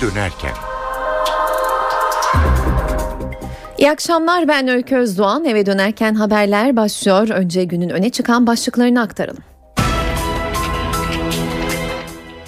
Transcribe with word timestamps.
dönerken. 0.00 0.52
İyi 3.78 3.90
akşamlar 3.90 4.48
ben 4.48 4.68
Öykü 4.68 4.96
Özdoğan. 4.96 5.44
Eve 5.44 5.66
dönerken 5.66 6.14
haberler 6.14 6.76
başlıyor. 6.76 7.28
Önce 7.28 7.64
günün 7.64 7.88
öne 7.88 8.10
çıkan 8.10 8.46
başlıklarını 8.46 9.02
aktaralım. 9.02 9.53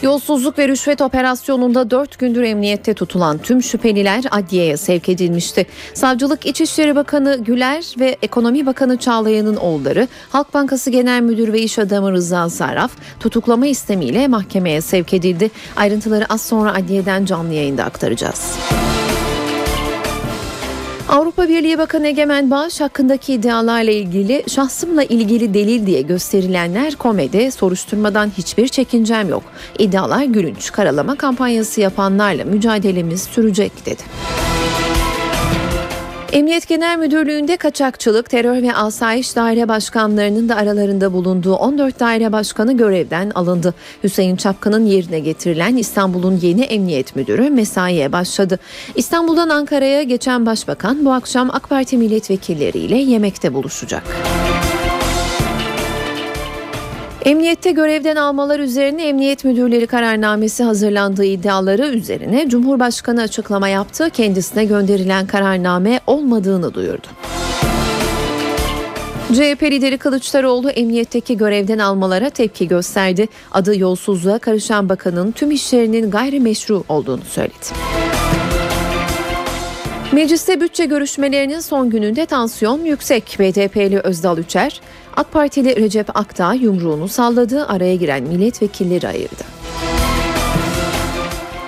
Yolsuzluk 0.06 0.58
ve 0.58 0.68
rüşvet 0.68 1.00
operasyonunda 1.00 1.90
4 1.90 2.18
gündür 2.18 2.42
emniyette 2.42 2.94
tutulan 2.94 3.38
tüm 3.38 3.62
şüpheliler 3.62 4.24
adliyeye 4.30 4.76
sevk 4.76 5.08
edilmişti. 5.08 5.66
Savcılık 5.94 6.46
İçişleri 6.46 6.96
Bakanı 6.96 7.36
Güler 7.44 7.94
ve 8.00 8.16
Ekonomi 8.22 8.66
Bakanı 8.66 8.96
Çağlayan'ın 8.96 9.56
oğulları 9.56 10.08
Halk 10.30 10.54
Bankası 10.54 10.90
Genel 10.90 11.22
Müdür 11.22 11.52
ve 11.52 11.60
İş 11.60 11.78
Adamı 11.78 12.12
Rıza 12.12 12.50
Sarraf 12.50 12.90
tutuklama 13.20 13.66
istemiyle 13.66 14.28
mahkemeye 14.28 14.80
sevk 14.80 15.14
edildi. 15.14 15.50
Ayrıntıları 15.76 16.26
az 16.28 16.42
sonra 16.42 16.74
adliyeden 16.74 17.24
canlı 17.24 17.52
yayında 17.52 17.84
aktaracağız. 17.84 18.58
Avrupa 21.08 21.48
Birliği 21.48 21.78
Bakanı 21.78 22.06
Egemen 22.06 22.50
Bağış 22.50 22.80
hakkındaki 22.80 23.34
iddialarla 23.34 23.90
ilgili 23.90 24.44
şahsımla 24.48 25.02
ilgili 25.02 25.54
delil 25.54 25.86
diye 25.86 26.02
gösterilenler 26.02 26.94
komedi 26.94 27.50
soruşturmadan 27.50 28.32
hiçbir 28.38 28.68
çekincem 28.68 29.28
yok. 29.28 29.42
İddialar 29.78 30.24
gülünç 30.24 30.72
karalama 30.72 31.16
kampanyası 31.16 31.80
yapanlarla 31.80 32.44
mücadelemiz 32.44 33.22
sürecek 33.22 33.86
dedi. 33.86 34.02
Emniyet 36.32 36.68
Genel 36.68 36.98
Müdürlüğü'nde 36.98 37.56
kaçakçılık, 37.56 38.30
terör 38.30 38.62
ve 38.62 38.74
asayiş 38.74 39.36
daire 39.36 39.68
başkanlarının 39.68 40.48
da 40.48 40.56
aralarında 40.56 41.12
bulunduğu 41.12 41.54
14 41.54 42.00
daire 42.00 42.32
başkanı 42.32 42.76
görevden 42.76 43.30
alındı. 43.30 43.74
Hüseyin 44.04 44.36
Çapkın'ın 44.36 44.86
yerine 44.86 45.18
getirilen 45.18 45.76
İstanbul'un 45.76 46.38
yeni 46.42 46.62
emniyet 46.62 47.16
müdürü 47.16 47.50
mesaiye 47.50 48.12
başladı. 48.12 48.58
İstanbul'dan 48.94 49.48
Ankara'ya 49.48 50.02
geçen 50.02 50.46
başbakan 50.46 51.04
bu 51.04 51.12
akşam 51.12 51.50
AK 51.52 51.68
Parti 51.68 51.96
milletvekilleriyle 51.96 52.96
yemekte 52.96 53.54
buluşacak. 53.54 54.02
Emniyette 57.26 57.70
görevden 57.70 58.16
almalar 58.16 58.60
üzerine 58.60 59.08
Emniyet 59.08 59.44
Müdürleri 59.44 59.86
kararnamesi 59.86 60.64
hazırlandığı 60.64 61.24
iddiaları 61.24 61.86
üzerine 61.86 62.48
Cumhurbaşkanı 62.48 63.22
açıklama 63.22 63.68
yaptı. 63.68 64.10
Kendisine 64.10 64.64
gönderilen 64.64 65.26
kararname 65.26 66.00
olmadığını 66.06 66.74
duyurdu. 66.74 67.06
CHP 69.32 69.62
lideri 69.62 69.98
Kılıçdaroğlu 69.98 70.70
emniyetteki 70.70 71.36
görevden 71.36 71.78
almalara 71.78 72.30
tepki 72.30 72.68
gösterdi. 72.68 73.28
Adı 73.52 73.78
yolsuzluğa 73.78 74.38
karışan 74.38 74.88
bakanın 74.88 75.32
tüm 75.32 75.50
işlerinin 75.50 76.10
gayrimeşru 76.10 76.84
olduğunu 76.88 77.24
söyledi. 77.24 77.66
Mecliste 80.12 80.60
bütçe 80.60 80.84
görüşmelerinin 80.84 81.60
son 81.60 81.90
gününde 81.90 82.26
tansiyon 82.26 82.84
yüksek. 82.84 83.36
BDP'li 83.38 83.98
Özdal 83.98 84.38
Üçer, 84.38 84.80
AK 85.16 85.32
Partili 85.32 85.76
Recep 85.76 86.16
Akdağ 86.16 86.54
yumruğunu 86.54 87.08
salladı, 87.08 87.66
araya 87.66 87.96
giren 87.96 88.22
milletvekilleri 88.22 89.08
ayırdı. 89.08 89.44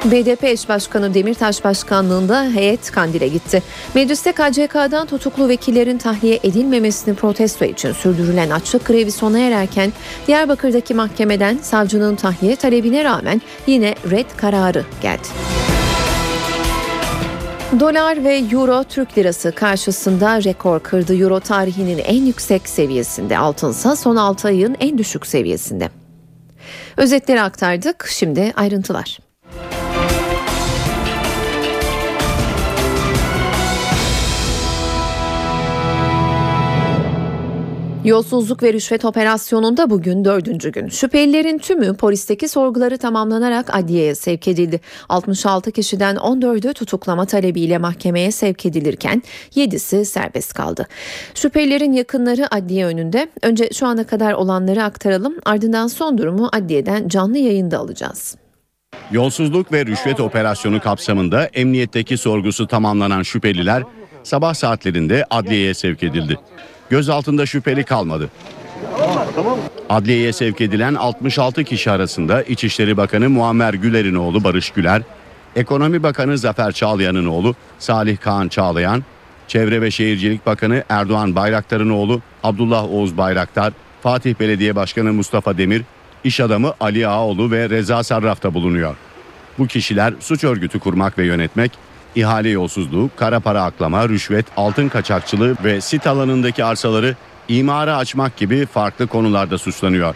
BDP 0.04 0.44
eş 0.44 0.68
başkanı 0.68 1.14
Demirtaş 1.14 1.64
başkanlığında 1.64 2.44
heyet 2.44 2.90
Kandil'e 2.90 3.28
gitti. 3.28 3.62
Mecliste 3.94 4.32
KCK'dan 4.32 5.06
tutuklu 5.06 5.48
vekillerin 5.48 5.98
tahliye 5.98 6.38
edilmemesini 6.42 7.14
protesto 7.14 7.64
için 7.64 7.92
sürdürülen 7.92 8.50
açlık 8.50 8.86
grevi 8.86 9.12
sona 9.12 9.38
ererken 9.38 9.92
Diyarbakır'daki 10.26 10.94
mahkemeden 10.94 11.58
savcının 11.62 12.16
tahliye 12.16 12.56
talebine 12.56 13.04
rağmen 13.04 13.42
yine 13.66 13.94
red 14.10 14.26
kararı 14.36 14.84
geldi. 15.02 15.28
Dolar 17.72 18.24
ve 18.24 18.36
Euro 18.36 18.84
Türk 18.84 19.18
Lirası 19.18 19.52
karşısında 19.52 20.44
rekor 20.44 20.80
kırdı. 20.80 21.16
Euro 21.16 21.40
tarihinin 21.40 21.98
en 21.98 22.24
yüksek 22.24 22.68
seviyesinde, 22.68 23.38
altınsa 23.38 23.96
son 23.96 24.16
6 24.16 24.48
ayın 24.48 24.76
en 24.80 24.98
düşük 24.98 25.26
seviyesinde. 25.26 25.88
Özetleri 26.96 27.40
aktardık. 27.40 28.06
Şimdi 28.08 28.52
ayrıntılar. 28.56 29.18
Yolsuzluk 38.08 38.62
ve 38.62 38.72
rüşvet 38.72 39.04
operasyonunda 39.04 39.90
bugün 39.90 40.24
dördüncü 40.24 40.72
gün. 40.72 40.88
Şüphelilerin 40.88 41.58
tümü 41.58 41.96
polisteki 41.96 42.48
sorguları 42.48 42.98
tamamlanarak 42.98 43.76
adliyeye 43.76 44.14
sevk 44.14 44.48
edildi. 44.48 44.80
66 45.08 45.72
kişiden 45.72 46.16
14'ü 46.16 46.74
tutuklama 46.74 47.26
talebiyle 47.26 47.78
mahkemeye 47.78 48.32
sevk 48.32 48.66
edilirken 48.66 49.22
7'si 49.56 50.04
serbest 50.04 50.52
kaldı. 50.52 50.86
Şüphelilerin 51.34 51.92
yakınları 51.92 52.54
adliye 52.54 52.86
önünde. 52.86 53.28
Önce 53.42 53.68
şu 53.72 53.86
ana 53.86 54.06
kadar 54.06 54.32
olanları 54.32 54.84
aktaralım 54.84 55.34
ardından 55.44 55.86
son 55.86 56.18
durumu 56.18 56.48
adliyeden 56.52 57.08
canlı 57.08 57.38
yayında 57.38 57.78
alacağız. 57.78 58.36
Yolsuzluk 59.10 59.72
ve 59.72 59.86
rüşvet 59.86 60.20
operasyonu 60.20 60.80
kapsamında 60.80 61.44
emniyetteki 61.44 62.18
sorgusu 62.18 62.66
tamamlanan 62.66 63.22
şüpheliler 63.22 63.82
sabah 64.22 64.54
saatlerinde 64.54 65.24
adliyeye 65.30 65.74
sevk 65.74 66.02
edildi. 66.02 66.38
Gözaltında 66.90 67.46
şüpheli 67.46 67.84
kalmadı. 67.84 68.30
Adliyeye 69.88 70.32
sevk 70.32 70.60
edilen 70.60 70.94
66 70.94 71.64
kişi 71.64 71.90
arasında 71.90 72.42
İçişleri 72.42 72.96
Bakanı 72.96 73.28
Muammer 73.28 73.74
Güler'in 73.74 74.14
oğlu 74.14 74.44
Barış 74.44 74.70
Güler, 74.70 75.02
Ekonomi 75.56 76.02
Bakanı 76.02 76.38
Zafer 76.38 76.72
Çağlayan'ın 76.72 77.26
oğlu 77.26 77.54
Salih 77.78 78.18
Kaan 78.18 78.48
Çağlayan, 78.48 79.04
Çevre 79.48 79.82
ve 79.82 79.90
Şehircilik 79.90 80.46
Bakanı 80.46 80.84
Erdoğan 80.88 81.36
Bayraktar'ın 81.36 81.90
oğlu 81.90 82.20
Abdullah 82.42 82.84
Oğuz 82.92 83.16
Bayraktar, 83.16 83.72
Fatih 84.02 84.34
Belediye 84.40 84.76
Başkanı 84.76 85.12
Mustafa 85.12 85.58
Demir, 85.58 85.82
iş 86.24 86.40
adamı 86.40 86.74
Ali 86.80 87.08
Ağoğlu 87.08 87.50
ve 87.50 87.70
Reza 87.70 88.02
Sarraf'ta 88.02 88.54
bulunuyor. 88.54 88.96
Bu 89.58 89.66
kişiler 89.66 90.14
suç 90.20 90.44
örgütü 90.44 90.78
kurmak 90.78 91.18
ve 91.18 91.26
yönetmek, 91.26 91.72
ihale 92.14 92.48
yolsuzluğu, 92.48 93.10
kara 93.16 93.40
para 93.40 93.62
aklama, 93.62 94.08
rüşvet, 94.08 94.46
altın 94.56 94.88
kaçakçılığı 94.88 95.56
ve 95.64 95.80
sit 95.80 96.06
alanındaki 96.06 96.64
arsaları 96.64 97.16
imara 97.48 97.96
açmak 97.96 98.36
gibi 98.36 98.66
farklı 98.66 99.06
konularda 99.06 99.58
suçlanıyor. 99.58 100.14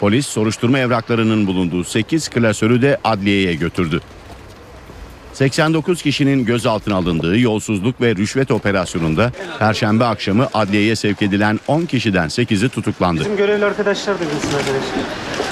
Polis 0.00 0.26
soruşturma 0.26 0.78
evraklarının 0.78 1.46
bulunduğu 1.46 1.84
8 1.84 2.28
klasörü 2.28 2.82
de 2.82 2.98
adliyeye 3.04 3.54
götürdü. 3.54 4.00
89 5.32 6.02
kişinin 6.02 6.44
gözaltına 6.44 6.96
alındığı 6.96 7.38
yolsuzluk 7.38 8.00
ve 8.00 8.16
rüşvet 8.16 8.50
operasyonunda 8.50 9.32
Perşembe 9.58 10.04
akşamı 10.04 10.48
adliyeye 10.54 10.96
sevk 10.96 11.22
edilen 11.22 11.60
10 11.68 11.84
kişiden 11.84 12.26
8'i 12.26 12.68
tutuklandı. 12.68 13.20
Bizim 13.20 13.36
görevli 13.36 13.64
arkadaşlar 13.64 14.14
da 14.14 14.20
bilsin 14.20 14.56
arkadaşlar. 14.56 15.49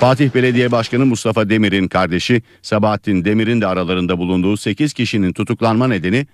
Fatih 0.00 0.34
Belediye 0.34 0.72
Başkanı 0.72 1.06
Mustafa 1.06 1.50
Demir'in 1.50 1.88
kardeşi 1.88 2.42
Sabahattin 2.62 3.24
Demir'in 3.24 3.60
de 3.60 3.66
aralarında 3.66 4.18
bulunduğu 4.18 4.56
8 4.56 4.92
kişinin 4.92 5.32
tutuklanma 5.32 5.88
nedeni 5.88 6.26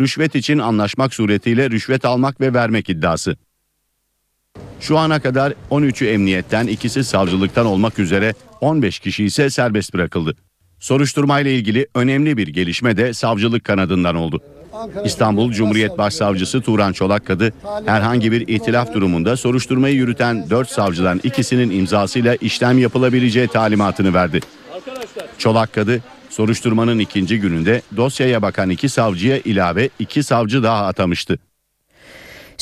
rüşvet 0.00 0.34
için 0.34 0.58
anlaşmak 0.58 1.14
suretiyle 1.14 1.70
rüşvet 1.70 2.04
almak 2.04 2.40
ve 2.40 2.54
vermek 2.54 2.90
iddiası. 2.90 3.36
Şu 4.80 4.98
ana 4.98 5.20
kadar 5.20 5.54
13'ü 5.70 6.06
emniyetten, 6.06 6.66
ikisi 6.66 7.04
savcılıktan 7.04 7.66
olmak 7.66 7.98
üzere 7.98 8.34
15 8.60 8.98
kişi 8.98 9.24
ise 9.24 9.50
serbest 9.50 9.94
bırakıldı. 9.94 10.36
Soruşturmayla 10.78 11.50
ilgili 11.50 11.86
önemli 11.94 12.36
bir 12.36 12.48
gelişme 12.48 12.96
de 12.96 13.14
savcılık 13.14 13.64
kanadından 13.64 14.16
oldu. 14.16 14.42
İstanbul 15.04 15.52
Cumhuriyet 15.52 15.98
Başsavcısı 15.98 16.60
Turan 16.60 16.92
Çolakkadı 16.92 17.52
herhangi 17.86 18.32
bir 18.32 18.48
itilaf 18.48 18.94
durumunda 18.94 19.36
soruşturmayı 19.36 19.94
yürüten 19.94 20.50
4 20.50 20.70
savcıdan 20.70 21.20
ikisinin 21.22 21.70
imzasıyla 21.70 22.34
işlem 22.34 22.78
yapılabileceği 22.78 23.48
talimatını 23.48 24.14
verdi. 24.14 24.40
Çolakkadı 25.38 26.00
soruşturmanın 26.30 26.98
ikinci 26.98 27.40
gününde 27.40 27.82
dosyaya 27.96 28.42
bakan 28.42 28.70
iki 28.70 28.88
savcıya 28.88 29.38
ilave 29.38 29.88
iki 29.98 30.22
savcı 30.22 30.62
daha 30.62 30.86
atamıştı. 30.86 31.38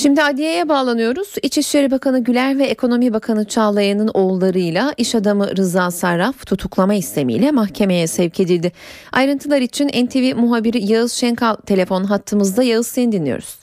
Şimdi 0.02 0.22
adliyeye 0.22 0.68
bağlanıyoruz. 0.68 1.34
İçişleri 1.42 1.90
Bakanı 1.90 2.24
Güler 2.24 2.58
ve 2.58 2.64
Ekonomi 2.64 3.12
Bakanı 3.12 3.48
Çağlayan'ın 3.48 4.10
oğullarıyla 4.14 4.94
iş 4.96 5.14
adamı 5.14 5.56
Rıza 5.56 5.90
Sarraf 5.90 6.46
tutuklama 6.46 6.94
istemiyle 6.94 7.50
mahkemeye 7.50 8.06
sevk 8.06 8.40
edildi. 8.40 8.72
Ayrıntılar 9.12 9.60
için 9.60 9.88
NTV 9.88 10.36
muhabiri 10.40 10.84
Yağız 10.92 11.12
Şenkal 11.12 11.54
telefon 11.54 12.04
hattımızda. 12.04 12.62
Yağız 12.62 12.86
seni 12.86 13.12
dinliyoruz. 13.12 13.58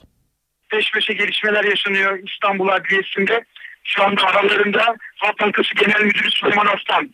Peş 0.70 0.92
peşe 0.92 1.14
gelişmeler 1.14 1.64
yaşanıyor 1.64 2.20
İstanbul 2.30 2.68
Adliyesi'nde. 2.68 3.44
Şu 3.84 4.04
anda 4.04 4.24
aralarında 4.24 4.96
Halk 5.16 5.40
Bankası 5.42 5.76
Genel 5.76 6.02
Müdürü 6.02 6.32
Süleyman 6.32 6.68
Aslan, 6.68 7.14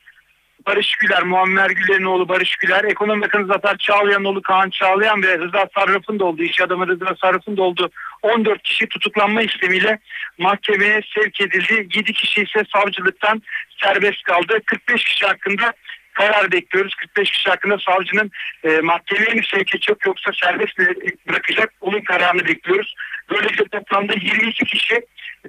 Barış 0.67 0.95
Güler, 0.95 1.23
Muammer 1.23 1.69
Güler'in 1.69 2.03
oğlu 2.03 2.29
Barış 2.29 2.55
Güler, 2.55 2.83
Ekonomi 2.83 3.21
Bakanı 3.21 3.47
Zafer 3.47 3.77
Çağlayan'ın 3.77 4.25
oğlu 4.25 4.41
Kaan 4.41 4.69
Çağlayan 4.69 5.23
ve 5.23 5.37
Rıza 5.37 5.67
Sarraf'ın 5.75 6.19
da 6.19 6.25
olduğu, 6.25 6.43
iş 6.43 6.61
adamı 6.61 6.87
Rıza 6.87 7.15
Sarraf'ın 7.21 7.57
da 7.57 7.63
olduğu 7.63 7.89
14 8.21 8.63
kişi 8.63 8.87
tutuklanma 8.87 9.41
istemiyle 9.41 9.99
mahkemeye 10.37 11.01
sevk 11.15 11.41
edildi. 11.41 11.87
7 11.97 12.13
kişi 12.13 12.41
ise 12.41 12.63
savcılıktan 12.73 13.41
serbest 13.81 14.23
kaldı. 14.23 14.61
45 14.65 15.03
kişi 15.03 15.25
hakkında 15.25 15.73
karar 16.13 16.51
bekliyoruz. 16.51 16.95
45 16.95 17.31
kişi 17.31 17.49
hakkında 17.49 17.77
savcının 17.77 18.31
e, 18.63 18.79
mahkemeye 18.79 19.33
mi 19.33 19.41
sevk 19.51 19.75
edecek 19.75 20.05
yoksa 20.05 20.31
serbest 20.41 20.79
bırakacak 21.27 21.73
onun 21.81 22.01
kararını 22.01 22.45
bekliyoruz. 22.45 22.95
Böylece 23.29 23.63
toplamda 23.63 24.13
22 24.13 24.65
kişi 24.65 25.01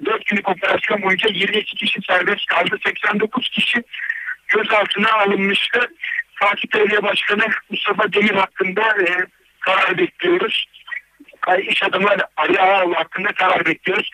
4 0.05 0.25
günlük 0.25 0.49
operasyon 0.49 1.01
boyunca 1.01 1.29
22 1.29 1.75
kişi 1.75 1.99
serbest 2.07 2.45
kaldı. 2.45 2.77
89 2.85 3.49
kişi 3.49 3.83
gözaltına 4.47 5.13
alınmıştı. 5.13 5.91
Fatih 6.35 6.73
Belediye 6.73 7.03
Başkanı 7.03 7.47
Mustafa 7.69 8.13
Demir 8.13 8.35
hakkında 8.35 8.81
e, 8.81 9.25
karar 9.59 9.97
bekliyoruz. 9.97 10.65
İş 11.67 11.83
adamı 11.83 12.09
Ali 12.37 12.59
Ağaoğlu 12.59 12.95
hakkında 12.95 13.31
karar 13.31 13.65
bekliyoruz. 13.65 14.09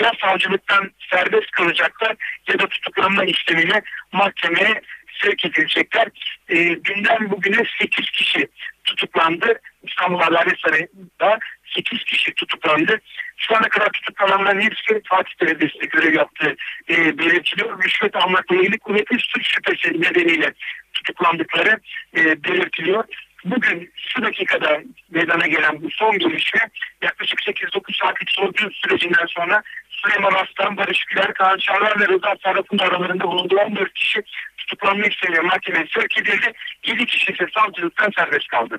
Ya 0.00 0.12
savcılıktan 0.20 0.90
serbest 1.10 1.50
kalacaklar 1.50 2.16
ya 2.48 2.58
da 2.58 2.66
tutuklanma 2.66 3.24
işlemiyle 3.24 3.82
mahkemeye 4.12 4.80
sevk 5.22 5.44
edilecekler. 5.44 6.08
E, 6.48 6.56
dünden 6.84 7.30
bugüne 7.30 7.64
8 7.80 8.10
kişi 8.10 8.48
tutuklandı. 8.84 9.60
İstanbul 9.82 10.20
Adalet 10.20 10.60
Sarayı'nda 10.60 11.38
8 11.74 12.04
kişi 12.04 12.34
tutuklandı. 12.34 13.00
Şu 13.36 13.56
ana 13.56 13.68
kadar 13.68 13.88
tutuklananların 13.92 14.60
hepsi 14.60 15.02
Fatih 15.04 15.32
Belediyesi'nde 15.40 15.86
görev 15.86 16.14
yaptığı 16.14 16.56
e, 16.90 17.18
belirtiliyor. 17.18 17.84
Rüşvet 17.84 18.16
almakla 18.16 18.56
ilgili 18.56 18.78
kuvvetli 18.78 19.18
suç 19.18 19.46
şüphesi 19.46 20.00
nedeniyle 20.00 20.52
tutuklandıkları 20.94 21.80
e, 22.16 22.44
belirtiliyor. 22.44 23.04
Bugün 23.44 23.92
şu 23.96 24.22
dakikada 24.22 24.80
meydana 25.10 25.46
gelen 25.46 25.82
bu 25.82 25.90
son 25.90 26.18
gelişme 26.18 26.60
yaklaşık 27.02 27.40
8-9 27.40 27.98
saatlik 27.98 28.30
sorgu 28.30 28.70
sürecinden 28.72 29.26
sonra 29.26 29.62
Süleyman 30.04 30.32
Aslan, 30.32 30.76
Barış 30.76 31.04
Güler, 31.04 31.34
Kaan 31.34 31.58
Çağlar 31.58 32.00
ve 32.00 32.08
Rıza 32.08 32.36
Sarraf'ın 32.44 32.78
da 32.78 32.84
aralarında 32.84 33.24
bulunduğu 33.24 33.56
14 33.56 33.94
kişi 33.94 34.22
tutuklanma 34.58 35.06
istemiyle 35.06 35.40
mahkemeye 35.40 35.86
sevk 35.94 36.18
edildi. 36.18 36.52
7 36.86 37.06
kişi 37.06 37.32
ise 37.32 37.46
savcılıktan 37.54 38.10
serbest 38.16 38.48
kaldı. 38.48 38.78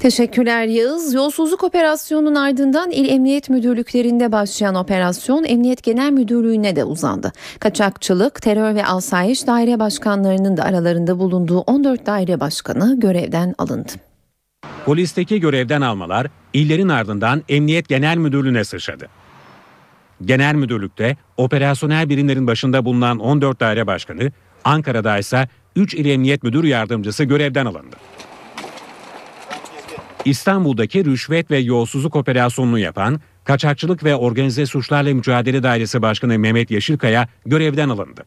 Teşekkürler 0.00 0.66
Yağız. 0.66 1.14
Yolsuzluk 1.14 1.64
operasyonunun 1.64 2.34
ardından 2.34 2.90
İl 2.90 3.08
Emniyet 3.08 3.48
Müdürlüklerinde 3.48 4.32
başlayan 4.32 4.74
operasyon 4.74 5.44
Emniyet 5.44 5.82
Genel 5.82 6.10
Müdürlüğü'ne 6.10 6.76
de 6.76 6.84
uzandı. 6.84 7.32
Kaçakçılık, 7.60 8.42
terör 8.42 8.74
ve 8.74 8.86
asayiş 8.86 9.46
daire 9.46 9.78
başkanlarının 9.78 10.56
da 10.56 10.62
aralarında 10.62 11.18
bulunduğu 11.18 11.58
14 11.58 12.06
daire 12.06 12.40
başkanı 12.40 13.00
görevden 13.00 13.54
alındı. 13.58 13.92
Polisteki 14.84 15.40
görevden 15.40 15.80
almalar 15.80 16.26
illerin 16.52 16.88
ardından 16.88 17.42
Emniyet 17.48 17.88
Genel 17.88 18.16
Müdürlüğü'ne 18.16 18.64
sıçradı. 18.64 19.08
Genel 20.24 20.54
Müdürlük'te 20.54 21.16
operasyonel 21.36 22.08
birimlerin 22.08 22.46
başında 22.46 22.84
bulunan 22.84 23.18
14 23.18 23.60
daire 23.60 23.86
başkanı, 23.86 24.32
Ankara'da 24.64 25.18
ise 25.18 25.48
3 25.76 25.94
il 25.94 26.06
emniyet 26.06 26.42
müdür 26.42 26.64
yardımcısı 26.64 27.24
görevden 27.24 27.66
alındı. 27.66 27.96
İstanbul'daki 30.24 31.04
rüşvet 31.04 31.50
ve 31.50 31.58
yolsuzluk 31.58 32.16
operasyonunu 32.16 32.78
yapan 32.78 33.20
Kaçakçılık 33.44 34.04
ve 34.04 34.14
Organize 34.14 34.66
Suçlarla 34.66 35.14
Mücadele 35.14 35.62
Dairesi 35.62 36.02
Başkanı 36.02 36.38
Mehmet 36.38 36.70
Yeşilkaya 36.70 37.28
görevden 37.46 37.88
alındı. 37.88 38.24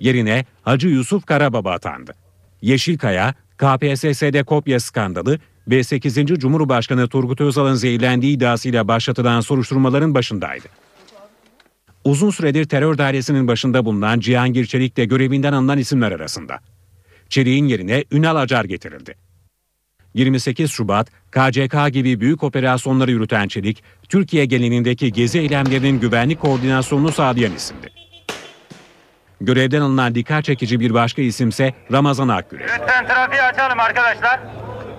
Yerine 0.00 0.44
Hacı 0.62 0.88
Yusuf 0.88 1.26
Karababa 1.26 1.72
atandı. 1.72 2.14
Yeşilkaya, 2.62 3.34
KPSS'de 3.56 4.42
kopya 4.42 4.80
skandalı 4.80 5.38
ve 5.68 5.84
8. 5.84 6.14
Cumhurbaşkanı 6.14 7.08
Turgut 7.08 7.40
Özal'ın 7.40 7.74
zehirlendiği 7.74 8.36
iddiasıyla 8.36 8.88
başlatılan 8.88 9.40
soruşturmaların 9.40 10.14
başındaydı. 10.14 10.68
Uzun 12.08 12.30
süredir 12.30 12.64
terör 12.64 12.98
dairesinin 12.98 13.48
başında 13.48 13.84
bulunan 13.84 14.20
Cihangir 14.20 14.66
Çelik 14.66 14.96
de 14.96 15.04
görevinden 15.04 15.52
alınan 15.52 15.78
isimler 15.78 16.12
arasında. 16.12 16.60
Çelik'in 17.28 17.66
yerine 17.66 18.04
Ünal 18.12 18.36
Acar 18.36 18.64
getirildi. 18.64 19.14
28 20.14 20.70
Şubat, 20.70 21.08
KCK 21.30 21.92
gibi 21.92 22.20
büyük 22.20 22.42
operasyonları 22.42 23.10
yürüten 23.10 23.48
Çelik, 23.48 23.82
Türkiye 24.08 24.44
genelindeki 24.44 25.12
gezi 25.12 25.38
eylemlerinin 25.38 26.00
güvenlik 26.00 26.40
koordinasyonunu 26.40 27.12
sağlayan 27.12 27.54
isimdi. 27.54 27.88
Görevden 29.40 29.80
alınan 29.80 30.14
dikkat 30.14 30.44
çekici 30.44 30.80
bir 30.80 30.94
başka 30.94 31.22
isimse 31.22 31.74
Ramazan 31.92 32.28
Akgürek. 32.28 32.68
Lütfen 32.80 33.06
trafiği 33.06 33.42
açalım 33.42 33.80
arkadaşlar. 33.80 34.40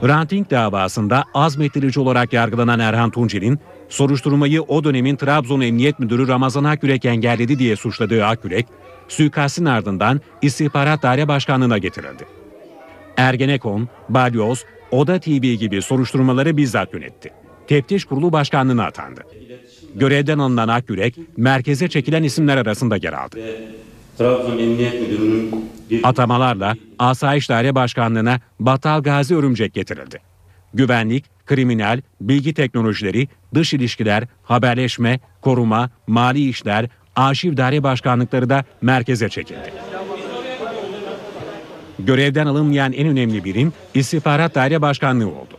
Ranting 0.04 0.50
davasında 0.50 1.24
azmettirici 1.34 2.00
olarak 2.00 2.34
yargılanan 2.34 2.80
Erhan 2.80 3.12
Tuncel'in 3.12 3.60
soruşturmayı 3.90 4.62
o 4.62 4.84
dönemin 4.84 5.16
Trabzon 5.16 5.62
Emniyet 5.62 6.00
Müdürü 6.00 6.28
Ramazan 6.28 6.64
Akgürek 6.64 7.06
engelledi 7.06 7.60
diye 7.60 7.76
suçladığı 7.76 8.26
Akgürek, 8.26 8.66
suikastin 9.08 9.66
ardından 9.66 10.22
İstihbarat 10.42 11.04
Daire 11.04 11.28
Başkanlığı'na 11.28 11.78
getirildi. 11.78 12.26
Ergenekon, 13.18 13.90
Balyoz, 14.10 14.66
Oda 14.92 15.20
TV 15.20 15.54
gibi 15.54 15.82
soruşturmaları 15.82 16.58
bizzat 16.58 16.94
yönetti. 16.94 17.30
Teftiş 17.68 18.06
Kurulu 18.06 18.34
Başkanlığı'na 18.34 18.86
atandı. 18.86 19.22
Görevden 19.96 20.40
alınan 20.40 20.68
Akgürek, 20.68 21.16
merkeze 21.38 21.88
çekilen 21.88 22.24
isimler 22.24 22.58
arasında 22.58 22.96
yer 22.96 23.14
aldı. 23.14 23.40
Trabzon 24.18 24.58
Emniyet 24.58 25.02
Müdürü'nün 25.02 25.70
Atamalarla 26.04 26.76
Asayiş 27.00 27.50
Daire 27.50 27.76
Başkanlığı'na 27.76 28.40
Battal 28.60 29.04
Gazi 29.04 29.36
Örümcek 29.36 29.74
getirildi. 29.74 30.29
Güvenlik, 30.74 31.26
kriminal, 31.46 32.02
bilgi 32.22 32.54
teknolojileri, 32.54 33.28
dış 33.54 33.74
ilişkiler, 33.74 34.24
haberleşme, 34.44 35.20
koruma, 35.42 35.90
mali 36.08 36.50
işler, 36.50 36.90
arşiv 37.16 37.58
daire 37.58 37.84
başkanlıkları 37.84 38.50
da 38.50 38.64
merkeze 38.82 39.30
çekildi. 39.30 39.74
Görevden 42.00 42.46
alınmayan 42.46 42.94
en 42.94 43.08
önemli 43.08 43.44
birim 43.44 43.74
İstihbarat 43.94 44.56
Daire 44.56 44.82
Başkanlığı 44.82 45.28
oldu. 45.28 45.58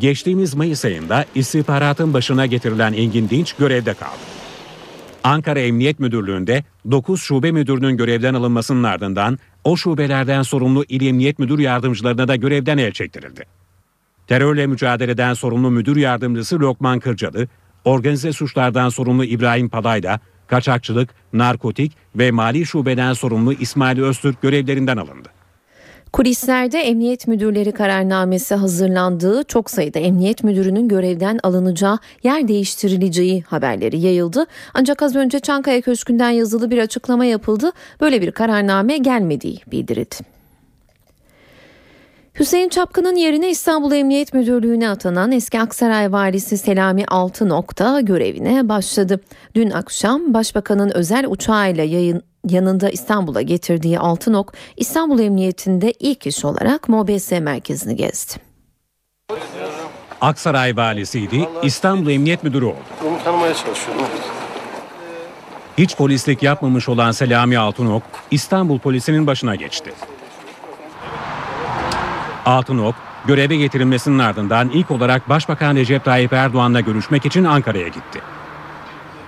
Geçtiğimiz 0.00 0.54
Mayıs 0.54 0.84
ayında 0.84 1.24
istihbaratın 1.34 2.14
başına 2.14 2.46
getirilen 2.46 2.92
Engin 2.92 3.28
Dinç 3.28 3.52
görevde 3.52 3.94
kaldı. 3.94 4.18
Ankara 5.24 5.60
Emniyet 5.60 6.00
Müdürlüğü'nde 6.00 6.64
9 6.90 7.22
şube 7.22 7.52
müdürünün 7.52 7.96
görevden 7.96 8.34
alınmasının 8.34 8.82
ardından 8.82 9.38
o 9.64 9.76
şubelerden 9.76 10.42
sorumlu 10.42 10.84
İl 10.88 11.06
Emniyet 11.06 11.38
Müdür 11.38 11.58
Yardımcılarına 11.58 12.28
da 12.28 12.36
görevden 12.36 12.78
el 12.78 12.92
çektirildi. 12.92 13.57
Terörle 14.28 14.66
mücadeleden 14.66 15.34
sorumlu 15.34 15.70
müdür 15.70 15.96
yardımcısı 15.96 16.60
Lokman 16.60 17.00
Kırcalı, 17.00 17.48
organize 17.84 18.32
suçlardan 18.32 18.88
sorumlu 18.88 19.24
İbrahim 19.24 19.68
Palay'da, 19.68 20.20
kaçakçılık, 20.46 21.14
narkotik 21.32 21.92
ve 22.16 22.30
mali 22.30 22.66
şubeden 22.66 23.12
sorumlu 23.12 23.52
İsmail 23.52 24.00
Öztürk 24.00 24.42
görevlerinden 24.42 24.96
alındı. 24.96 25.28
Kulislerde 26.12 26.78
emniyet 26.78 27.28
müdürleri 27.28 27.72
kararnamesi 27.72 28.54
hazırlandığı 28.54 29.44
çok 29.44 29.70
sayıda 29.70 29.98
emniyet 29.98 30.44
müdürünün 30.44 30.88
görevden 30.88 31.38
alınacağı, 31.42 31.98
yer 32.22 32.48
değiştirileceği 32.48 33.42
haberleri 33.42 33.98
yayıldı. 33.98 34.46
Ancak 34.74 35.02
az 35.02 35.16
önce 35.16 35.40
Çankaya 35.40 35.80
Köşkü'nden 35.80 36.30
yazılı 36.30 36.70
bir 36.70 36.78
açıklama 36.78 37.24
yapıldı. 37.24 37.72
Böyle 38.00 38.22
bir 38.22 38.30
kararname 38.30 38.98
gelmediği 38.98 39.60
bildirildi. 39.66 40.37
Hüseyin 42.38 42.68
Çapkın'ın 42.68 43.16
yerine 43.16 43.50
İstanbul 43.50 43.92
Emniyet 43.92 44.34
Müdürlüğü'ne 44.34 44.88
atanan 44.88 45.32
eski 45.32 45.60
Aksaray 45.60 46.12
valisi 46.12 46.58
Selami 46.58 47.06
Altınok'ta 47.06 48.00
görevine 48.00 48.68
başladı. 48.68 49.20
Dün 49.54 49.70
akşam 49.70 50.34
Başbakanın 50.34 50.90
özel 50.90 51.26
uçağıyla 51.28 51.84
yayın, 51.84 52.22
yanında 52.48 52.90
İstanbul'a 52.90 53.42
getirdiği 53.42 53.98
Altınok, 53.98 54.52
İstanbul 54.76 55.18
Emniyetinde 55.18 55.92
ilk 55.92 56.26
iş 56.26 56.44
olarak 56.44 56.88
MOBS 56.88 57.30
merkezini 57.30 57.96
gezdi. 57.96 58.32
Aksaray 60.20 60.76
valisiydi, 60.76 61.48
İstanbul 61.62 62.10
Emniyet 62.10 62.44
Müdürü 62.44 62.64
oldu. 62.64 62.76
Onu 63.08 63.24
tanımaya 63.24 63.54
çalışıyorum. 63.54 64.02
Hiç 65.78 65.96
polislik 65.96 66.42
yapmamış 66.42 66.88
olan 66.88 67.10
Selami 67.10 67.58
Altınok, 67.58 68.02
İstanbul 68.30 68.78
polisinin 68.78 69.26
başına 69.26 69.54
geçti. 69.54 69.92
Altınok, 72.48 72.94
göreve 73.26 73.56
getirilmesinin 73.56 74.18
ardından 74.18 74.68
ilk 74.68 74.90
olarak 74.90 75.28
Başbakan 75.28 75.76
Recep 75.76 76.04
Tayyip 76.04 76.32
Erdoğan'la 76.32 76.80
görüşmek 76.80 77.26
için 77.26 77.44
Ankara'ya 77.44 77.88
gitti. 77.88 78.20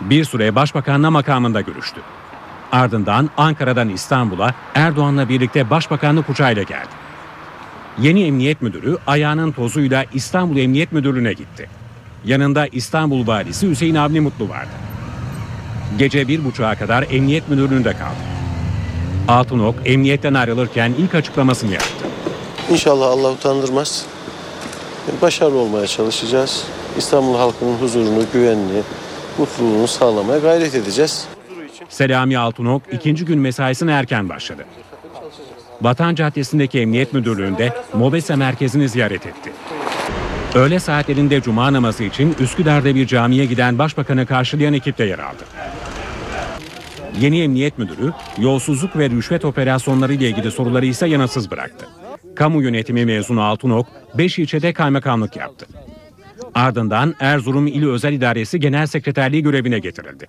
Bir 0.00 0.24
süre 0.24 0.54
Başbakanla 0.54 1.10
makamında 1.10 1.60
görüştü. 1.60 2.00
Ardından 2.72 3.30
Ankara'dan 3.36 3.88
İstanbul'a 3.88 4.54
Erdoğan'la 4.74 5.28
birlikte 5.28 5.70
Başbakanlık 5.70 6.30
uçağıyla 6.30 6.62
geldi. 6.62 6.88
Yeni 7.98 8.24
emniyet 8.24 8.62
müdürü 8.62 8.96
ayağının 9.06 9.52
tozuyla 9.52 10.04
İstanbul 10.14 10.56
Emniyet 10.56 10.92
Müdürlüğü'ne 10.92 11.32
gitti. 11.32 11.68
Yanında 12.24 12.66
İstanbul 12.66 13.26
Valisi 13.26 13.70
Hüseyin 13.70 13.94
Avni 13.94 14.20
Mutlu 14.20 14.48
vardı. 14.48 14.70
Gece 15.98 16.28
bir 16.28 16.44
buçuğa 16.44 16.74
kadar 16.74 17.06
emniyet 17.10 17.48
müdürlüğünde 17.48 17.92
kaldı. 17.92 18.20
Altınok 19.28 19.74
emniyetten 19.84 20.34
ayrılırken 20.34 20.92
ilk 20.98 21.14
açıklamasını 21.14 21.72
yaptı. 21.72 22.10
İnşallah 22.70 23.06
Allah 23.06 23.32
utandırmaz. 23.32 24.06
Başarılı 25.22 25.58
olmaya 25.58 25.86
çalışacağız. 25.86 26.64
İstanbul 26.98 27.36
halkının 27.36 27.76
huzurunu, 27.76 28.24
güvenliğini, 28.32 28.82
mutluluğunu 29.38 29.88
sağlamaya 29.88 30.38
gayret 30.38 30.74
edeceğiz. 30.74 31.26
Selami 31.88 32.38
Altınok 32.38 32.82
ikinci 32.92 33.24
gün 33.24 33.38
mesaisine 33.38 33.92
erken 33.92 34.28
başladı. 34.28 34.66
Vatan 35.82 36.14
Caddesi'ndeki 36.14 36.80
Emniyet 36.80 37.12
Müdürlüğü'nde 37.12 37.74
MOBESE 37.94 38.36
merkezini 38.36 38.88
ziyaret 38.88 39.26
etti. 39.26 39.52
Öğle 40.54 40.80
saatlerinde 40.80 41.40
cuma 41.42 41.72
namazı 41.72 42.04
için 42.04 42.36
Üsküdar'da 42.40 42.94
bir 42.94 43.06
camiye 43.06 43.44
giden 43.46 43.78
başbakanı 43.78 44.26
karşılayan 44.26 44.74
ekipte 44.74 45.04
yer 45.04 45.18
aldı. 45.18 45.44
Yeni 47.20 47.42
Emniyet 47.42 47.78
Müdürü 47.78 48.12
yolsuzluk 48.38 48.96
ve 48.96 49.10
rüşvet 49.10 49.44
operasyonları 49.44 50.14
ile 50.14 50.28
ilgili 50.28 50.50
soruları 50.50 50.86
ise 50.86 51.06
yanıtsız 51.06 51.50
bıraktı. 51.50 51.86
Kamu 52.36 52.62
yönetimi 52.62 53.06
mezunu 53.06 53.42
Altınok 53.42 53.86
5 54.14 54.38
ilçede 54.38 54.72
kaymakamlık 54.72 55.36
yaptı. 55.36 55.66
Ardından 56.54 57.14
Erzurum 57.20 57.66
İl 57.66 57.86
Özel 57.86 58.12
İdaresi 58.12 58.60
Genel 58.60 58.86
Sekreterliği 58.86 59.42
görevine 59.42 59.78
getirildi. 59.78 60.26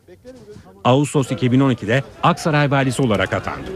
Ağustos 0.83 1.31
2012'de 1.31 2.03
Aksaray 2.23 2.71
valisi 2.71 3.01
olarak 3.01 3.33
atandı. 3.33 3.71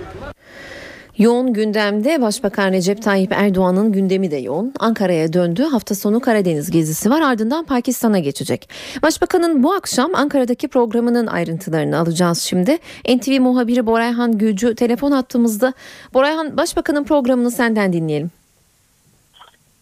Yoğun 1.18 1.54
gündemde 1.54 2.22
Başbakan 2.22 2.72
Recep 2.72 3.02
Tayyip 3.02 3.32
Erdoğan'ın 3.32 3.92
gündemi 3.92 4.32
de 4.32 4.36
yoğun. 4.36 4.74
Ankara'ya 4.80 5.34
döndü. 5.34 5.64
Hafta 5.64 5.96
sonu 5.96 6.20
Karadeniz 6.20 6.72
gezisi 6.72 7.10
var. 7.10 7.22
Ardından 7.22 7.66
Pakistan'a 7.66 8.20
geçecek. 8.20 8.70
Başbakanın 9.04 9.64
bu 9.64 9.74
akşam 9.74 10.16
Ankara'daki 10.16 10.68
programının 10.68 11.28
ayrıntılarını 11.28 11.98
alacağız 11.98 12.40
şimdi. 12.40 12.78
NTV 13.16 13.42
muhabiri 13.42 13.86
Borayhan 13.86 14.38
Gülcü 14.38 14.76
telefon 14.76 15.12
attığımızda. 15.12 15.74
Borayhan 16.14 16.58
Başbakanın 16.58 17.04
programını 17.04 17.52
senden 17.52 17.94
dinleyelim. 17.94 18.32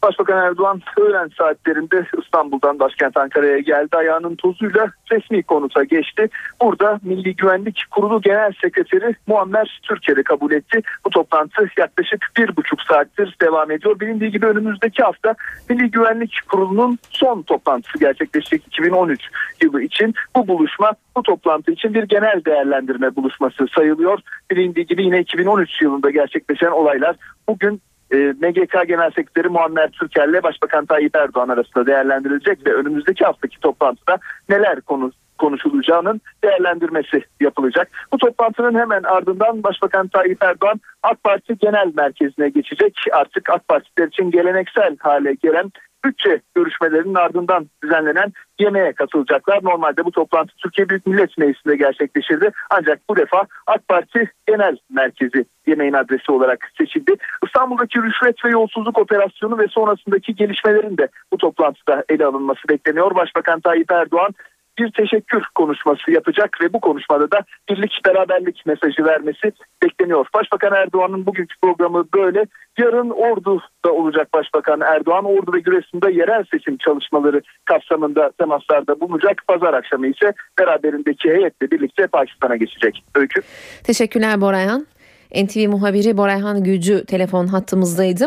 Başbakan 0.04 0.46
Erdoğan 0.46 0.82
öğlen 0.98 1.30
saatlerinde 1.38 2.06
İstanbul'dan 2.22 2.80
başkent 2.80 3.18
Ankara'ya 3.18 3.60
geldi. 3.60 3.98
Ayağının 3.98 4.36
tozuyla 4.36 4.92
resmi 5.12 5.44
konuta 5.44 5.84
geçti. 5.84 6.30
Burada 6.62 7.00
Milli 7.04 7.36
Güvenlik 7.36 7.86
Kurulu 7.92 8.22
Genel 8.22 8.54
Sekreteri 8.62 9.16
Muammer 9.28 9.80
Türker'i 9.84 10.24
kabul 10.24 10.52
etti. 10.52 10.82
Bu 11.06 11.10
toplantı 11.10 11.68
yaklaşık 11.78 12.28
bir 12.38 12.56
buçuk 12.56 12.82
saattir 12.82 13.36
devam 13.42 13.72
ediyor. 13.72 14.00
Bilindiği 14.00 14.32
gibi 14.32 14.46
önümüzdeki 14.46 15.04
hafta 15.04 15.36
Milli 15.70 15.92
Güvenlik 15.92 16.40
Kurulu'nun 16.50 17.00
son 17.10 17.42
toplantısı 17.42 18.00
gerçekleşecek 18.00 18.68
2013 18.68 19.22
yılı 19.64 19.82
için. 19.82 20.14
Bu 20.36 20.48
buluşma 20.48 20.92
bu 21.18 21.24
toplantı 21.24 21.72
için 21.72 21.94
bir 21.94 22.04
genel 22.04 22.46
değerlendirme 22.46 23.16
buluşması 23.16 23.68
sayılıyor. 23.76 24.20
Bilindiği 24.52 24.86
gibi 24.86 25.04
yine 25.04 25.20
2013 25.20 25.82
yılında 25.82 26.10
gerçekleşen 26.10 26.72
olaylar 26.72 27.16
bugün 27.48 27.82
e, 28.14 28.18
MGK 28.18 28.88
Genel 28.88 29.12
Sekreteri 29.12 29.50
Muammer 29.50 29.90
Türker'le 29.90 30.44
Başbakan 30.44 30.86
Tayyip 30.86 31.16
Erdoğan 31.16 31.50
arasında 31.50 31.86
değerlendirilecek 31.86 32.68
ve 32.68 32.74
önümüzdeki 32.74 33.26
haftaki 33.26 33.60
toplantıda 33.60 34.18
neler 34.50 34.82
konu 34.82 35.12
konuşulacağının 35.38 36.22
değerlendirmesi 36.44 37.24
yapılacak. 37.40 37.88
Bu 38.14 38.18
toplantının 38.18 38.80
hemen 38.80 39.04
ardından 39.04 39.64
Başbakan 39.64 40.08
Tayyip 40.08 40.44
Erdoğan 40.44 40.82
AK 41.04 41.24
Parti 41.24 41.58
Genel 41.58 41.92
Merkezi'ne 41.96 42.50
geçecek. 42.50 42.98
Artık 43.12 43.50
AK 43.50 43.68
Partiler 43.68 44.08
için 44.08 44.32
geleneksel 44.32 44.98
hale 45.00 45.34
gelen 45.34 45.72
bütçe 46.06 46.42
görüşmelerinin 46.56 47.16
ardından 47.16 47.70
düzenlenen 47.84 48.34
yemeğe 48.60 48.94
katılacaklar. 48.94 49.60
Normalde 49.64 50.06
bu 50.06 50.12
toplantı 50.12 50.56
Türkiye 50.58 50.90
Büyük 50.90 51.08
Millet 51.08 51.38
Meclisi'nde 51.38 51.76
gerçekleşirdi. 51.76 52.52
Ancak 52.70 53.00
bu 53.10 53.16
defa 53.16 53.46
AK 53.68 53.88
Parti 53.88 54.32
Genel 54.48 54.78
Merkezi 54.90 55.46
yemeğin 55.68 55.94
adresi 55.94 56.32
olarak 56.32 56.70
seçildi. 56.78 57.16
İstanbul'daki 57.46 58.02
rüşvet 58.02 58.46
ve 58.46 58.50
yolsuzluk 58.50 59.00
operasyonu 59.00 59.58
ve 59.58 59.68
sonrasındaki 59.68 60.36
gelişmelerin 60.36 60.98
de 60.98 61.08
bu 61.34 61.38
toplantıda 61.38 62.04
ele 62.10 62.26
alınması 62.26 62.70
bekleniyor. 62.70 63.16
Başbakan 63.16 63.60
Tayyip 63.60 63.92
Erdoğan 63.92 64.34
bir 64.78 64.92
teşekkür 64.92 65.44
konuşması 65.56 66.12
yapacak 66.12 66.58
ve 66.62 66.74
bu 66.74 66.80
konuşmada 66.80 67.32
da 67.32 67.40
birlik 67.70 68.02
beraberlik 68.06 68.66
mesajı 68.66 69.06
vermesi 69.06 69.52
bekleniyor. 69.84 70.26
Başbakan 70.34 70.74
Erdoğan'ın 70.74 71.26
bugünkü 71.26 71.56
programı 71.62 72.06
böyle. 72.14 72.46
Yarın 72.78 73.10
Ordu'da 73.10 73.92
olacak 73.92 74.34
Başbakan 74.34 74.82
Erdoğan. 74.82 75.26
Ordu 75.26 75.54
ve 75.54 75.60
Giresun'da 75.60 76.10
yerel 76.10 76.44
seçim 76.52 76.78
çalışmaları 76.78 77.42
kapsamında 77.66 78.32
temaslarda 78.38 79.00
bulunacak. 79.00 79.42
Pazar 79.48 79.74
akşamı 79.74 80.08
ise 80.08 80.34
beraberindeki 80.60 81.30
heyetle 81.30 81.72
birlikte 81.72 82.08
Pakistan'a 82.08 82.56
geçecek. 82.56 83.04
Öykü. 83.16 83.42
Teşekkürler 83.84 84.42
Borayhan. 84.42 84.88
NTV 85.36 85.68
muhabiri 85.70 86.18
Borayhan 86.18 86.64
Gülcü 86.64 87.06
telefon 87.06 87.48
hattımızdaydı. 87.48 88.26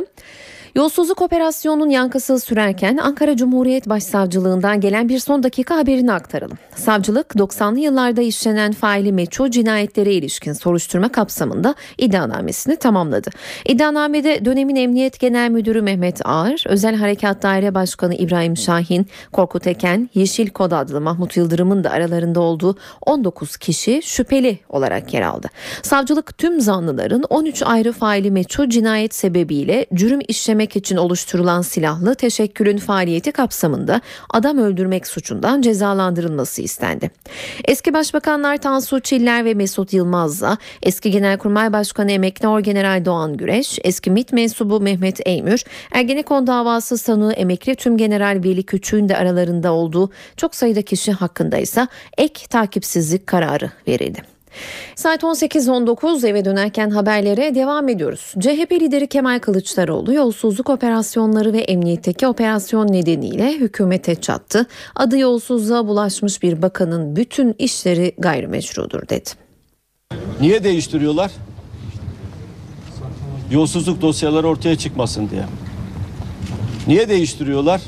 Yolsuzluk 0.76 1.22
operasyonunun 1.22 1.90
yankısı 1.90 2.40
sürerken 2.40 2.96
Ankara 2.96 3.36
Cumhuriyet 3.36 3.88
Başsavcılığından 3.88 4.80
gelen 4.80 5.08
bir 5.08 5.18
son 5.18 5.42
dakika 5.42 5.76
haberini 5.76 6.12
aktaralım. 6.12 6.58
Savcılık 6.74 7.26
90'lı 7.34 7.78
yıllarda 7.78 8.22
işlenen 8.22 8.72
faili 8.72 9.12
meçhul 9.12 9.50
cinayetlere 9.50 10.12
ilişkin 10.12 10.52
soruşturma 10.52 11.08
kapsamında 11.08 11.74
iddianamesini 11.98 12.76
tamamladı. 12.76 13.30
İddianamede 13.64 14.44
dönemin 14.44 14.76
Emniyet 14.76 15.20
Genel 15.20 15.50
Müdürü 15.50 15.82
Mehmet 15.82 16.26
Ağar, 16.26 16.64
Özel 16.68 16.94
Harekat 16.94 17.42
Daire 17.42 17.74
Başkanı 17.74 18.14
İbrahim 18.14 18.56
Şahin, 18.56 19.06
Korkut 19.32 19.66
Eken, 19.66 20.10
Yeşil 20.14 20.50
Kod 20.50 20.72
adlı 20.72 21.00
Mahmut 21.00 21.36
Yıldırım'ın 21.36 21.84
da 21.84 21.90
aralarında 21.90 22.40
olduğu 22.40 22.76
19 23.06 23.56
kişi 23.56 24.00
şüpheli 24.04 24.58
olarak 24.68 25.14
yer 25.14 25.22
aldı. 25.22 25.48
Savcılık 25.82 26.38
tüm 26.38 26.60
zanlıların 26.60 27.22
13 27.30 27.62
ayrı 27.62 27.92
faili 27.92 28.30
meçhul 28.30 28.68
cinayet 28.68 29.14
sebebiyle 29.14 29.86
cürüm 29.94 30.20
işlemek 30.66 30.76
için 30.76 30.96
oluşturulan 30.96 31.62
silahlı 31.62 32.14
teşekkülün 32.14 32.76
faaliyeti 32.76 33.32
kapsamında 33.32 34.00
adam 34.30 34.58
öldürmek 34.58 35.06
suçundan 35.06 35.62
cezalandırılması 35.62 36.62
istendi. 36.62 37.10
Eski 37.64 37.92
başbakanlar 37.92 38.56
Tansu 38.56 39.00
Çiller 39.00 39.44
ve 39.44 39.54
Mesut 39.54 39.92
Yılmaz'la 39.92 40.58
eski 40.82 41.10
Genelkurmay 41.10 41.72
Başkanı 41.72 42.12
Emekli 42.12 42.48
Orgeneral 42.48 43.04
Doğan 43.04 43.36
Güreş, 43.36 43.78
eski 43.84 44.10
MİT 44.10 44.32
mensubu 44.32 44.80
Mehmet 44.80 45.20
Eymür, 45.26 45.64
Ergenekon 45.92 46.46
davası 46.46 46.98
sanığı 46.98 47.32
Emekli 47.32 47.76
Tümgeneral 47.76 48.40
Veli 48.44 48.62
Küçük'ün 48.62 49.08
de 49.08 49.16
aralarında 49.16 49.72
olduğu 49.72 50.10
çok 50.36 50.54
sayıda 50.54 50.82
kişi 50.82 51.12
hakkında 51.12 51.58
ise 51.58 51.86
ek 52.18 52.46
takipsizlik 52.50 53.26
kararı 53.26 53.70
verildi. 53.88 54.35
Saat 54.94 55.22
18.19 55.22 56.26
eve 56.26 56.44
dönerken 56.44 56.90
haberlere 56.90 57.54
devam 57.54 57.88
ediyoruz. 57.88 58.34
CHP 58.40 58.72
lideri 58.72 59.06
Kemal 59.06 59.38
Kılıçdaroğlu 59.38 60.12
yolsuzluk 60.12 60.70
operasyonları 60.70 61.52
ve 61.52 61.58
emniyetteki 61.58 62.26
operasyon 62.26 62.92
nedeniyle 62.92 63.52
hükümete 63.52 64.14
çattı. 64.14 64.66
Adı 64.94 65.18
yolsuzluğa 65.18 65.86
bulaşmış 65.86 66.42
bir 66.42 66.62
bakanın 66.62 67.16
bütün 67.16 67.54
işleri 67.58 68.12
gayrimeşrudur 68.18 69.08
dedi. 69.08 69.30
Niye 70.40 70.64
değiştiriyorlar? 70.64 71.30
Yolsuzluk 73.50 74.02
dosyaları 74.02 74.48
ortaya 74.48 74.78
çıkmasın 74.78 75.30
diye. 75.30 75.44
Niye 76.86 77.08
değiştiriyorlar? 77.08 77.80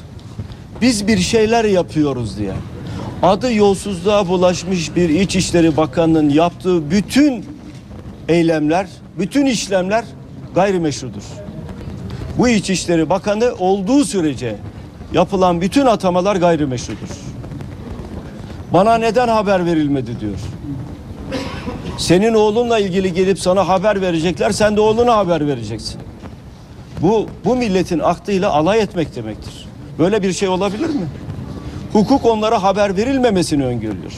Biz 0.81 1.07
bir 1.07 1.19
şeyler 1.19 1.65
yapıyoruz 1.65 2.39
diye. 2.39 2.55
Adı 3.23 3.55
yolsuzluğa 3.55 4.29
bulaşmış 4.29 4.97
bir 4.97 5.09
İçişleri 5.09 5.77
Bakanı'nın 5.77 6.29
yaptığı 6.29 6.91
bütün 6.91 7.45
eylemler, 8.29 8.87
bütün 9.19 9.47
işlemler 9.47 10.05
gayrimeşrudur. 10.55 11.23
Bu 12.39 12.49
İçişleri 12.49 13.11
Bakanı 13.11 13.55
olduğu 13.59 14.05
sürece 14.05 14.57
yapılan 15.13 15.61
bütün 15.61 15.87
atamalar 15.87 16.37
gayrimeşrudur. 16.37 17.09
Bana 18.73 18.95
neden 18.99 19.29
haber 19.29 19.67
verilmedi 19.67 20.21
diyor. 20.21 20.39
Senin 21.99 22.35
oğlunla 22.35 22.79
ilgili 22.79 23.15
gelip 23.15 23.39
sana 23.39 23.69
haber 23.69 24.01
verecekler. 24.01 24.51
Sen 24.51 24.77
de 24.77 24.81
oğluna 24.81 25.17
haber 25.17 25.47
vereceksin. 25.47 26.01
Bu 27.03 27.27
bu 27.45 27.57
milletin 27.57 27.99
aklıyla 27.99 28.51
alay 28.51 28.81
etmek 28.81 29.17
demektir. 29.17 29.67
Böyle 29.99 30.23
bir 30.23 30.33
şey 30.33 30.49
olabilir 30.49 30.89
mi? 30.89 31.07
Hukuk 31.93 32.27
onlara 32.27 32.63
haber 32.63 32.97
verilmemesini 32.97 33.65
öngörüyor. 33.65 34.13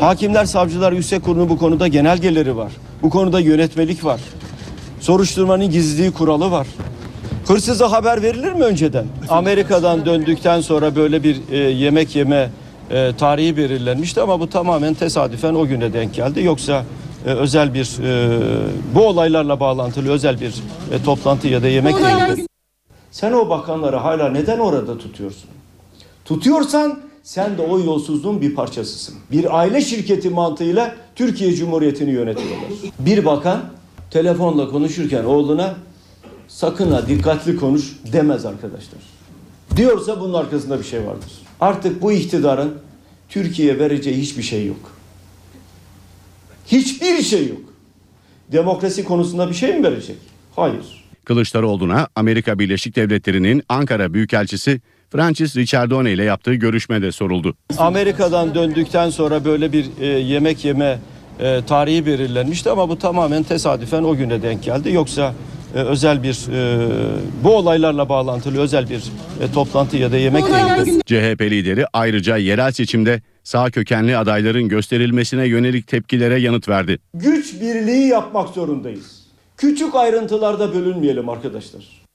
Hakimler, 0.00 0.44
savcılar, 0.44 0.92
yüksek 0.92 1.24
kurulu 1.24 1.48
bu 1.48 1.58
konuda 1.58 1.88
genelgeleri 1.88 2.56
var. 2.56 2.72
Bu 3.02 3.10
konuda 3.10 3.40
yönetmelik 3.40 4.04
var. 4.04 4.20
Soruşturmanın 5.00 5.70
gizliliği 5.70 6.12
kuralı 6.12 6.50
var. 6.50 6.66
Hırsıza 7.48 7.92
haber 7.92 8.22
verilir 8.22 8.52
mi 8.52 8.64
önceden? 8.64 9.06
Amerika'dan 9.28 10.06
döndükten 10.06 10.60
sonra 10.60 10.96
böyle 10.96 11.22
bir 11.22 11.40
e, 11.50 11.56
yemek 11.56 12.16
yeme 12.16 12.50
e, 12.90 13.12
tarihi 13.18 13.56
belirlenmişti 13.56 14.20
ama 14.20 14.40
bu 14.40 14.50
tamamen 14.50 14.94
tesadüfen 14.94 15.54
o 15.54 15.66
güne 15.66 15.92
denk 15.92 16.14
geldi. 16.14 16.42
Yoksa 16.42 16.84
e, 17.26 17.30
özel 17.30 17.74
bir 17.74 17.98
e, 18.04 18.40
bu 18.94 19.06
olaylarla 19.06 19.60
bağlantılı 19.60 20.10
özel 20.10 20.40
bir 20.40 20.54
e, 20.92 21.02
toplantı 21.04 21.48
ya 21.48 21.62
da 21.62 21.68
yemek 21.68 21.94
değildi. 21.94 22.46
Sen 23.10 23.32
o 23.32 23.48
bakanları 23.48 23.96
hala 23.96 24.28
neden 24.28 24.58
orada 24.58 24.98
tutuyorsun? 24.98 25.50
Tutuyorsan 26.26 27.00
sen 27.22 27.58
de 27.58 27.62
o 27.62 27.78
yolsuzluğun 27.80 28.40
bir 28.40 28.54
parçasısın. 28.54 29.14
Bir 29.30 29.58
aile 29.58 29.80
şirketi 29.80 30.30
mantığıyla 30.30 30.96
Türkiye 31.14 31.54
Cumhuriyeti'ni 31.54 32.10
yönetiyorlar. 32.10 32.68
Bir 32.98 33.24
bakan 33.24 33.64
telefonla 34.10 34.68
konuşurken 34.68 35.24
oğluna 35.24 35.76
sakın 36.48 36.92
ha 36.92 37.08
dikkatli 37.08 37.56
konuş 37.56 37.96
demez 38.12 38.44
arkadaşlar. 38.44 39.00
Diyorsa 39.76 40.20
bunun 40.20 40.34
arkasında 40.34 40.78
bir 40.78 40.84
şey 40.84 41.06
vardır. 41.06 41.32
Artık 41.60 42.02
bu 42.02 42.12
iktidarın 42.12 42.74
Türkiye'ye 43.28 43.78
vereceği 43.78 44.16
hiçbir 44.16 44.42
şey 44.42 44.66
yok. 44.66 44.92
Hiçbir 46.66 47.22
şey 47.22 47.48
yok. 47.48 47.60
Demokrasi 48.52 49.04
konusunda 49.04 49.48
bir 49.48 49.54
şey 49.54 49.78
mi 49.78 49.84
verecek? 49.84 50.16
Hayır. 50.56 51.04
Kılıçdaroğlu'na 51.24 52.08
Amerika 52.16 52.58
Birleşik 52.58 52.96
Devletleri'nin 52.96 53.62
Ankara 53.68 54.14
Büyükelçisi 54.14 54.80
Francis 55.16 55.56
Ricciardone 55.56 56.12
ile 56.12 56.24
yaptığı 56.24 56.54
görüşmede 56.54 57.12
soruldu. 57.12 57.56
Amerika'dan 57.78 58.54
döndükten 58.54 59.10
sonra 59.10 59.44
böyle 59.44 59.72
bir 59.72 59.86
e, 60.00 60.06
yemek 60.06 60.64
yeme 60.64 60.98
e, 61.40 61.60
tarihi 61.66 62.06
belirlenmişti 62.06 62.70
ama 62.70 62.88
bu 62.88 62.98
tamamen 62.98 63.42
tesadüfen 63.42 64.02
o 64.02 64.16
güne 64.16 64.42
denk 64.42 64.62
geldi. 64.62 64.92
Yoksa 64.92 65.34
e, 65.74 65.78
özel 65.78 66.22
bir 66.22 66.48
e, 66.52 66.88
bu 67.44 67.56
olaylarla 67.56 68.08
bağlantılı 68.08 68.60
özel 68.60 68.90
bir 68.90 69.02
e, 69.40 69.52
toplantı 69.54 69.96
ya 69.96 70.12
da 70.12 70.16
yemek 70.16 70.44
değildi. 70.44 71.00
CHP 71.06 71.40
lideri 71.40 71.86
ayrıca 71.92 72.36
yerel 72.36 72.72
seçimde 72.72 73.22
sağ 73.44 73.70
kökenli 73.70 74.16
adayların 74.16 74.68
gösterilmesine 74.68 75.46
yönelik 75.46 75.86
tepkilere 75.86 76.40
yanıt 76.40 76.68
verdi. 76.68 76.98
Güç 77.14 77.60
birliği 77.60 78.08
yapmak 78.08 78.48
zorundayız. 78.48 79.26
Küçük 79.56 79.94
ayrıntılarda 79.94 80.74
bölünmeyelim 80.74 81.28
arkadaşlar. 81.28 82.05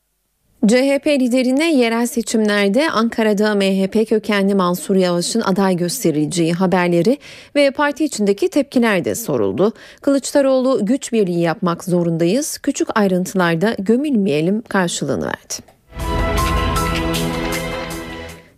CHP 0.67 1.07
liderine 1.07 1.73
yerel 1.73 2.07
seçimlerde 2.07 2.89
Ankara'da 2.89 3.55
MHP 3.55 4.09
kökenli 4.09 4.55
Mansur 4.55 4.95
Yavaş'ın 4.95 5.41
aday 5.41 5.75
gösterileceği 5.75 6.53
haberleri 6.53 7.17
ve 7.55 7.71
parti 7.71 8.05
içindeki 8.05 8.49
tepkiler 8.49 9.05
de 9.05 9.15
soruldu. 9.15 9.73
Kılıçdaroğlu 10.01 10.85
güç 10.85 11.13
birliği 11.13 11.41
yapmak 11.41 11.83
zorundayız, 11.83 12.57
küçük 12.57 12.87
ayrıntılarda 12.95 13.75
gömülmeyelim 13.79 14.61
karşılığını 14.61 15.25
verdi. 15.25 15.53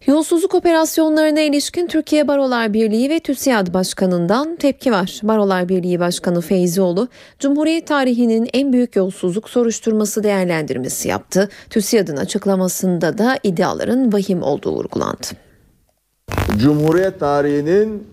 Yolsuzluk 0.07 0.55
operasyonlarına 0.55 1.41
ilişkin 1.41 1.87
Türkiye 1.87 2.27
Barolar 2.27 2.73
Birliği 2.73 3.09
ve 3.09 3.19
TÜSİAD 3.19 3.73
Başkanı'ndan 3.73 4.55
tepki 4.55 4.91
var. 4.91 5.19
Barolar 5.23 5.69
Birliği 5.69 5.99
Başkanı 5.99 6.41
Feyzioğlu, 6.41 7.07
Cumhuriyet 7.39 7.87
tarihinin 7.87 8.49
en 8.53 8.73
büyük 8.73 8.95
yolsuzluk 8.95 9.49
soruşturması 9.49 10.23
değerlendirmesi 10.23 11.07
yaptı. 11.07 11.49
TÜSİAD'ın 11.69 12.17
açıklamasında 12.17 13.17
da 13.17 13.37
iddiaların 13.43 14.13
vahim 14.13 14.43
olduğu 14.43 14.71
vurgulandı. 14.71 15.27
Cumhuriyet 16.57 17.19
tarihinin 17.19 18.07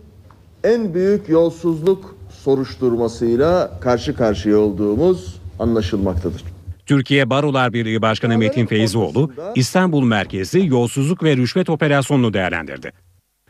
en 0.65 0.95
büyük 0.95 1.29
yolsuzluk 1.29 2.17
soruşturmasıyla 2.45 3.81
karşı 3.81 4.17
karşıya 4.17 4.59
olduğumuz 4.59 5.41
anlaşılmaktadır. 5.59 6.60
Türkiye 6.91 7.31
Barolar 7.31 7.73
Birliği 7.73 8.03
Başkanı 8.03 8.39
Metin 8.39 8.67
Feyzioğlu, 8.67 9.33
İstanbul 9.55 10.05
merkezli 10.05 10.67
yolsuzluk 10.67 11.23
ve 11.23 11.37
rüşvet 11.37 11.71
operasyonunu 11.71 12.35
değerlendirdi. 12.35 12.93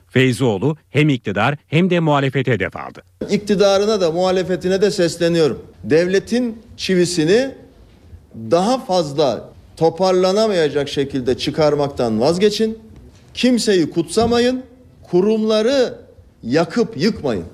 Feyzioğlu 0.09 0.77
hem 0.91 1.09
iktidar 1.09 1.57
hem 1.67 1.91
de 1.91 2.01
muhalefete 2.01 2.53
hedef 2.53 2.77
aldı. 2.77 3.03
İktidarına 3.31 4.01
da 4.01 4.11
muhalefetine 4.11 4.83
de 4.83 4.91
sesleniyorum. 4.91 5.59
Devletin 5.85 6.59
çivisini 6.77 7.55
daha 8.51 8.79
fazla 8.79 9.51
toparlanamayacak 9.77 10.89
şekilde 10.89 11.39
çıkarmaktan 11.39 12.21
vazgeçin. 12.21 12.79
Kimseyi 13.35 13.91
kutsamayın. 13.91 14.63
Kurumları 15.11 15.95
yakıp 16.43 16.97
yıkmayın. 16.97 17.45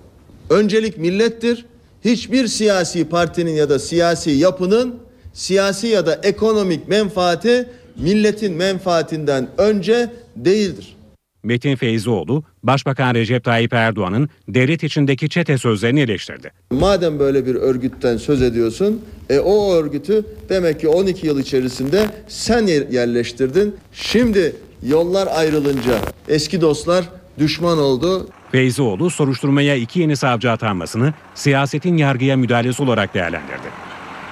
Öncelik 0.50 0.98
millettir. 0.98 1.66
Hiçbir 2.04 2.46
siyasi 2.46 3.08
partinin 3.08 3.54
ya 3.54 3.68
da 3.70 3.78
siyasi 3.78 4.30
yapının 4.30 5.05
siyasi 5.36 5.86
ya 5.86 6.06
da 6.06 6.20
ekonomik 6.22 6.88
menfaati 6.88 7.68
milletin 7.96 8.54
menfaatinden 8.54 9.48
önce 9.58 10.10
değildir. 10.36 10.96
Metin 11.42 11.76
Feyzioğlu, 11.76 12.44
Başbakan 12.62 13.14
Recep 13.14 13.44
Tayyip 13.44 13.72
Erdoğan'ın 13.72 14.28
devlet 14.48 14.82
içindeki 14.82 15.28
çete 15.28 15.58
sözlerini 15.58 16.00
eleştirdi. 16.00 16.52
Madem 16.70 17.18
böyle 17.18 17.46
bir 17.46 17.54
örgütten 17.54 18.16
söz 18.16 18.42
ediyorsun, 18.42 19.04
e 19.30 19.38
o 19.38 19.74
örgütü 19.74 20.24
demek 20.48 20.80
ki 20.80 20.88
12 20.88 21.26
yıl 21.26 21.40
içerisinde 21.40 22.06
sen 22.28 22.66
yerleştirdin. 22.66 23.76
Şimdi 23.92 24.56
yollar 24.82 25.28
ayrılınca 25.34 25.98
eski 26.28 26.60
dostlar 26.60 27.04
düşman 27.38 27.78
oldu. 27.78 28.28
Feyzioğlu 28.52 29.10
soruşturmaya 29.10 29.74
iki 29.74 30.00
yeni 30.00 30.16
savcı 30.16 30.50
atanmasını 30.50 31.14
siyasetin 31.34 31.96
yargıya 31.96 32.36
müdahalesi 32.36 32.82
olarak 32.82 33.14
değerlendirdi. 33.14 33.85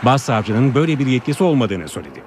Başsavcının 0.05 0.75
böyle 0.75 0.99
bir 0.99 1.07
yetkisi 1.07 1.45
olmadığını 1.45 1.89
söyledi. 1.89 2.23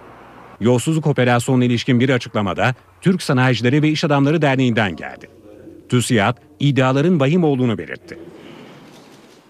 Yolsuzluk 0.59 1.07
operasyonuna 1.07 1.65
ilişkin 1.65 1.99
bir 1.99 2.09
açıklamada 2.09 2.75
Türk 3.01 3.21
Sanayicileri 3.21 3.81
ve 3.81 3.89
İş 3.89 4.03
Adamları 4.03 4.41
Derneği'nden 4.41 4.95
geldi. 4.95 5.27
TÜSİAD 5.89 6.37
iddiaların 6.59 7.19
vahim 7.19 7.43
olduğunu 7.43 7.77
belirtti. 7.77 8.17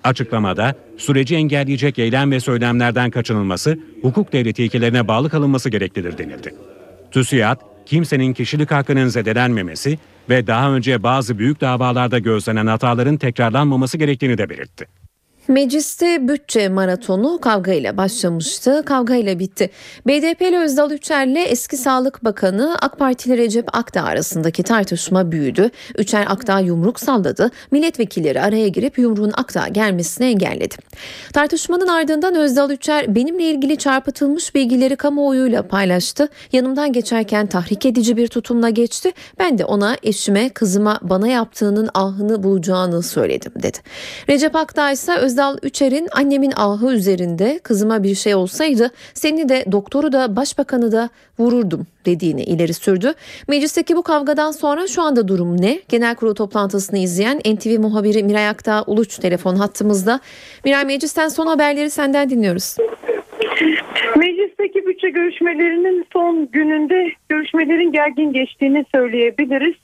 Açıklamada 0.03 0.75
süreci 0.97 1.35
engelleyecek 1.35 1.99
eylem 1.99 2.31
ve 2.31 2.39
söylemlerden 2.39 3.11
kaçınılması, 3.11 3.79
hukuk 4.01 4.33
devleti 4.33 4.63
ilkelerine 4.63 5.07
bağlı 5.07 5.29
kalınması 5.29 5.69
gereklidir 5.69 6.17
denildi. 6.17 6.55
TÜSİAD, 7.11 7.61
kimsenin 7.85 8.33
kişilik 8.33 8.71
hakkının 8.71 9.07
zedelenmemesi 9.07 9.99
ve 10.29 10.47
daha 10.47 10.71
önce 10.71 11.03
bazı 11.03 11.39
büyük 11.39 11.61
davalarda 11.61 12.19
gözlenen 12.19 12.67
hataların 12.67 13.17
tekrarlanmaması 13.17 13.97
gerektiğini 13.97 14.37
de 14.37 14.49
belirtti. 14.49 14.96
Mecliste 15.47 16.27
bütçe 16.27 16.69
maratonu 16.69 17.39
kavgayla 17.41 17.97
başlamıştı, 17.97 18.83
kavgayla 18.85 19.39
bitti. 19.39 19.69
BDP'li 20.07 20.57
Özdal 20.57 20.91
Üçer'le 20.91 21.45
eski 21.47 21.77
Sağlık 21.77 22.23
Bakanı 22.23 22.77
AK 22.81 22.99
Partili 22.99 23.37
Recep 23.37 23.77
Akdağ 23.77 24.03
arasındaki 24.03 24.63
tartışma 24.63 25.31
büyüdü. 25.31 25.69
Üçer 25.97 26.25
Akdağ 26.29 26.59
yumruk 26.59 26.99
salladı, 26.99 27.51
milletvekilleri 27.71 28.41
araya 28.41 28.67
girip 28.67 28.97
yumruğun 28.97 29.31
Akdağ 29.37 29.67
gelmesini 29.67 30.27
engelledi. 30.27 30.75
Tartışmanın 31.33 31.87
ardından 31.87 32.35
Özdal 32.35 32.71
Üçer 32.71 33.15
benimle 33.15 33.43
ilgili 33.43 33.77
çarpıtılmış 33.77 34.55
bilgileri 34.55 34.95
kamuoyuyla 34.95 35.67
paylaştı. 35.67 36.27
Yanımdan 36.51 36.93
geçerken 36.93 37.47
tahrik 37.47 37.85
edici 37.85 38.17
bir 38.17 38.27
tutumla 38.27 38.69
geçti. 38.69 39.11
Ben 39.39 39.57
de 39.57 39.65
ona 39.65 39.97
eşime, 40.03 40.49
kızıma 40.49 40.99
bana 41.01 41.27
yaptığının 41.27 41.89
ahını 41.93 42.43
bulacağını 42.43 43.03
söyledim 43.03 43.53
dedi. 43.55 43.77
Recep 44.29 44.55
Akdağ 44.55 44.91
ise 44.91 45.15
Özdal 45.15 45.36
Özdal 45.37 45.57
Üçer'in 45.63 46.07
annemin 46.11 46.51
ahı 46.55 46.93
üzerinde 46.93 47.59
kızıma 47.63 48.03
bir 48.03 48.15
şey 48.15 48.35
olsaydı 48.35 48.91
seni 49.13 49.49
de 49.49 49.65
doktoru 49.71 50.11
da 50.11 50.35
başbakanı 50.35 50.91
da 50.91 51.09
vururdum 51.39 51.87
dediğini 52.05 52.43
ileri 52.43 52.73
sürdü. 52.73 53.13
Meclisteki 53.47 53.95
bu 53.95 54.03
kavgadan 54.03 54.51
sonra 54.51 54.87
şu 54.87 55.01
anda 55.01 55.27
durum 55.27 55.61
ne? 55.61 55.79
Genel 55.89 56.15
kurulu 56.15 56.33
toplantısını 56.33 56.99
izleyen 56.99 57.37
NTV 57.37 57.79
muhabiri 57.79 58.23
Miray 58.23 58.47
Aktağ 58.47 58.83
Uluç 58.87 59.17
telefon 59.17 59.55
hattımızda. 59.55 60.19
Miray 60.65 60.85
meclisten 60.85 61.27
son 61.27 61.47
haberleri 61.47 61.89
senden 61.89 62.29
dinliyoruz. 62.29 62.77
Meclisteki 64.15 64.85
bütçe 64.87 65.09
görüşmelerinin 65.09 66.05
son 66.13 66.49
gününde 66.51 67.11
görüşmelerin 67.29 67.91
gergin 67.91 68.33
geçtiğini 68.33 68.85
söyleyebiliriz. 68.95 69.75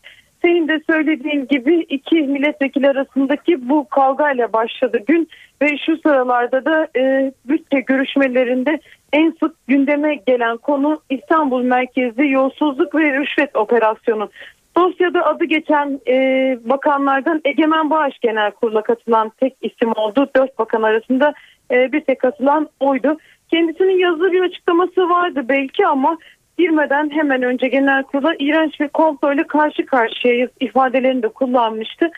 Senin 0.46 0.68
de 0.68 0.82
söylediğin 0.90 1.48
gibi 1.48 1.76
iki 1.90 2.16
milletvekili 2.16 2.90
arasındaki 2.90 3.70
bu 3.70 3.90
kavgayla 3.90 4.54
başladı 4.54 5.00
gün 5.08 5.30
ve 5.62 5.78
şu 5.78 5.98
sıralarda 5.98 6.66
da 6.66 6.88
e, 6.98 7.32
bütçe 7.46 7.80
görüşmelerinde 7.80 8.80
en 9.14 9.36
sık 9.40 9.68
gündeme 9.68 10.16
gelen 10.16 10.58
konu 10.58 11.02
İstanbul 11.10 11.64
merkezli 11.64 12.32
yolsuzluk 12.32 12.96
ve 12.96 13.20
rüşvet 13.20 13.56
operasyonu. 13.56 14.30
Dosyada 14.78 15.26
adı 15.26 15.46
geçen 15.46 16.00
e, 16.08 16.16
bakanlardan 16.64 17.42
Egemen 17.46 17.90
Bağış 17.90 18.20
Genel 18.20 18.52
Kurulu'na 18.52 18.82
katılan 18.82 19.32
tek 19.40 19.56
isim 19.62 19.92
oldu. 19.96 20.30
Dört 20.36 20.60
bakan 20.60 20.82
arasında 20.82 21.34
e, 21.72 21.92
bir 21.92 22.02
tek 22.02 22.20
katılan 22.20 22.70
oydu. 22.80 23.18
Kendisinin 23.50 24.00
yazılı 24.00 24.32
bir 24.32 24.42
açıklaması 24.42 25.10
vardı 25.10 25.46
belki 25.50 25.88
ama 25.88 26.18
girmeden 26.58 27.10
hemen 27.10 27.44
önce 27.44 27.68
genel 27.68 28.04
kurula 28.04 28.36
iğrenç 28.40 28.80
bir 28.80 28.88
komployla 28.88 29.48
karşı 29.48 29.86
karşıyayız 29.86 30.50
ifadelerini 30.60 31.24
de 31.24 31.28
kullanmıştı. 31.28 32.12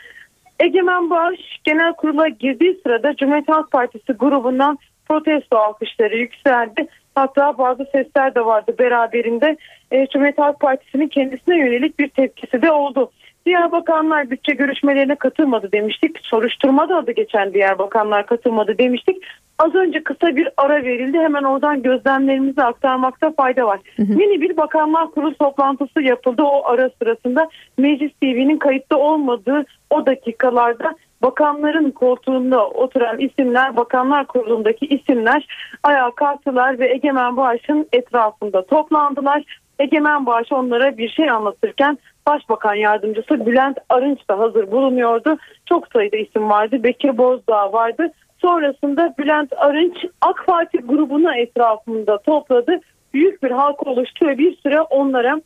Egemen 0.60 1.10
Bağış 1.10 1.40
genel 1.64 1.94
kurula 1.94 2.28
girdiği 2.28 2.80
sırada 2.84 3.16
Cumhuriyet 3.16 3.50
Halk 3.50 3.72
Partisi 3.72 4.14
grubundan 4.14 4.78
protesto 5.10 5.58
alkışları 5.58 6.18
yükseldi. 6.18 6.88
Hatta 7.16 7.58
bazı 7.58 7.86
sesler 7.92 8.36
de 8.36 8.46
vardı 8.46 8.76
beraberinde. 8.80 9.58
E, 9.92 10.08
Cumhuriyet 10.08 10.38
Halk 10.38 10.60
Partisi'nin 10.60 11.08
kendisine 11.08 11.58
yönelik 11.58 12.00
bir 12.00 12.10
tepkisi 12.10 12.62
de 12.62 12.72
oldu. 12.72 13.12
Diğer 13.46 13.72
bakanlar 13.72 14.30
bütçe 14.30 14.54
görüşmelerine 14.54 15.16
katılmadı 15.16 15.72
demiştik. 15.72 16.18
Soruşturmada 16.22 16.98
adı 16.98 17.12
geçen 17.12 17.54
diğer 17.54 17.78
bakanlar 17.78 18.26
katılmadı 18.26 18.78
demiştik. 18.78 19.18
Az 19.60 19.76
önce 19.76 20.04
kısa 20.04 20.36
bir 20.36 20.50
ara 20.58 20.84
verildi. 20.84 21.18
Hemen 21.20 21.44
oradan 21.44 21.82
gözlemlerimizi 21.82 22.64
aktarmakta 22.64 23.32
fayda 23.32 23.68
var. 23.68 23.80
Hı 23.96 24.04
hı. 24.04 24.14
Mini 24.14 24.42
bir 24.42 24.58
bakanlar 24.58 25.12
kurulu 25.12 25.36
toplantısı 25.36 26.02
yapıldı. 26.02 26.44
O 26.44 26.66
ara 26.66 26.90
sırasında 26.90 27.50
Meclis 27.78 28.12
TV'nin 28.22 28.58
kayıtta 28.58 28.98
olmadığı 28.98 29.66
o 29.90 30.06
dakikalarda 30.06 30.96
bakanların 31.22 31.92
koltuğunda 31.92 32.68
oturan 32.68 33.20
isimler, 33.20 33.78
bakanlar 33.78 34.26
kurulundaki 34.26 34.86
isimler 34.86 35.48
ayağa 35.84 36.12
kalktılar 36.12 36.80
ve 36.80 36.94
Egemen 36.94 37.38
Bağış'ın 37.38 37.88
etrafında 37.92 38.66
toplandılar. 38.66 39.44
Egemen 39.80 40.26
Bağış 40.26 40.52
onlara 40.52 40.98
bir 40.98 41.10
şey 41.10 41.30
anlatırken 41.30 41.98
Başbakan 42.28 42.76
Yardımcısı 42.76 43.46
Bülent 43.46 43.78
Arınç 43.90 44.20
da 44.30 44.40
hazır 44.40 44.72
bulunuyordu. 44.72 45.38
Çok 45.66 45.88
sayıda 45.94 46.18
isim 46.18 46.50
vardı. 46.50 46.84
Bekir 46.84 47.18
Bozdağ 47.18 47.74
vardı. 47.74 48.12
Sonrasında 48.38 49.16
Bülent 49.18 49.54
Arınç 49.58 50.06
AK 50.22 50.46
Parti 50.48 50.78
grubunu 50.78 51.36
etrafında 51.36 52.18
topladı. 52.18 52.80
Büyük 53.14 53.44
bir 53.44 53.52
halk 53.52 53.88
oluştu 53.88 54.28
ve 54.28 54.38
bir 54.38 54.58
süre 54.58 54.82
onlara 54.82 55.42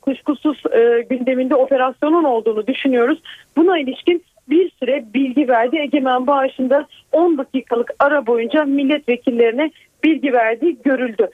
kuşkusuz 0.00 0.62
e, 0.72 1.06
gündeminde 1.10 1.54
operasyonun 1.54 2.24
olduğunu 2.24 2.66
düşünüyoruz. 2.66 3.22
Buna 3.56 3.78
ilişkin 3.78 4.24
bir 4.48 4.70
süre 4.70 5.04
bilgi 5.14 5.48
verdi. 5.48 5.76
Egemen 5.76 6.26
Bağış'ında 6.26 6.86
10 7.12 7.38
dakikalık 7.38 7.90
ara 7.98 8.26
boyunca 8.26 8.64
milletvekillerine 8.64 9.70
bilgi 10.04 10.32
verdiği 10.32 10.78
görüldü. 10.84 11.28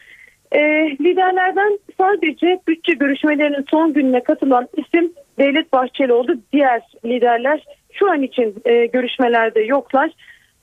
E, 0.52 0.60
liderlerden 1.00 1.78
sadece 1.98 2.60
bütçe 2.68 2.92
görüşmelerinin 2.92 3.64
son 3.70 3.92
gününe 3.92 4.22
katılan 4.22 4.68
isim 4.76 5.12
Devlet 5.38 5.72
Bahçeli 5.72 6.12
oldu. 6.12 6.34
Diğer 6.52 6.82
liderler 7.04 7.64
şu 7.92 8.10
an 8.10 8.22
için 8.22 8.54
e, 8.64 8.86
görüşmelerde 8.86 9.60
yoklar. 9.60 10.10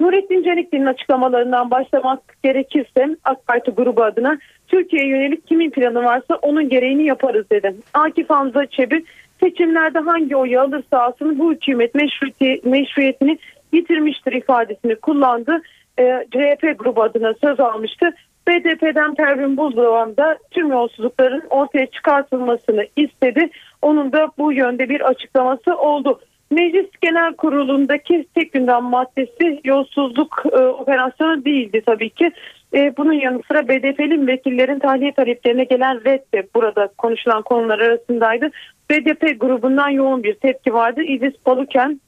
Nurettin 0.02 0.44
Canikli'nin 0.44 0.86
açıklamalarından 0.86 1.72
başlamak 1.72 2.20
gerekirse 2.44 3.18
AK 3.24 3.48
Parti 3.48 3.72
grubu 3.72 4.04
adına 4.04 4.38
Türkiye'ye 4.68 5.10
yönelik 5.10 5.48
kimin 5.48 5.72
planı 5.72 6.04
varsa 6.04 6.36
onun 6.36 6.70
gereğini 6.70 7.04
yaparız 7.04 7.46
dedi. 7.52 7.76
Akif 7.94 8.30
Hamza 8.30 8.66
Çebi 8.66 9.06
seçimlerde 9.40 10.00
hangi 10.00 10.36
oyu 10.36 10.60
alırsa 10.60 11.02
alsın 11.02 11.40
bu 11.40 11.54
hükümet 11.54 11.96
meşruiyeti, 11.96 12.70
meşruiyetini 12.70 13.38
yitirmiştir 13.74 14.32
ifadesini 14.32 14.96
kullandı. 14.96 15.62
E, 16.00 16.26
CHP 16.32 16.80
grubu 16.80 17.04
adına 17.04 17.34
söz 17.34 17.60
almıştı. 17.60 18.14
BDP'den 18.48 19.16
Pervin 19.16 19.58
Buzdoğan 19.58 20.18
da 20.18 20.38
tüm 20.52 20.70
yolsuzlukların 20.70 21.44
ortaya 21.50 21.86
çıkartılmasını 21.86 22.86
istedi. 22.96 23.50
Onun 23.82 24.12
da 24.12 24.32
bu 24.38 24.54
yönde 24.54 24.90
bir 24.90 25.02
açıklaması 25.02 25.76
oldu. 25.78 26.20
Meclis 26.52 26.90
Genel 27.02 27.34
Kurulu'ndaki 27.34 28.26
tek 28.36 28.54
gündem 28.54 28.84
maddesi 28.84 29.62
yolsuzluk 29.64 30.44
e, 30.52 30.58
operasyonu 30.58 31.46
değildi 31.46 31.82
tabii 31.86 32.10
ki. 32.10 32.32
E, 32.74 32.98
bunun 32.98 33.14
yanı 33.14 33.42
sıra 33.48 33.68
BDP'li 33.68 34.28
vekillerin 34.28 34.80
tahliye 34.80 35.14
taleplerine 35.14 35.64
gelen 35.64 36.06
red 36.06 36.22
de 36.34 36.48
burada 36.56 36.88
konuşulan 36.98 37.42
konular 37.42 37.80
arasındaydı. 37.80 38.50
BDP 38.90 39.40
grubundan 39.40 39.90
yoğun 39.90 40.24
bir 40.24 40.34
tepki 40.34 40.74
vardı. 40.74 41.02
İdris 41.02 41.46
Baluken 41.46 42.02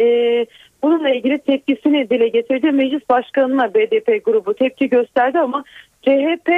e, 0.00 0.06
bununla 0.82 1.10
ilgili 1.10 1.38
tepkisini 1.38 2.10
dile 2.10 2.28
getirdi. 2.28 2.72
Meclis 2.72 3.08
Başkanı'na 3.08 3.74
BDP 3.74 4.24
grubu 4.24 4.54
tepki 4.54 4.88
gösterdi 4.88 5.38
ama 5.38 5.64
CHP, 6.02 6.48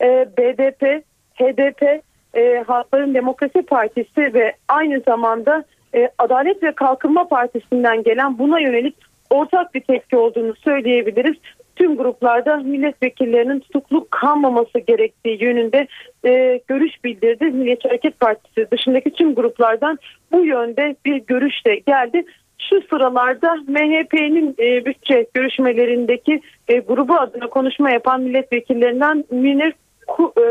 e, 0.00 0.28
BDP, 0.38 1.04
HDP, 1.34 2.02
e, 2.34 2.64
Halkların 2.66 3.14
Demokrasi 3.14 3.62
Partisi 3.62 4.34
ve 4.34 4.54
aynı 4.68 5.00
zamanda 5.00 5.64
e, 5.94 6.08
Adalet 6.18 6.62
ve 6.62 6.72
Kalkınma 6.72 7.28
Partisi'nden 7.28 8.02
gelen 8.02 8.38
buna 8.38 8.60
yönelik 8.60 8.94
ortak 9.30 9.74
bir 9.74 9.80
tepki 9.80 10.16
olduğunu 10.16 10.54
söyleyebiliriz. 10.54 11.36
Tüm 11.76 11.96
gruplarda 11.96 12.56
milletvekillerinin 12.56 13.60
tutuklu 13.60 14.06
kalmaması 14.10 14.78
gerektiği 14.78 15.44
yönünde 15.44 15.86
e, 16.24 16.60
görüş 16.68 17.04
bildirdi. 17.04 17.44
Milliyetçi 17.44 17.88
Hareket 17.88 18.20
Partisi 18.20 18.70
dışındaki 18.70 19.10
tüm 19.10 19.34
gruplardan 19.34 19.98
bu 20.32 20.44
yönde 20.44 20.96
bir 21.04 21.16
görüş 21.16 21.66
de 21.66 21.74
geldi. 21.76 22.24
Şu 22.58 22.82
sıralarda 22.90 23.54
MHP'nin 23.54 24.54
e, 24.58 24.84
bütçe 24.84 25.26
görüşmelerindeki 25.34 26.40
e, 26.68 26.78
grubu 26.78 27.14
adına 27.14 27.46
konuşma 27.46 27.90
yapan 27.90 28.20
milletvekillerinden 28.20 29.24
Münir 29.30 29.72
Ku, 30.06 30.32
e, 30.38 30.44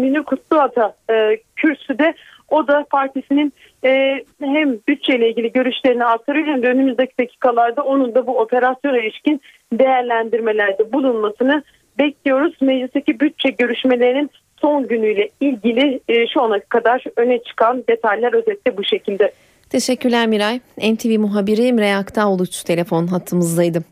Münir 0.00 0.22
Kutluata 0.22 0.94
e, 1.10 1.38
kürsüde 1.56 2.14
o 2.48 2.68
da 2.68 2.86
partisinin 2.90 3.52
e, 3.84 4.22
hem 4.40 4.78
bütçeyle 4.88 5.30
ilgili 5.30 5.52
görüşlerini 5.52 6.04
aktarıyor 6.04 6.46
hem 6.46 6.62
de 6.62 6.68
önümüzdeki 6.68 7.12
dakikalarda 7.20 7.82
onun 7.82 8.14
da 8.14 8.26
bu 8.26 8.38
operasyona 8.38 8.98
ilişkin 8.98 9.40
değerlendirmelerde 9.72 10.92
bulunmasını 10.92 11.62
bekliyoruz. 11.98 12.54
Meclisteki 12.60 13.20
bütçe 13.20 13.50
görüşmelerinin 13.50 14.30
son 14.60 14.88
günüyle 14.88 15.28
ilgili 15.40 16.00
e, 16.08 16.26
şu 16.26 16.42
ana 16.42 16.60
kadar 16.60 17.04
öne 17.16 17.38
çıkan 17.42 17.84
detaylar 17.88 18.32
özetle 18.32 18.76
bu 18.76 18.84
şekilde. 18.84 19.32
Teşekkürler 19.70 20.26
Miray. 20.26 20.60
NTV 20.78 21.18
muhabiri 21.18 21.72
Miray 21.72 21.94
Aktaoğluç 21.94 22.62
telefon 22.62 23.06
hattımızdaydı. 23.06 23.82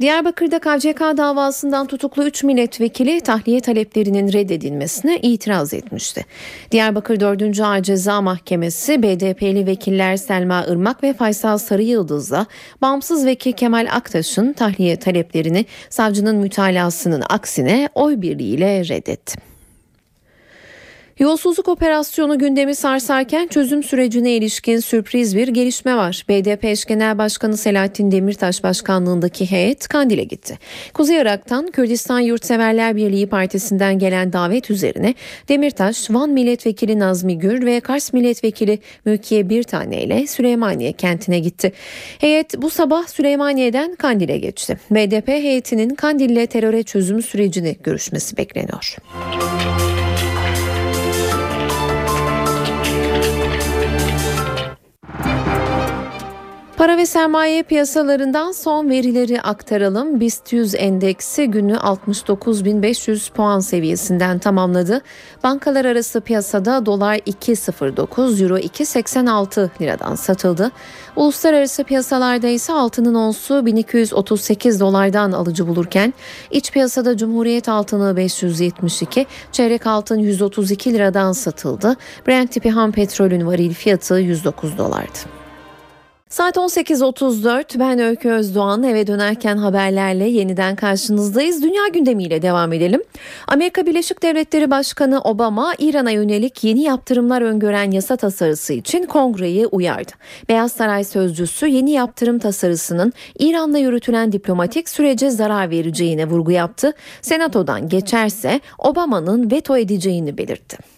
Diyarbakır'da 0.00 0.58
KCK 0.58 1.00
davasından 1.00 1.86
tutuklu 1.86 2.24
3 2.24 2.44
milletvekili 2.44 3.20
tahliye 3.20 3.60
taleplerinin 3.60 4.32
reddedilmesine 4.32 5.18
itiraz 5.18 5.74
etmişti. 5.74 6.26
Diyarbakır 6.70 7.20
4. 7.20 7.60
Ağır 7.60 7.82
Ceza 7.82 8.20
Mahkemesi 8.20 9.02
BDP'li 9.02 9.66
vekiller 9.66 10.16
Selma 10.16 10.66
Irmak 10.68 11.02
ve 11.02 11.12
Faysal 11.12 11.58
Sarıyıldız'la 11.58 12.46
bağımsız 12.82 13.26
vekil 13.26 13.52
Kemal 13.52 13.86
Aktaş'ın 13.90 14.52
tahliye 14.52 14.96
taleplerini 14.96 15.66
savcının 15.90 16.36
mütalasının 16.36 17.22
aksine 17.30 17.88
oy 17.94 18.20
birliğiyle 18.20 18.88
reddetti. 18.88 19.53
Yolsuzluk 21.18 21.68
operasyonu 21.68 22.38
gündemi 22.38 22.74
sarsarken 22.74 23.46
çözüm 23.46 23.82
sürecine 23.82 24.32
ilişkin 24.32 24.78
sürpriz 24.78 25.36
bir 25.36 25.48
gelişme 25.48 25.96
var. 25.96 26.24
BDP 26.28 26.64
eş 26.64 26.84
genel 26.84 27.18
başkanı 27.18 27.56
Selahattin 27.56 28.10
Demirtaş 28.10 28.62
başkanlığındaki 28.62 29.50
heyet 29.50 29.88
Kandil'e 29.88 30.24
gitti. 30.24 30.58
Kuzey 30.94 31.16
Irak'tan 31.16 31.70
Kürdistan 31.70 32.20
Yurtseverler 32.20 32.96
Birliği 32.96 33.26
Partisi'nden 33.26 33.98
gelen 33.98 34.32
davet 34.32 34.70
üzerine 34.70 35.14
Demirtaş, 35.48 36.10
Van 36.10 36.30
Milletvekili 36.30 36.98
Nazmi 36.98 37.38
Gür 37.38 37.66
ve 37.66 37.80
Kars 37.80 38.12
Milletvekili 38.12 38.78
Mülkiye 39.04 39.48
Birtane 39.48 40.02
ile 40.02 40.26
Süleymaniye 40.26 40.92
kentine 40.92 41.38
gitti. 41.38 41.72
Heyet 42.18 42.62
bu 42.62 42.70
sabah 42.70 43.06
Süleymaniye'den 43.06 43.94
Kandil'e 43.94 44.38
geçti. 44.38 44.78
BDP 44.90 45.28
heyetinin 45.28 45.94
Kandil'le 45.94 46.46
teröre 46.46 46.82
çözüm 46.82 47.22
sürecini 47.22 47.76
görüşmesi 47.82 48.36
bekleniyor. 48.36 48.96
Para 56.84 56.96
ve 56.96 57.06
sermaye 57.06 57.62
piyasalarından 57.62 58.52
son 58.52 58.90
verileri 58.90 59.40
aktaralım. 59.40 60.20
BIST 60.20 60.52
100 60.52 60.74
endeksi 60.74 61.46
günü 61.46 61.72
69.500 61.72 63.32
puan 63.32 63.60
seviyesinden 63.60 64.38
tamamladı. 64.38 65.00
Bankalar 65.42 65.84
arası 65.84 66.20
piyasada 66.20 66.86
dolar 66.86 67.16
2.09, 67.16 68.42
euro 68.42 68.58
2.86 68.58 69.68
liradan 69.80 70.14
satıldı. 70.14 70.70
Uluslararası 71.16 71.84
piyasalarda 71.84 72.48
ise 72.48 72.72
altının 72.72 73.14
onsu 73.14 73.66
1238 73.66 74.80
dolardan 74.80 75.32
alıcı 75.32 75.68
bulurken 75.68 76.14
iç 76.50 76.72
piyasada 76.72 77.16
Cumhuriyet 77.16 77.68
altını 77.68 78.16
572, 78.16 79.26
çeyrek 79.52 79.86
altın 79.86 80.18
132 80.18 80.92
liradan 80.92 81.32
satıldı. 81.32 81.96
Brent 82.28 82.52
tipi 82.52 82.70
ham 82.70 82.92
petrolün 82.92 83.46
varil 83.46 83.74
fiyatı 83.74 84.14
109 84.14 84.78
dolardı. 84.78 85.43
Saat 86.34 86.56
18.34 86.56 87.78
ben 87.78 87.98
Öykü 87.98 88.30
Özdoğan 88.30 88.82
eve 88.82 89.06
dönerken 89.06 89.56
haberlerle 89.56 90.24
yeniden 90.24 90.76
karşınızdayız. 90.76 91.62
Dünya 91.62 91.88
gündemiyle 91.92 92.42
devam 92.42 92.72
edelim. 92.72 93.02
Amerika 93.48 93.86
Birleşik 93.86 94.22
Devletleri 94.22 94.70
Başkanı 94.70 95.20
Obama 95.20 95.74
İran'a 95.78 96.10
yönelik 96.10 96.64
yeni 96.64 96.82
yaptırımlar 96.82 97.42
öngören 97.42 97.90
yasa 97.90 98.16
tasarısı 98.16 98.72
için 98.72 99.06
kongreyi 99.06 99.66
uyardı. 99.66 100.12
Beyaz 100.48 100.72
Saray 100.72 101.04
sözcüsü 101.04 101.66
yeni 101.66 101.90
yaptırım 101.90 102.38
tasarısının 102.38 103.12
İran'la 103.38 103.78
yürütülen 103.78 104.32
diplomatik 104.32 104.88
sürece 104.88 105.30
zarar 105.30 105.70
vereceğine 105.70 106.26
vurgu 106.26 106.50
yaptı. 106.50 106.92
Senatodan 107.22 107.88
geçerse 107.88 108.60
Obama'nın 108.78 109.50
veto 109.50 109.76
edeceğini 109.76 110.38
belirtti. 110.38 110.93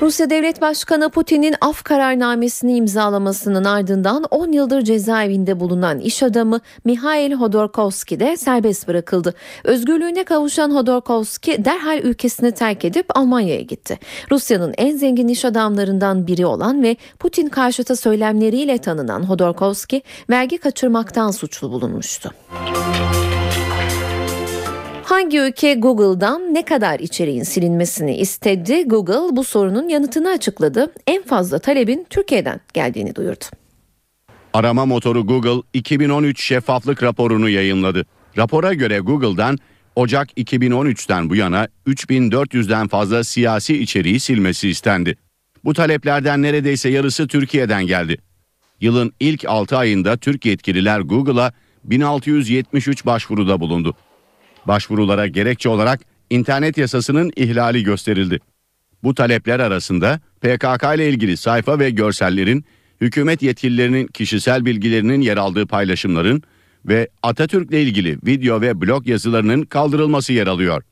Rusya 0.00 0.30
Devlet 0.30 0.60
Başkanı 0.60 1.10
Putin'in 1.10 1.54
af 1.60 1.82
kararnamesini 1.82 2.76
imzalamasının 2.76 3.64
ardından 3.64 4.24
10 4.30 4.52
yıldır 4.52 4.82
cezaevinde 4.82 5.60
bulunan 5.60 5.98
iş 5.98 6.22
adamı 6.22 6.60
Mihail 6.84 7.32
Hodorkovski 7.32 8.20
de 8.20 8.36
serbest 8.36 8.88
bırakıldı. 8.88 9.34
Özgürlüğüne 9.64 10.24
kavuşan 10.24 10.74
Hodorkovski 10.74 11.64
derhal 11.64 11.98
ülkesini 11.98 12.52
terk 12.52 12.84
edip 12.84 13.06
Almanya'ya 13.16 13.60
gitti. 13.60 13.98
Rusya'nın 14.30 14.74
en 14.78 14.96
zengin 14.96 15.28
iş 15.28 15.44
adamlarından 15.44 16.26
biri 16.26 16.46
olan 16.46 16.82
ve 16.82 16.96
Putin 17.18 17.48
karşıtı 17.48 17.96
söylemleriyle 17.96 18.78
tanınan 18.78 19.22
Hodorkovski 19.22 20.02
vergi 20.30 20.58
kaçırmaktan 20.58 21.30
suçlu 21.30 21.70
bulunmuştu. 21.70 22.30
Hangi 25.06 25.38
ülke 25.38 25.74
Google'dan 25.74 26.54
ne 26.54 26.64
kadar 26.64 27.00
içeriğin 27.00 27.42
silinmesini 27.42 28.16
istedi? 28.16 28.84
Google 28.88 29.36
bu 29.36 29.44
sorunun 29.44 29.88
yanıtını 29.88 30.28
açıkladı. 30.28 30.92
En 31.06 31.22
fazla 31.22 31.58
talebin 31.58 32.06
Türkiye'den 32.10 32.60
geldiğini 32.74 33.14
duyurdu. 33.14 33.44
Arama 34.52 34.86
motoru 34.86 35.26
Google 35.26 35.62
2013 35.72 36.44
şeffaflık 36.44 37.02
raporunu 37.02 37.48
yayınladı. 37.48 38.06
Rapora 38.36 38.74
göre 38.74 38.98
Google'dan 38.98 39.58
Ocak 39.96 40.38
2013'ten 40.38 41.30
bu 41.30 41.36
yana 41.36 41.68
3400'den 41.86 42.88
fazla 42.88 43.24
siyasi 43.24 43.82
içeriği 43.82 44.20
silmesi 44.20 44.68
istendi. 44.68 45.16
Bu 45.64 45.74
taleplerden 45.74 46.42
neredeyse 46.42 46.88
yarısı 46.88 47.28
Türkiye'den 47.28 47.86
geldi. 47.86 48.18
Yılın 48.80 49.12
ilk 49.20 49.44
6 49.44 49.76
ayında 49.76 50.16
Türk 50.16 50.46
yetkililer 50.46 51.00
Google'a 51.00 51.52
1673 51.84 53.06
başvuruda 53.06 53.60
bulundu. 53.60 53.96
Başvurulara 54.68 55.26
gerekçe 55.26 55.68
olarak 55.68 56.00
internet 56.30 56.78
yasasının 56.78 57.32
ihlali 57.36 57.82
gösterildi. 57.82 58.40
Bu 59.02 59.14
talepler 59.14 59.60
arasında 59.60 60.20
PKK 60.40 60.84
ile 60.94 61.08
ilgili 61.08 61.36
sayfa 61.36 61.78
ve 61.78 61.90
görsellerin, 61.90 62.64
hükümet 63.00 63.42
yetkililerinin 63.42 64.06
kişisel 64.06 64.64
bilgilerinin 64.64 65.20
yer 65.20 65.36
aldığı 65.36 65.66
paylaşımların 65.66 66.42
ve 66.84 67.08
Atatürk'le 67.22 67.72
ilgili 67.72 68.18
video 68.26 68.60
ve 68.60 68.80
blog 68.80 69.06
yazılarının 69.06 69.62
kaldırılması 69.62 70.32
yer 70.32 70.46
alıyor. 70.46 70.82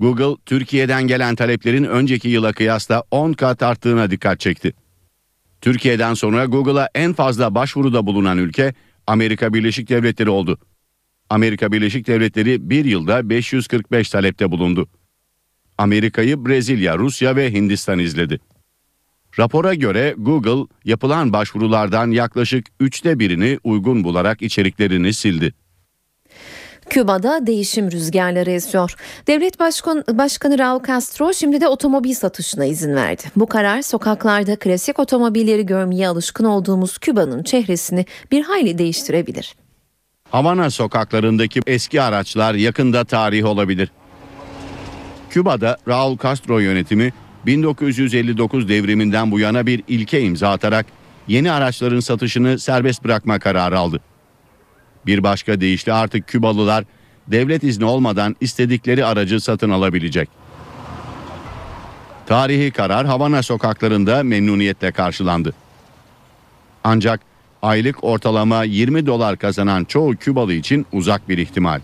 Google, 0.00 0.42
Türkiye'den 0.46 1.06
gelen 1.06 1.36
taleplerin 1.36 1.84
önceki 1.84 2.28
yıla 2.28 2.52
kıyasla 2.52 3.02
10 3.10 3.32
kat 3.32 3.62
arttığına 3.62 4.10
dikkat 4.10 4.40
çekti. 4.40 4.72
Türkiye'den 5.60 6.14
sonra 6.14 6.44
Google'a 6.44 6.88
en 6.94 7.12
fazla 7.12 7.54
başvuruda 7.54 8.06
bulunan 8.06 8.38
ülke 8.38 8.74
Amerika 9.06 9.54
Birleşik 9.54 9.88
Devletleri 9.88 10.30
oldu. 10.30 10.58
Amerika 11.30 11.72
Birleşik 11.72 12.06
Devletleri 12.06 12.70
bir 12.70 12.84
yılda 12.84 13.30
545 13.30 14.10
talepte 14.10 14.50
bulundu. 14.50 14.88
Amerika'yı 15.78 16.46
Brezilya, 16.46 16.98
Rusya 16.98 17.36
ve 17.36 17.52
Hindistan 17.52 17.98
izledi. 17.98 18.40
Rapora 19.38 19.74
göre 19.74 20.14
Google 20.18 20.66
yapılan 20.84 21.32
başvurulardan 21.32 22.10
yaklaşık 22.10 22.66
üçte 22.80 23.18
birini 23.18 23.58
uygun 23.64 24.04
bularak 24.04 24.42
içeriklerini 24.42 25.12
sildi. 25.12 25.54
Küba'da 26.90 27.46
değişim 27.46 27.90
rüzgarları 27.90 28.50
esiyor. 28.50 28.94
Devlet 29.26 29.60
Başkan, 29.60 30.04
Başkanı 30.12 30.58
Raul 30.58 30.82
Castro 30.86 31.32
şimdi 31.32 31.60
de 31.60 31.68
otomobil 31.68 32.14
satışına 32.14 32.64
izin 32.64 32.94
verdi. 32.94 33.22
Bu 33.36 33.46
karar 33.46 33.82
sokaklarda 33.82 34.56
klasik 34.56 34.98
otomobilleri 34.98 35.66
görmeye 35.66 36.08
alışkın 36.08 36.44
olduğumuz 36.44 36.98
Küba'nın 36.98 37.42
çehresini 37.42 38.06
bir 38.30 38.42
hayli 38.42 38.78
değiştirebilir. 38.78 39.54
Havana 40.30 40.70
sokaklarındaki 40.70 41.60
eski 41.66 42.02
araçlar 42.02 42.54
yakında 42.54 43.04
tarih 43.04 43.44
olabilir. 43.44 43.90
Küba'da 45.30 45.76
Raul 45.88 46.18
Castro 46.18 46.58
yönetimi 46.58 47.12
1959 47.46 48.68
devriminden 48.68 49.30
bu 49.30 49.40
yana 49.40 49.66
bir 49.66 49.82
ilke 49.88 50.20
imza 50.20 50.50
atarak 50.50 50.86
yeni 51.28 51.52
araçların 51.52 52.00
satışını 52.00 52.58
serbest 52.58 53.04
bırakma 53.04 53.38
kararı 53.38 53.78
aldı. 53.78 54.00
Bir 55.06 55.22
başka 55.22 55.60
deyişle 55.60 55.92
artık 55.92 56.28
Kübalılar 56.28 56.84
devlet 57.28 57.64
izni 57.64 57.84
olmadan 57.84 58.36
istedikleri 58.40 59.04
aracı 59.04 59.40
satın 59.40 59.70
alabilecek. 59.70 60.28
Tarihi 62.26 62.70
karar 62.70 63.06
Havana 63.06 63.42
sokaklarında 63.42 64.22
memnuniyetle 64.22 64.92
karşılandı. 64.92 65.54
Ancak 66.84 67.20
aylık 67.62 68.04
ortalama 68.04 68.64
20 68.64 69.06
dolar 69.06 69.36
kazanan 69.36 69.84
çoğu 69.84 70.16
Kübalı 70.16 70.52
için 70.52 70.86
uzak 70.92 71.28
bir 71.28 71.38
ihtimal. 71.38 71.80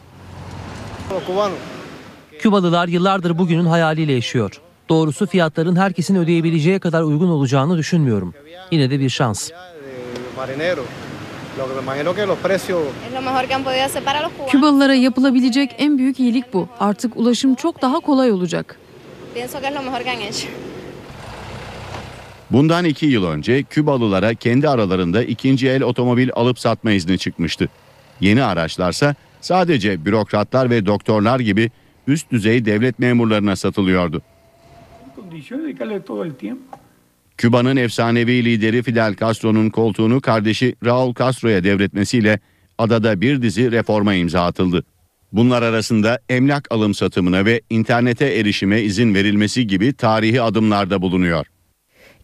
Kübalılar 2.39 2.89
yıllardır 2.89 3.39
bugünün 3.39 3.65
hayaliyle 3.67 4.13
yaşıyor. 4.13 4.61
Doğrusu 4.89 5.27
fiyatların 5.27 5.77
herkesin 5.77 6.17
ödeyebileceği 6.17 6.81
kadar 6.81 7.03
uygun 7.03 7.29
olacağını 7.29 7.79
düşünmüyorum. 7.79 8.35
Yine 8.71 8.91
de 8.91 9.01
bir 9.01 9.09
şans. 9.11 9.51
Kübalılara 14.51 14.95
yapılabilecek 14.95 15.75
en 15.79 15.99
büyük 15.99 16.21
iyilik 16.21 16.53
bu. 16.53 16.69
Artık 16.81 17.17
ulaşım 17.17 17.55
çok 17.55 17.83
daha 17.83 18.01
kolay 18.01 18.33
olacak. 18.33 18.79
Bundan 22.53 22.85
iki 22.85 23.07
yıl 23.07 23.25
önce 23.25 23.63
Kübalılara 23.63 24.35
kendi 24.35 24.69
aralarında 24.69 25.23
ikinci 25.23 25.69
el 25.69 25.83
otomobil 25.83 26.29
alıp 26.33 26.59
satma 26.59 26.93
izni 26.93 27.19
çıkmıştı. 27.19 27.69
Yeni 28.21 28.43
araçlarsa 28.43 29.15
sadece 29.41 30.05
bürokratlar 30.05 30.71
ve 30.71 30.87
doktorlar 30.87 31.41
gibi 31.41 31.71
üst 32.07 32.31
düzey 32.33 32.65
devlet 32.65 32.99
memurlarına 32.99 33.57
satılıyordu. 33.57 34.23
Küba'nın 37.37 37.77
efsanevi 37.77 38.45
lideri 38.45 38.83
Fidel 38.83 39.17
Castro'nun 39.17 39.71
koltuğunu 39.71 40.21
kardeşi 40.21 40.75
Raul 40.85 41.15
Castro'ya 41.15 41.65
devretmesiyle 41.65 42.41
adada 42.79 43.21
bir 43.21 43.43
dizi 43.43 43.73
reforma 43.73 44.15
imza 44.15 44.45
atıldı. 44.45 44.85
Bunlar 45.33 45.63
arasında 45.63 46.19
emlak 46.29 46.73
alım 46.73 46.95
satımına 46.95 47.45
ve 47.45 47.61
internete 47.71 48.27
erişime 48.27 48.81
izin 48.81 49.15
verilmesi 49.15 49.67
gibi 49.67 49.93
tarihi 49.93 50.43
adımlarda 50.43 51.03
bulunuyor. 51.03 51.52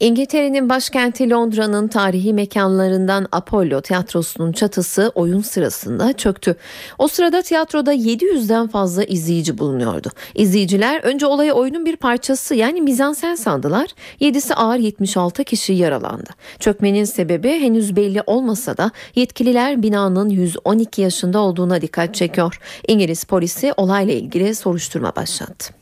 İngiltere'nin 0.00 0.68
başkenti 0.68 1.30
Londra'nın 1.30 1.88
tarihi 1.88 2.32
mekanlarından 2.34 3.26
Apollo 3.32 3.80
tiyatrosunun 3.80 4.52
çatısı 4.52 5.12
oyun 5.14 5.40
sırasında 5.40 6.12
çöktü. 6.12 6.56
O 6.98 7.08
sırada 7.08 7.42
tiyatroda 7.42 7.94
700'den 7.94 8.68
fazla 8.68 9.04
izleyici 9.04 9.58
bulunuyordu. 9.58 10.10
İzleyiciler 10.34 11.00
önce 11.04 11.26
olayı 11.26 11.52
oyunun 11.52 11.86
bir 11.86 11.96
parçası 11.96 12.54
yani 12.54 12.80
mizansen 12.80 13.34
sandılar. 13.34 13.88
7'si 14.20 14.54
ağır 14.54 14.78
76 14.78 15.44
kişi 15.44 15.72
yaralandı. 15.72 16.30
Çökmenin 16.60 17.04
sebebi 17.04 17.50
henüz 17.50 17.96
belli 17.96 18.22
olmasa 18.26 18.76
da 18.76 18.90
yetkililer 19.14 19.82
binanın 19.82 20.28
112 20.30 21.02
yaşında 21.02 21.38
olduğuna 21.38 21.80
dikkat 21.80 22.14
çekiyor. 22.14 22.60
İngiliz 22.88 23.24
polisi 23.24 23.72
olayla 23.76 24.14
ilgili 24.14 24.54
soruşturma 24.54 25.16
başlattı. 25.16 25.74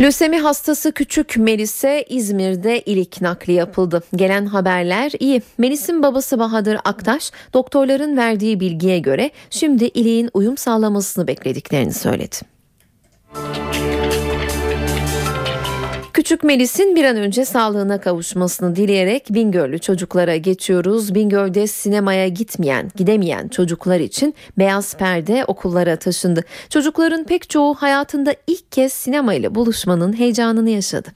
Lösemi 0.00 0.38
hastası 0.38 0.92
küçük 0.92 1.36
Melis'e 1.36 2.04
İzmir'de 2.08 2.80
ilik 2.80 3.20
nakli 3.20 3.52
yapıldı. 3.52 4.02
Gelen 4.16 4.46
haberler 4.46 5.12
iyi. 5.18 5.42
Melis'in 5.58 6.02
babası 6.02 6.38
Bahadır 6.38 6.78
Aktaş 6.84 7.30
doktorların 7.54 8.16
verdiği 8.16 8.60
bilgiye 8.60 8.98
göre 8.98 9.30
şimdi 9.50 9.84
iliğin 9.84 10.30
uyum 10.34 10.56
sağlamasını 10.56 11.26
beklediklerini 11.26 11.94
söyledi. 11.94 12.36
Küçük 16.18 16.44
Melis'in 16.44 16.96
bir 16.96 17.04
an 17.04 17.16
önce 17.16 17.44
sağlığına 17.44 18.00
kavuşmasını 18.00 18.76
dileyerek 18.76 19.26
Bingöl'lü 19.30 19.78
çocuklara 19.78 20.36
geçiyoruz. 20.36 21.14
Bingöl'de 21.14 21.66
sinemaya 21.66 22.28
gitmeyen, 22.28 22.90
gidemeyen 22.96 23.48
çocuklar 23.48 24.00
için 24.00 24.34
beyaz 24.58 24.96
perde 24.96 25.44
okullara 25.44 25.96
taşındı. 25.96 26.44
Çocukların 26.70 27.24
pek 27.24 27.50
çoğu 27.50 27.74
hayatında 27.74 28.34
ilk 28.46 28.72
kez 28.72 28.92
sinema 28.92 29.34
ile 29.34 29.54
buluşmanın 29.54 30.18
heyecanını 30.18 30.70
yaşadı. 30.70 31.08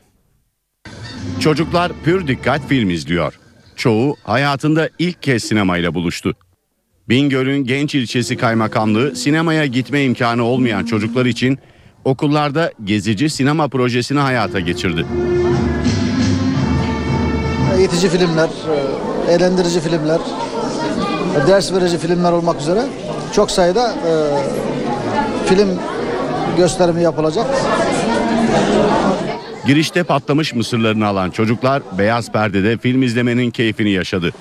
Çocuklar 1.41 1.93
pür 2.05 2.27
dikkat 2.27 2.69
film 2.69 2.91
izliyor. 2.91 3.39
Çoğu 3.77 4.17
hayatında 4.23 4.89
ilk 4.99 5.23
kez 5.23 5.45
sinemayla 5.45 5.95
buluştu. 5.95 6.35
Bingöl'ün 7.09 7.65
Genç 7.65 7.95
İlçesi 7.95 8.37
Kaymakamlığı 8.37 9.17
sinemaya 9.17 9.67
gitme 9.67 10.05
imkanı 10.05 10.45
olmayan 10.45 10.85
çocuklar 10.85 11.27
için 11.27 11.59
okullarda 12.05 12.73
gezici 12.85 13.31
sinema 13.31 13.69
projesini 13.69 14.19
hayata 14.19 14.61
geçirdi. 14.61 15.07
Eğitici 17.79 18.09
filmler, 18.11 18.49
e, 19.29 19.33
eğlendirici 19.33 19.81
filmler, 19.81 20.21
ders 21.47 21.73
verici 21.73 21.99
filmler 21.99 22.33
olmak 22.33 22.61
üzere 22.61 22.83
çok 23.35 23.51
sayıda 23.51 23.93
e, 23.93 24.13
film 25.49 25.69
gösterimi 26.57 27.03
yapılacak. 27.03 27.47
Girişte 29.67 30.03
patlamış 30.03 30.55
mısırlarını 30.55 31.07
alan 31.07 31.31
çocuklar 31.31 31.83
beyaz 31.99 32.33
perdede 32.33 32.79
film 32.79 33.03
izlemenin 33.03 33.51
keyfini 33.51 33.91
yaşadı. 33.91 34.33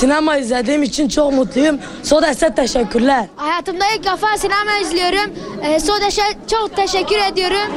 Sinema 0.00 0.36
izlediğim 0.36 0.82
için 0.82 1.08
çok 1.08 1.32
mutluyum. 1.32 1.78
Sodes'e 2.02 2.54
teşekkürler. 2.54 3.26
Hayatımda 3.36 3.84
ilk 3.96 4.04
defa 4.04 4.36
sinema 4.38 4.78
izliyorum. 4.82 5.32
Ee, 5.62 5.80
Sodeş'e 5.80 6.22
çok 6.50 6.76
teşekkür 6.76 7.18
ediyorum. 7.32 7.72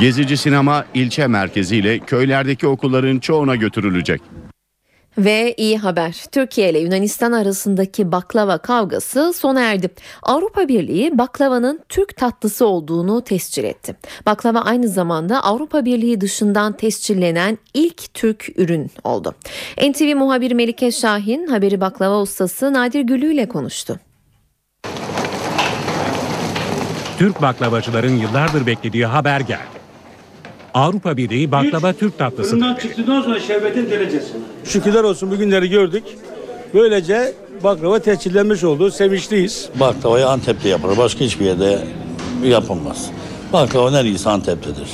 Gezici 0.00 0.36
sinema 0.36 0.84
ilçe 0.94 1.26
merkeziyle 1.26 1.98
köylerdeki 1.98 2.66
okulların 2.66 3.18
çoğuna 3.18 3.56
götürülecek. 3.56 4.20
Ve 5.18 5.54
iyi 5.56 5.78
haber. 5.78 6.24
Türkiye 6.32 6.70
ile 6.70 6.78
Yunanistan 6.78 7.32
arasındaki 7.32 8.12
baklava 8.12 8.58
kavgası 8.58 9.32
sona 9.32 9.60
erdi. 9.60 9.88
Avrupa 10.22 10.68
Birliği 10.68 11.18
baklavanın 11.18 11.80
Türk 11.88 12.16
tatlısı 12.16 12.66
olduğunu 12.66 13.22
tescil 13.24 13.64
etti. 13.64 13.96
Baklava 14.26 14.60
aynı 14.60 14.88
zamanda 14.88 15.44
Avrupa 15.44 15.84
Birliği 15.84 16.20
dışından 16.20 16.72
tescillenen 16.72 17.58
ilk 17.74 18.14
Türk 18.14 18.52
ürün 18.56 18.90
oldu. 19.04 19.34
NTV 19.90 20.16
muhabiri 20.16 20.54
Melike 20.54 20.92
Şahin 20.92 21.46
haberi 21.46 21.80
baklava 21.80 22.20
ustası 22.20 22.72
Nadir 22.72 23.00
Gülü 23.00 23.34
ile 23.34 23.48
konuştu. 23.48 23.98
Türk 27.18 27.42
baklavacıların 27.42 28.16
yıllardır 28.16 28.66
beklediği 28.66 29.06
haber 29.06 29.40
geldi. 29.40 29.79
Avrupa 30.74 31.16
Birliği 31.16 31.52
baklava 31.52 31.92
Türk 31.92 32.18
tatlısı 32.18 32.50
Fırından 32.50 32.74
çıktıktan 32.74 33.22
sonra 33.22 33.40
şerbetin 33.40 33.90
derecesi. 33.90 34.32
Şükürler 34.64 35.04
olsun 35.04 35.30
bugünleri 35.30 35.68
gördük. 35.70 36.04
Böylece 36.74 37.32
baklava 37.64 37.98
tescillenmiş 37.98 38.64
oldu. 38.64 38.90
Sevinçliyiz. 38.90 39.68
Baklavayı 39.80 40.28
Antep'te 40.28 40.68
yapılır. 40.68 40.98
Başka 40.98 41.20
hiçbir 41.20 41.44
yerde 41.44 41.78
yapılmaz. 42.44 43.10
Baklava 43.52 43.90
neredeyse 43.90 44.30
Antep'tedir. 44.30 44.88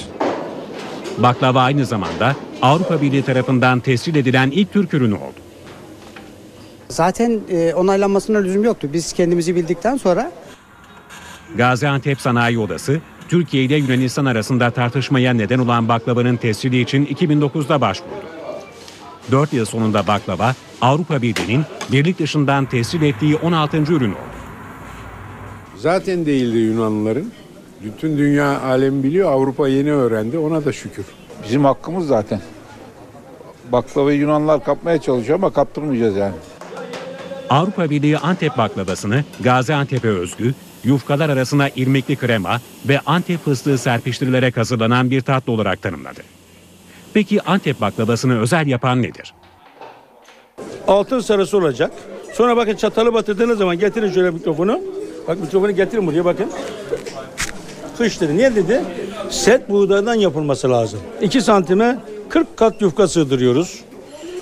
Baklava 1.18 1.60
aynı 1.60 1.86
zamanda 1.86 2.36
Avrupa 2.62 3.02
Birliği 3.02 3.22
tarafından 3.22 3.80
tescil 3.80 4.14
edilen 4.14 4.50
ilk 4.50 4.72
Türk 4.72 4.94
ürünü 4.94 5.14
oldu. 5.14 5.40
Zaten 6.88 7.40
e, 7.50 7.74
onaylanmasına 7.74 8.38
lüzum 8.38 8.64
yoktu. 8.64 8.88
Biz 8.92 9.12
kendimizi 9.12 9.56
bildikten 9.56 9.96
sonra 9.96 10.32
Gaziantep 11.56 12.20
Sanayi 12.20 12.58
Odası, 12.58 13.00
Türkiye 13.28 13.64
ile 13.64 13.76
Yunanistan 13.76 14.24
arasında 14.24 14.70
tartışmaya 14.70 15.34
neden 15.34 15.58
olan 15.58 15.88
baklavanın 15.88 16.36
tescili 16.36 16.80
için 16.80 17.06
2009'da 17.06 17.80
başvurdu. 17.80 18.26
4 19.30 19.52
yıl 19.52 19.64
sonunda 19.64 20.06
baklava, 20.06 20.54
Avrupa 20.80 21.22
Birliği'nin 21.22 21.64
birlik 21.92 22.18
dışından 22.18 22.64
tescil 22.66 23.02
ettiği 23.02 23.36
16. 23.36 23.76
ürün 23.76 24.10
oldu. 24.10 24.36
Zaten 25.76 26.26
değildi 26.26 26.58
Yunanlıların. 26.58 27.32
Bütün 27.84 28.18
dünya 28.18 28.60
alem 28.60 29.02
biliyor. 29.02 29.32
Avrupa 29.32 29.68
yeni 29.68 29.92
öğrendi. 29.92 30.38
Ona 30.38 30.64
da 30.64 30.72
şükür. 30.72 31.04
Bizim 31.44 31.64
hakkımız 31.64 32.06
zaten. 32.06 32.40
Baklavayı 33.72 34.18
Yunanlar 34.18 34.64
kapmaya 34.64 35.00
çalışıyor 35.00 35.38
ama 35.38 35.52
kaptırmayacağız 35.52 36.16
yani. 36.16 36.34
Avrupa 37.50 37.90
Birliği 37.90 38.18
Antep 38.18 38.58
baklavasını 38.58 39.24
Gaziantep'e 39.40 40.08
özgü, 40.08 40.54
yufkalar 40.86 41.28
arasına 41.28 41.68
irmikli 41.68 42.16
krema 42.16 42.60
ve 42.88 43.00
Antep 43.06 43.44
fıstığı 43.44 43.78
serpiştirilerek 43.78 44.56
hazırlanan 44.56 45.10
bir 45.10 45.20
tatlı 45.20 45.52
olarak 45.52 45.82
tanımladı. 45.82 46.20
Peki 47.14 47.42
Antep 47.42 47.80
baklavasını 47.80 48.40
özel 48.40 48.66
yapan 48.66 49.02
nedir? 49.02 49.34
Altın 50.88 51.20
sarısı 51.20 51.58
olacak. 51.58 51.92
Sonra 52.32 52.56
bakın 52.56 52.76
çatalı 52.76 53.14
batırdığınız 53.14 53.58
zaman 53.58 53.78
getirin 53.78 54.12
şöyle 54.12 54.30
mikrofonu. 54.30 54.80
Bak 55.28 55.40
mikrofonu 55.40 55.72
getirin 55.72 56.06
buraya 56.06 56.24
bakın. 56.24 56.50
Kış 57.98 58.20
dedi. 58.20 58.36
Niye 58.36 58.56
dedi? 58.56 58.84
Set 59.30 59.70
buğdaydan 59.70 60.14
yapılması 60.14 60.70
lazım. 60.70 61.00
2 61.22 61.40
santime 61.40 61.98
40 62.28 62.56
kat 62.56 62.82
yufka 62.82 63.08
sığdırıyoruz. 63.08 63.80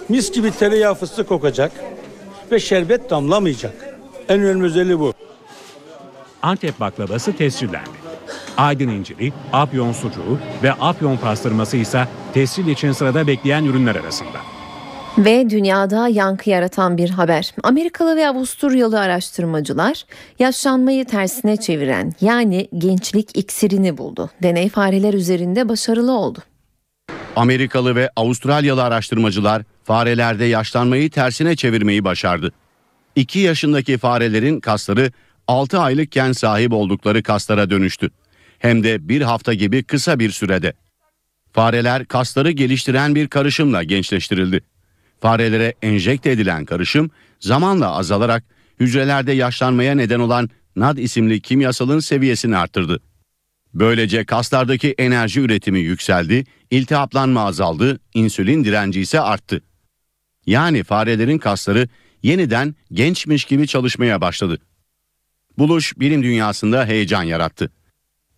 Mis 0.08 0.32
gibi 0.32 0.50
tereyağı 0.50 0.94
fıstık 0.94 1.28
kokacak. 1.28 1.72
Ve 2.52 2.60
şerbet 2.60 3.10
damlamayacak. 3.10 3.96
En 4.28 4.40
önemli 4.40 4.64
özelliği 4.64 4.98
bu. 4.98 5.13
Antep 6.44 6.80
baklavası 6.80 7.36
tescillendi. 7.36 7.90
Aydın 8.56 8.88
inciri, 8.88 9.32
Afyon 9.52 9.92
sucuğu 9.92 10.38
ve 10.62 10.72
Afyon 10.72 11.16
pastırması 11.16 11.76
ise 11.76 12.08
tescil 12.34 12.66
için 12.66 12.92
sırada 12.92 13.26
bekleyen 13.26 13.64
ürünler 13.64 13.96
arasında. 13.96 14.38
Ve 15.18 15.50
dünyada 15.50 16.08
yankı 16.08 16.50
yaratan 16.50 16.98
bir 16.98 17.10
haber. 17.10 17.54
Amerikalı 17.62 18.16
ve 18.16 18.28
Avusturyalı 18.28 19.00
araştırmacılar 19.00 20.04
yaşlanmayı 20.38 21.04
tersine 21.04 21.56
çeviren 21.56 22.12
yani 22.20 22.68
gençlik 22.78 23.38
iksirini 23.38 23.98
buldu. 23.98 24.30
Deney 24.42 24.68
fareler 24.68 25.14
üzerinde 25.14 25.68
başarılı 25.68 26.12
oldu. 26.12 26.38
Amerikalı 27.36 27.96
ve 27.96 28.10
Avustralyalı 28.16 28.82
araştırmacılar 28.82 29.62
farelerde 29.84 30.44
yaşlanmayı 30.44 31.10
tersine 31.10 31.56
çevirmeyi 31.56 32.04
başardı. 32.04 32.52
2 33.16 33.38
yaşındaki 33.38 33.98
farelerin 33.98 34.60
kasları 34.60 35.10
6 35.48 35.78
aylıkken 35.78 36.32
sahip 36.32 36.72
oldukları 36.72 37.22
kaslara 37.22 37.70
dönüştü. 37.70 38.10
Hem 38.58 38.84
de 38.84 39.08
bir 39.08 39.22
hafta 39.22 39.54
gibi 39.54 39.82
kısa 39.82 40.18
bir 40.18 40.30
sürede. 40.30 40.72
Fareler 41.52 42.04
kasları 42.04 42.50
geliştiren 42.50 43.14
bir 43.14 43.28
karışımla 43.28 43.82
gençleştirildi. 43.82 44.60
Farelere 45.20 45.74
enjekte 45.82 46.30
edilen 46.30 46.64
karışım 46.64 47.10
zamanla 47.40 47.92
azalarak 47.92 48.44
hücrelerde 48.80 49.32
yaşlanmaya 49.32 49.94
neden 49.94 50.20
olan 50.20 50.50
NAD 50.76 50.98
isimli 50.98 51.40
kimyasalın 51.40 52.00
seviyesini 52.00 52.56
arttırdı. 52.56 53.00
Böylece 53.74 54.24
kaslardaki 54.24 54.94
enerji 54.98 55.40
üretimi 55.40 55.80
yükseldi, 55.80 56.44
iltihaplanma 56.70 57.44
azaldı, 57.44 58.00
insülin 58.14 58.64
direnci 58.64 59.00
ise 59.00 59.20
arttı. 59.20 59.62
Yani 60.46 60.84
farelerin 60.84 61.38
kasları 61.38 61.88
yeniden 62.22 62.74
gençmiş 62.92 63.44
gibi 63.44 63.66
çalışmaya 63.66 64.20
başladı. 64.20 64.58
Buluş 65.58 65.98
bilim 65.98 66.22
dünyasında 66.22 66.86
heyecan 66.86 67.22
yarattı. 67.22 67.70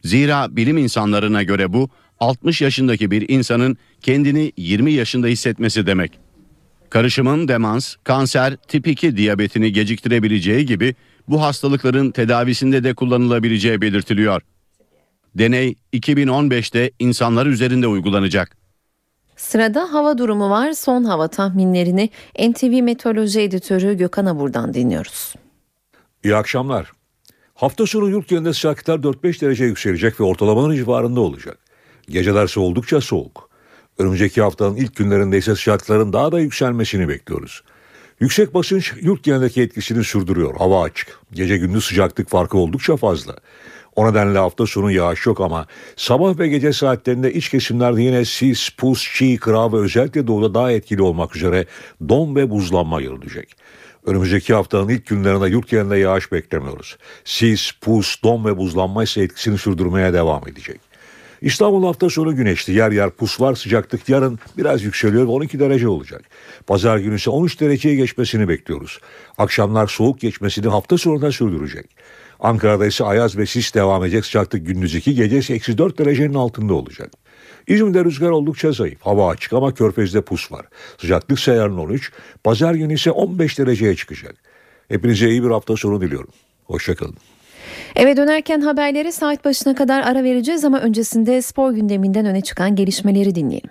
Zira 0.04 0.56
bilim 0.56 0.78
insanlarına 0.78 1.42
göre 1.42 1.72
bu 1.72 1.88
60 2.20 2.60
yaşındaki 2.62 3.10
bir 3.10 3.28
insanın 3.28 3.76
kendini 4.00 4.52
20 4.56 4.92
yaşında 4.92 5.26
hissetmesi 5.26 5.86
demek. 5.86 6.18
Karışımın 6.90 7.48
demans, 7.48 7.96
kanser, 8.04 8.56
tip 8.56 8.86
2 8.86 9.16
diyabetini 9.16 9.72
geciktirebileceği 9.72 10.66
gibi 10.66 10.94
bu 11.28 11.42
hastalıkların 11.42 12.10
tedavisinde 12.10 12.84
de 12.84 12.94
kullanılabileceği 12.94 13.80
belirtiliyor. 13.80 14.42
Deney 15.34 15.74
2015'te 15.92 16.90
insanlar 16.98 17.46
üzerinde 17.46 17.86
uygulanacak. 17.86 18.56
Sırada 19.36 19.92
hava 19.92 20.18
durumu 20.18 20.50
var. 20.50 20.72
Son 20.72 21.04
hava 21.04 21.28
tahminlerini 21.28 22.10
NTV 22.48 22.82
Meteoroloji 22.82 23.40
Editörü 23.40 23.96
Gökhan 23.96 24.26
Abur'dan 24.26 24.74
dinliyoruz. 24.74 25.34
İyi 26.24 26.36
akşamlar. 26.36 26.92
Hafta 27.56 27.86
sonu 27.86 28.08
yurt 28.08 28.28
genelinde 28.28 28.52
sıcaklıklar 28.52 28.98
4-5 28.98 29.40
derece 29.40 29.64
yükselecek 29.64 30.20
ve 30.20 30.24
ortalamanın 30.24 30.76
civarında 30.76 31.20
olacak. 31.20 31.58
Gecelerse 32.08 32.60
oldukça 32.60 33.00
soğuk. 33.00 33.50
Önümüzdeki 33.98 34.42
haftanın 34.42 34.76
ilk 34.76 34.96
günlerinde 34.96 35.38
ise 35.38 35.54
sıcaklıkların 35.56 36.12
daha 36.12 36.32
da 36.32 36.40
yükselmesini 36.40 37.08
bekliyoruz. 37.08 37.62
Yüksek 38.20 38.54
basınç 38.54 38.92
yurt 39.00 39.24
genelindeki 39.24 39.62
etkisini 39.62 40.04
sürdürüyor. 40.04 40.56
Hava 40.56 40.82
açık. 40.82 41.20
Gece 41.32 41.56
gündüz 41.56 41.84
sıcaklık 41.84 42.28
farkı 42.28 42.58
oldukça 42.58 42.96
fazla. 42.96 43.36
O 43.96 44.10
nedenle 44.10 44.38
hafta 44.38 44.66
sonu 44.66 44.90
yağış 44.90 45.26
yok 45.26 45.40
ama 45.40 45.66
sabah 45.96 46.38
ve 46.38 46.48
gece 46.48 46.72
saatlerinde 46.72 47.32
iç 47.32 47.48
kesimlerde 47.48 48.02
yine 48.02 48.24
sis, 48.24 48.70
pus, 48.70 49.12
çiğ, 49.14 49.36
kıra 49.36 49.72
ve 49.72 49.76
özellikle 49.76 50.26
doğuda 50.26 50.54
daha 50.54 50.72
etkili 50.72 51.02
olmak 51.02 51.36
üzere 51.36 51.66
don 52.08 52.36
ve 52.36 52.50
buzlanma 52.50 53.00
görülecek. 53.00 53.56
Önümüzdeki 54.06 54.54
haftanın 54.54 54.88
ilk 54.88 55.06
günlerinde 55.06 55.48
yurt 55.48 55.68
genelinde 55.68 55.96
yağış 55.96 56.32
beklemiyoruz. 56.32 56.96
Sis, 57.24 57.72
pus, 57.80 58.22
don 58.22 58.44
ve 58.44 58.56
buzlanma 58.56 59.04
ise 59.04 59.22
etkisini 59.22 59.58
sürdürmeye 59.58 60.12
devam 60.12 60.48
edecek. 60.48 60.80
İstanbul 61.42 61.84
hafta 61.84 62.10
sonu 62.10 62.36
güneşli 62.36 62.72
yer 62.72 62.90
yer 62.90 63.10
pus 63.10 63.40
var 63.40 63.54
sıcaklık 63.54 64.08
yarın 64.08 64.38
biraz 64.56 64.82
yükseliyor 64.82 65.22
ve 65.22 65.30
12 65.30 65.60
derece 65.60 65.88
olacak. 65.88 66.22
Pazar 66.66 66.98
günü 66.98 67.16
ise 67.16 67.30
13 67.30 67.60
dereceye 67.60 67.94
geçmesini 67.94 68.48
bekliyoruz. 68.48 69.00
Akşamlar 69.38 69.86
soğuk 69.86 70.20
geçmesini 70.20 70.68
hafta 70.68 70.98
sonunda 70.98 71.32
sürdürecek. 71.32 71.86
Ankara'da 72.40 72.86
ise 72.86 73.04
ayaz 73.04 73.36
ve 73.36 73.46
sis 73.46 73.74
devam 73.74 74.04
edecek 74.04 74.24
sıcaklık 74.24 74.66
gündüz 74.66 74.94
2 74.94 75.14
gece 75.14 75.54
eksi 75.54 75.78
4 75.78 75.98
derecenin 75.98 76.34
altında 76.34 76.74
olacak. 76.74 77.10
İzmir'de 77.66 78.04
rüzgar 78.04 78.30
oldukça 78.30 78.72
zayıf. 78.72 78.98
Hava 79.00 79.28
açık 79.28 79.52
ama 79.52 79.74
körfezde 79.74 80.20
pus 80.20 80.52
var. 80.52 80.66
Sıcaklık 80.98 81.38
ise 81.38 81.52
yarın 81.52 81.78
13, 81.78 82.12
pazar 82.44 82.74
günü 82.74 82.94
ise 82.94 83.10
15 83.10 83.58
dereceye 83.58 83.96
çıkacak. 83.96 84.34
Hepinize 84.88 85.28
iyi 85.28 85.44
bir 85.44 85.50
hafta 85.50 85.76
sonu 85.76 86.00
diliyorum. 86.00 86.30
Hoşçakalın. 86.64 87.16
Eve 87.96 88.16
dönerken 88.16 88.60
haberlere 88.60 89.12
saat 89.12 89.44
başına 89.44 89.74
kadar 89.74 90.02
ara 90.02 90.24
vereceğiz 90.24 90.64
ama 90.64 90.80
öncesinde 90.80 91.42
spor 91.42 91.72
gündeminden 91.72 92.26
öne 92.26 92.40
çıkan 92.40 92.76
gelişmeleri 92.76 93.34
dinleyelim. 93.34 93.70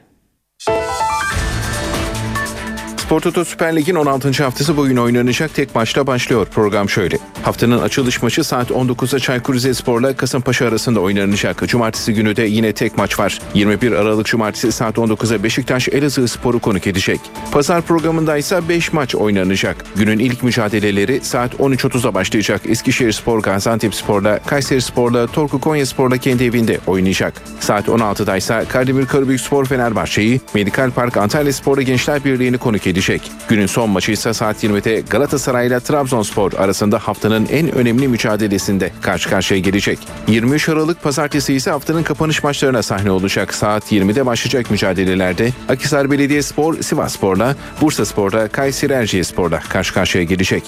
Spor 3.16 3.22
Toto 3.22 3.46
Süper 3.46 3.76
Lig'in 3.76 3.96
16. 3.96 4.44
haftası 4.44 4.78
bugün 4.78 4.98
oynanacak 4.98 5.54
tek 5.54 5.76
maçla 5.76 6.08
başlıyor. 6.08 6.46
Program 6.46 6.90
şöyle. 6.90 7.18
Haftanın 7.44 7.82
açılış 7.82 8.22
maçı 8.22 8.44
saat 8.44 8.70
19'da 8.70 9.20
Çaykur 9.20 9.54
Rizespor'la 9.54 10.16
Kasımpaşa 10.16 10.68
arasında 10.68 11.00
oynanacak. 11.00 11.68
Cumartesi 11.68 12.14
günü 12.14 12.36
de 12.36 12.44
yine 12.44 12.74
tek 12.74 12.98
maç 12.98 13.20
var. 13.20 13.40
21 13.54 13.92
Aralık 13.92 14.26
Cumartesi 14.26 14.72
saat 14.72 14.98
19'da 14.98 15.44
Beşiktaş 15.44 15.90
Elazığ 15.90 16.28
Spor'u 16.28 16.60
konuk 16.60 16.88
edecek. 16.88 17.20
Pazar 17.52 17.82
programında 17.82 18.38
ise 18.38 18.70
5 18.70 18.94
maç 18.94 19.16
oynanacak. 19.16 19.86
Günün 19.96 20.20
ilk 20.20 20.44
mücadeleleri 20.44 21.20
saat 21.24 21.54
13.30'da 21.54 22.14
başlayacak. 22.14 22.62
Eskişehir 22.66 23.12
Spor 23.12 23.40
Gaziantep 23.40 23.96
Spor'la 23.96 24.40
Kayseri 24.40 24.82
Spor'la 24.82 25.28
Torku 25.28 25.60
Konya 25.60 25.86
Spor'la 25.86 26.18
kendi 26.18 26.44
evinde 26.44 26.80
oynayacak. 26.88 27.34
Saat 27.60 27.88
16'da 27.88 28.38
ise 28.38 28.66
Kardemir 28.70 29.06
Karabük 29.06 29.42
Spor 29.42 29.66
Fenerbahçe'yi, 29.66 30.42
Medikal 30.54 30.92
Park 30.92 31.18
Antalya 31.18 31.54
Spor'la 31.54 31.82
Gençler 31.82 32.26
Birliği'ni 32.26 32.58
konuk 32.58 32.88
edecek 32.88 33.05
edecek. 33.10 33.32
Günün 33.48 33.66
son 33.66 33.90
maçı 33.90 34.12
ise 34.12 34.34
saat 34.34 34.64
20'de 34.64 35.02
Galatasaray 35.10 35.68
ile 35.68 35.80
Trabzonspor 35.80 36.54
arasında 36.54 37.00
haftanın 37.00 37.46
en 37.46 37.72
önemli 37.76 38.08
mücadelesinde 38.08 38.92
karşı 39.02 39.30
karşıya 39.30 39.60
gelecek. 39.60 40.00
23 40.28 40.70
Aralık 40.70 41.04
pazartesi 41.04 41.54
ise 41.54 41.72
haftanın 41.72 42.04
kapanış 42.04 42.44
maçlarına 42.44 42.84
sahne 42.84 43.12
olacak. 43.12 43.54
Saat 43.54 43.92
20'de 43.92 44.26
başlayacak 44.26 44.72
mücadelelerde 44.72 45.50
Akhisar 45.70 46.12
Belediyespor 46.12 46.82
Sivas 46.82 47.14
Spor'la, 47.14 47.56
Bursa 47.82 48.06
Spor'da 48.06 48.48
Kayseri 48.48 48.94
Erciyesspor'la 48.94 49.60
karşı 49.60 49.94
karşıya 49.94 50.24
gelecek. 50.24 50.64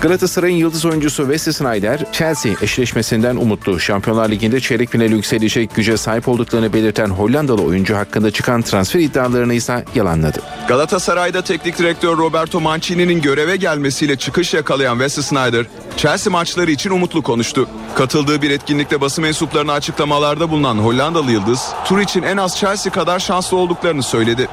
Galatasaray'ın 0.00 0.56
yıldız 0.56 0.84
oyuncusu 0.84 1.22
Wesley 1.22 1.52
Sneijder, 1.52 2.12
Chelsea 2.12 2.52
eşleşmesinden 2.62 3.36
umutlu. 3.36 3.80
Şampiyonlar 3.80 4.30
Ligi'nde 4.30 4.60
çeyrek 4.60 4.90
finale 4.90 5.14
yükselecek 5.14 5.74
güce 5.74 5.96
sahip 5.96 6.28
olduklarını 6.28 6.72
belirten 6.72 7.08
Hollandalı 7.08 7.62
oyuncu 7.62 7.96
hakkında 7.96 8.30
çıkan 8.30 8.62
transfer 8.62 9.00
iddialarını 9.00 9.54
ise 9.54 9.84
yalanladı. 9.94 10.42
Galatasaray'da 10.68 11.42
teknik 11.42 11.78
direktör 11.78 12.16
Roberto 12.18 12.60
Mancini'nin 12.60 13.22
göreve 13.22 13.56
gelmesiyle 13.56 14.16
çıkış 14.16 14.54
yakalayan 14.54 14.98
Wesley 14.98 15.24
Sneijder, 15.24 15.66
Chelsea 15.96 16.30
maçları 16.30 16.70
için 16.70 16.90
umutlu 16.90 17.22
konuştu. 17.22 17.68
Katıldığı 17.94 18.42
bir 18.42 18.50
etkinlikte 18.50 19.00
basın 19.00 19.22
mensuplarına 19.22 19.72
açıklamalarda 19.72 20.50
bulunan 20.50 20.78
Hollandalı 20.78 21.30
yıldız, 21.30 21.68
tur 21.84 22.00
için 22.00 22.22
en 22.22 22.36
az 22.36 22.56
Chelsea 22.58 22.92
kadar 22.92 23.18
şanslı 23.18 23.56
olduklarını 23.56 24.02
söyledi. 24.02 24.48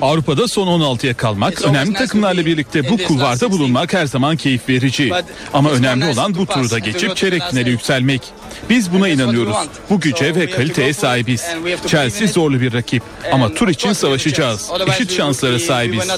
Avrupa'da 0.00 0.48
son 0.48 0.66
16'ya 0.66 1.14
kalmak, 1.14 1.62
önemli 1.62 1.94
takımlarla 1.94 2.46
birlikte 2.46 2.88
bu 2.90 3.01
kulvarda 3.08 3.50
bulunmak 3.50 3.92
her 3.92 4.06
zaman 4.06 4.36
keyif 4.36 4.68
verici. 4.68 5.12
Ama 5.54 5.70
önemli 5.70 6.06
olan 6.06 6.34
bu 6.34 6.46
turda 6.46 6.78
geçip 6.78 7.16
çeyrek 7.16 7.42
finale 7.50 7.70
yükselmek. 7.70 8.22
Biz 8.70 8.92
buna 8.92 9.08
inanıyoruz. 9.08 9.56
Bu 9.90 10.00
güce 10.00 10.34
ve 10.34 10.50
kaliteye 10.50 10.94
sahibiz. 10.94 11.44
Chelsea 11.86 12.28
zorlu 12.28 12.60
bir 12.60 12.72
rakip 12.72 13.02
ama 13.32 13.54
tur 13.54 13.68
için 13.68 13.92
savaşacağız. 13.92 14.70
Eşit 14.88 15.12
şanslara 15.12 15.58
sahibiz. 15.58 16.08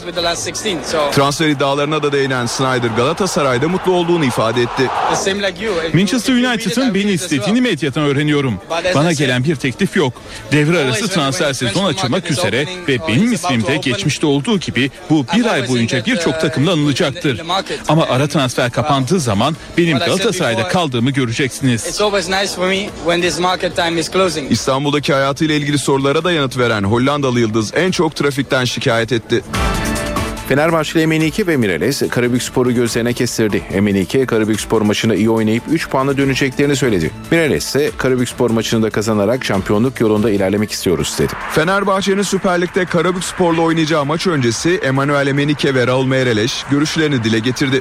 Transfer 1.12 1.48
iddialarına 1.48 2.02
da 2.02 2.12
değinen 2.12 2.46
Snyder 2.46 2.90
Galatasaray'da 2.96 3.68
mutlu 3.68 3.92
olduğunu 3.92 4.24
ifade 4.24 4.62
etti. 4.62 4.88
Manchester 5.94 6.34
United'ın 6.34 6.94
beni 6.94 7.10
istediğini 7.12 7.60
medyadan 7.60 8.04
öğreniyorum. 8.04 8.60
Bana 8.94 9.12
gelen 9.12 9.44
bir 9.44 9.56
teklif 9.56 9.96
yok. 9.96 10.12
Devre 10.52 10.78
arası 10.78 11.08
transfer 11.08 11.52
sezon 11.52 11.84
açılmak 11.84 12.30
üzere 12.30 12.66
ve 12.88 12.98
benim 13.08 13.32
ismim 13.32 13.66
de 13.66 13.76
geçmişte 13.76 14.26
olduğu 14.26 14.58
gibi 14.58 14.90
bu 15.10 15.26
bir 15.36 15.46
ay 15.46 15.68
boyunca 15.68 16.06
birçok 16.06 16.40
takımla 16.40 16.73
anılacaktır. 16.74 17.40
Ama 17.88 18.04
ara 18.06 18.28
transfer 18.28 18.70
kapandığı 18.70 19.20
zaman 19.20 19.56
benim 19.78 19.98
Galatasaray'da 19.98 20.68
kaldığımı 20.68 21.10
göreceksiniz. 21.10 21.86
İstanbul'daki 24.50 25.12
hayatıyla 25.12 25.54
ilgili 25.54 25.78
sorulara 25.78 26.24
da 26.24 26.32
yanıt 26.32 26.58
veren 26.58 26.82
Hollandalı 26.84 27.40
yıldız 27.40 27.74
en 27.74 27.90
çok 27.90 28.16
trafikten 28.16 28.64
şikayet 28.64 29.12
etti. 29.12 29.44
Fenerbahçeli 30.48 31.02
Emenike 31.02 31.46
ve 31.46 31.56
Mireles 31.56 32.08
Karabükspor'u 32.08 32.72
gözlerine 32.74 33.12
kestirdi. 33.12 33.62
Emenike 33.72 34.26
Karabükspor 34.26 34.82
maçını 34.82 35.16
iyi 35.16 35.30
oynayıp 35.30 35.62
3 35.70 35.88
puanla 35.88 36.16
döneceklerini 36.16 36.76
söyledi. 36.76 37.10
Mireles 37.30 37.66
ise 37.66 37.90
Karabükspor 37.98 38.50
maçını 38.50 38.82
da 38.82 38.90
kazanarak 38.90 39.44
şampiyonluk 39.44 40.00
yolunda 40.00 40.30
ilerlemek 40.30 40.72
istiyoruz 40.72 41.16
dedi. 41.18 41.32
Fenerbahçe'nin 41.50 42.22
Süper 42.22 42.60
Lig'de 42.60 42.84
Karabükspor'la 42.84 43.60
oynayacağı 43.60 44.04
maç 44.04 44.26
öncesi 44.26 44.80
Emanuel 44.82 45.26
Emenike 45.26 45.74
ve 45.74 45.86
Raul 45.86 46.06
Meireles 46.06 46.64
görüşlerini 46.70 47.24
dile 47.24 47.38
getirdi. 47.38 47.80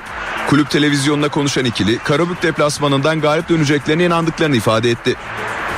Kulüp 0.50 0.70
televizyonuna 0.70 1.30
konuşan 1.30 1.66
ikili 1.66 1.98
Karabük 1.98 2.44
deplasmanından 2.44 3.22
galip 3.22 3.50
döneceklerine 3.50 4.06
inandıklarını 4.06 4.56
ifade 4.56 4.90
etti. 4.90 5.16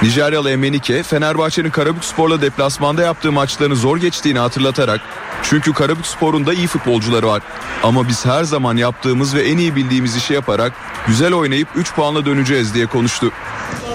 Nijeryalı 0.05 0.51
Emenike, 0.51 1.03
Fenerbahçe'nin 1.03 1.69
Karabükspor'la 1.69 2.41
deplasmanda 2.41 3.01
yaptığı 3.01 3.31
maçlarını 3.31 3.75
zor 3.75 3.97
geçtiğini 3.97 4.39
hatırlatarak 4.39 5.01
çünkü 5.43 5.73
Karabükspor'un 5.73 6.45
da 6.45 6.53
iyi 6.53 6.67
futbolcuları 6.67 7.27
var. 7.27 7.41
Ama 7.83 8.07
biz 8.07 8.25
her 8.25 8.43
zaman 8.43 8.77
yaptığımız 8.77 9.35
ve 9.35 9.41
en 9.41 9.57
iyi 9.57 9.75
bildiğimiz 9.75 10.15
işi 10.15 10.33
yaparak 10.33 10.73
güzel 11.07 11.33
oynayıp 11.33 11.67
3 11.75 11.93
puanla 11.93 12.25
döneceğiz 12.25 12.73
diye 12.73 12.85
konuştu. 12.85 13.31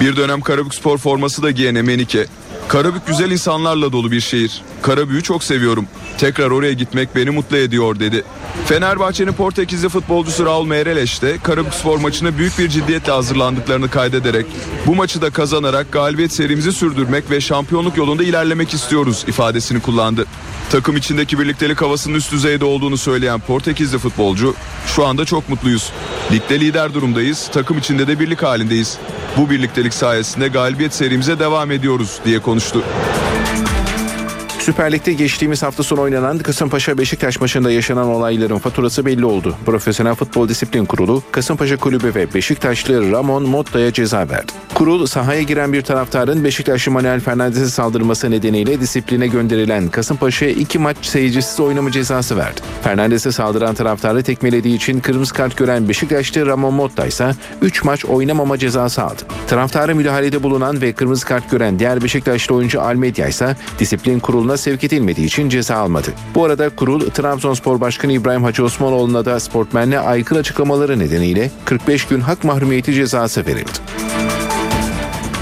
Bir 0.00 0.16
dönem 0.16 0.40
Karabükspor 0.40 0.98
forması 0.98 1.42
da 1.42 1.50
giyen 1.50 1.74
Emenike, 1.74 2.26
Karabük 2.70 3.06
güzel 3.06 3.30
insanlarla 3.30 3.92
dolu 3.92 4.10
bir 4.10 4.20
şehir. 4.20 4.62
Karabük'ü 4.82 5.22
çok 5.22 5.44
seviyorum. 5.44 5.86
Tekrar 6.18 6.50
oraya 6.50 6.72
gitmek 6.72 7.16
beni 7.16 7.30
mutlu 7.30 7.56
ediyor 7.56 8.00
dedi. 8.00 8.24
Fenerbahçe'nin 8.66 9.32
Portekizli 9.32 9.88
futbolcusu 9.88 10.46
Raul 10.46 10.66
Meireles 10.66 11.22
de 11.22 11.38
Karabükspor 11.42 11.98
maçına 11.98 12.38
büyük 12.38 12.58
bir 12.58 12.68
ciddiyetle 12.68 13.12
hazırlandıklarını 13.12 13.90
kaydederek 13.90 14.46
bu 14.86 14.94
maçı 14.94 15.22
da 15.22 15.30
kazanarak 15.30 15.92
galibiyet 15.92 16.32
serimizi 16.32 16.72
sürdürmek 16.72 17.30
ve 17.30 17.40
şampiyonluk 17.40 17.96
yolunda 17.96 18.22
ilerlemek 18.22 18.74
istiyoruz 18.74 19.24
ifadesini 19.28 19.80
kullandı. 19.80 20.26
Takım 20.70 20.96
içindeki 20.96 21.38
birliktelik 21.38 21.82
havasının 21.82 22.14
üst 22.14 22.32
düzeyde 22.32 22.64
olduğunu 22.64 22.96
söyleyen 22.96 23.40
Portekizli 23.40 23.98
futbolcu 23.98 24.54
şu 24.86 25.06
anda 25.06 25.24
çok 25.24 25.48
mutluyuz. 25.48 25.92
Ligde 26.33 26.61
lider 26.61 26.95
durumdayız, 26.95 27.49
takım 27.53 27.78
içinde 27.78 28.07
de 28.07 28.20
birlik 28.20 28.43
halindeyiz. 28.43 28.99
Bu 29.37 29.51
birliktelik 29.51 29.95
sayesinde 29.95 30.49
galibiyet 30.49 30.95
serimize 30.95 31.39
devam 31.39 31.70
ediyoruz 31.70 32.20
diye 32.24 32.39
konuştu. 32.39 32.83
Süper 34.70 34.92
Lig'de 34.92 35.12
geçtiğimiz 35.12 35.62
hafta 35.62 35.82
sonu 35.82 36.00
oynanan 36.00 36.38
Kasımpaşa 36.38 36.98
Beşiktaş 36.98 37.40
maçında 37.40 37.70
yaşanan 37.70 38.06
olayların 38.06 38.58
faturası 38.58 39.06
belli 39.06 39.24
oldu. 39.24 39.56
Profesyonel 39.66 40.14
Futbol 40.14 40.48
Disiplin 40.48 40.84
Kurulu 40.84 41.22
Kasımpaşa 41.32 41.76
Kulübü 41.76 42.14
ve 42.14 42.34
Beşiktaşlı 42.34 43.12
Ramon 43.12 43.42
Motta'ya 43.42 43.92
ceza 43.92 44.28
verdi. 44.28 44.52
Kurul 44.74 45.06
sahaya 45.06 45.42
giren 45.42 45.72
bir 45.72 45.82
taraftarın 45.82 46.44
Beşiktaşlı 46.44 46.92
Manuel 46.92 47.20
Fernandez'e 47.20 47.66
saldırması 47.66 48.30
nedeniyle 48.30 48.80
disipline 48.80 49.26
gönderilen 49.26 49.88
Kasımpaşa'ya 49.88 50.52
iki 50.52 50.78
maç 50.78 50.96
seyircisiz 51.02 51.60
oynama 51.60 51.90
cezası 51.90 52.36
verdi. 52.36 52.60
Fernandez'e 52.82 53.32
saldıran 53.32 53.74
taraftarı 53.74 54.22
tekmelediği 54.22 54.76
için 54.76 55.00
kırmızı 55.00 55.34
kart 55.34 55.56
gören 55.56 55.88
Beşiktaşlı 55.88 56.46
Ramon 56.46 56.74
Motta 56.74 57.06
ise 57.06 57.30
3 57.62 57.84
maç 57.84 58.04
oynamama 58.04 58.58
cezası 58.58 59.02
aldı. 59.02 59.22
Taraftarı 59.48 59.94
müdahalede 59.94 60.42
bulunan 60.42 60.80
ve 60.80 60.92
kırmızı 60.92 61.26
kart 61.26 61.50
gören 61.50 61.78
diğer 61.78 62.02
Beşiktaşlı 62.02 62.54
oyuncu 62.54 62.80
Almedia 62.80 63.28
ise 63.28 63.56
disiplin 63.78 64.18
kuruluna 64.18 64.56
sevk 64.61 64.84
edilmediği 64.84 65.26
için 65.26 65.48
ceza 65.48 65.76
almadı. 65.76 66.08
Bu 66.34 66.44
arada 66.44 66.68
kurul 66.68 67.11
Trabzonspor 67.11 67.80
Başkanı 67.80 68.12
İbrahim 68.12 68.44
Hacı 68.44 68.64
Osmanoğlu'na 68.64 69.24
da 69.24 69.40
sportmenle 69.40 70.00
aykırı 70.00 70.38
açıklamaları 70.38 70.98
nedeniyle 70.98 71.50
45 71.64 72.06
gün 72.06 72.20
hak 72.20 72.44
mahrumiyeti 72.44 72.94
cezası 72.94 73.46
verildi. 73.46 73.70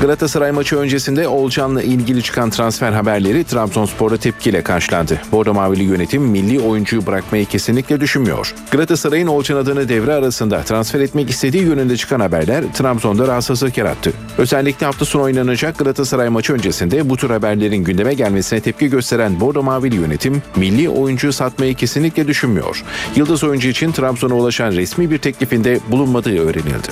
Galatasaray 0.00 0.52
maçı 0.52 0.76
öncesinde 0.76 1.28
Olcan'la 1.28 1.82
ilgili 1.82 2.22
çıkan 2.22 2.50
transfer 2.50 2.92
haberleri 2.92 3.44
Trabzonspor'da 3.44 4.16
tepkiyle 4.16 4.62
karşılandı. 4.62 5.20
Bordo 5.32 5.54
Mavili 5.54 5.82
yönetim 5.82 6.22
milli 6.22 6.60
oyuncuyu 6.60 7.06
bırakmayı 7.06 7.46
kesinlikle 7.46 8.00
düşünmüyor. 8.00 8.54
Galatasaray'ın 8.70 9.26
Olcan 9.26 9.56
adını 9.56 9.88
devre 9.88 10.12
arasında 10.12 10.62
transfer 10.62 11.00
etmek 11.00 11.30
istediği 11.30 11.62
yönünde 11.62 11.96
çıkan 11.96 12.20
haberler 12.20 12.64
Trabzon'da 12.74 13.28
rahatsızlık 13.28 13.78
yarattı. 13.78 14.12
Özellikle 14.38 14.86
hafta 14.86 15.04
sonu 15.04 15.22
oynanacak 15.22 15.78
Galatasaray 15.78 16.28
maçı 16.28 16.52
öncesinde 16.52 17.10
bu 17.10 17.16
tür 17.16 17.30
haberlerin 17.30 17.84
gündeme 17.84 18.14
gelmesine 18.14 18.60
tepki 18.60 18.90
gösteren 18.90 19.40
Bordo 19.40 19.62
Mavili 19.62 19.96
yönetim 19.96 20.42
milli 20.56 20.88
oyuncuyu 20.88 21.32
satmayı 21.32 21.74
kesinlikle 21.74 22.28
düşünmüyor. 22.28 22.84
Yıldız 23.16 23.44
oyuncu 23.44 23.68
için 23.68 23.92
Trabzon'a 23.92 24.34
ulaşan 24.34 24.72
resmi 24.72 25.10
bir 25.10 25.18
teklifinde 25.18 25.80
bulunmadığı 25.90 26.38
öğrenildi. 26.38 26.88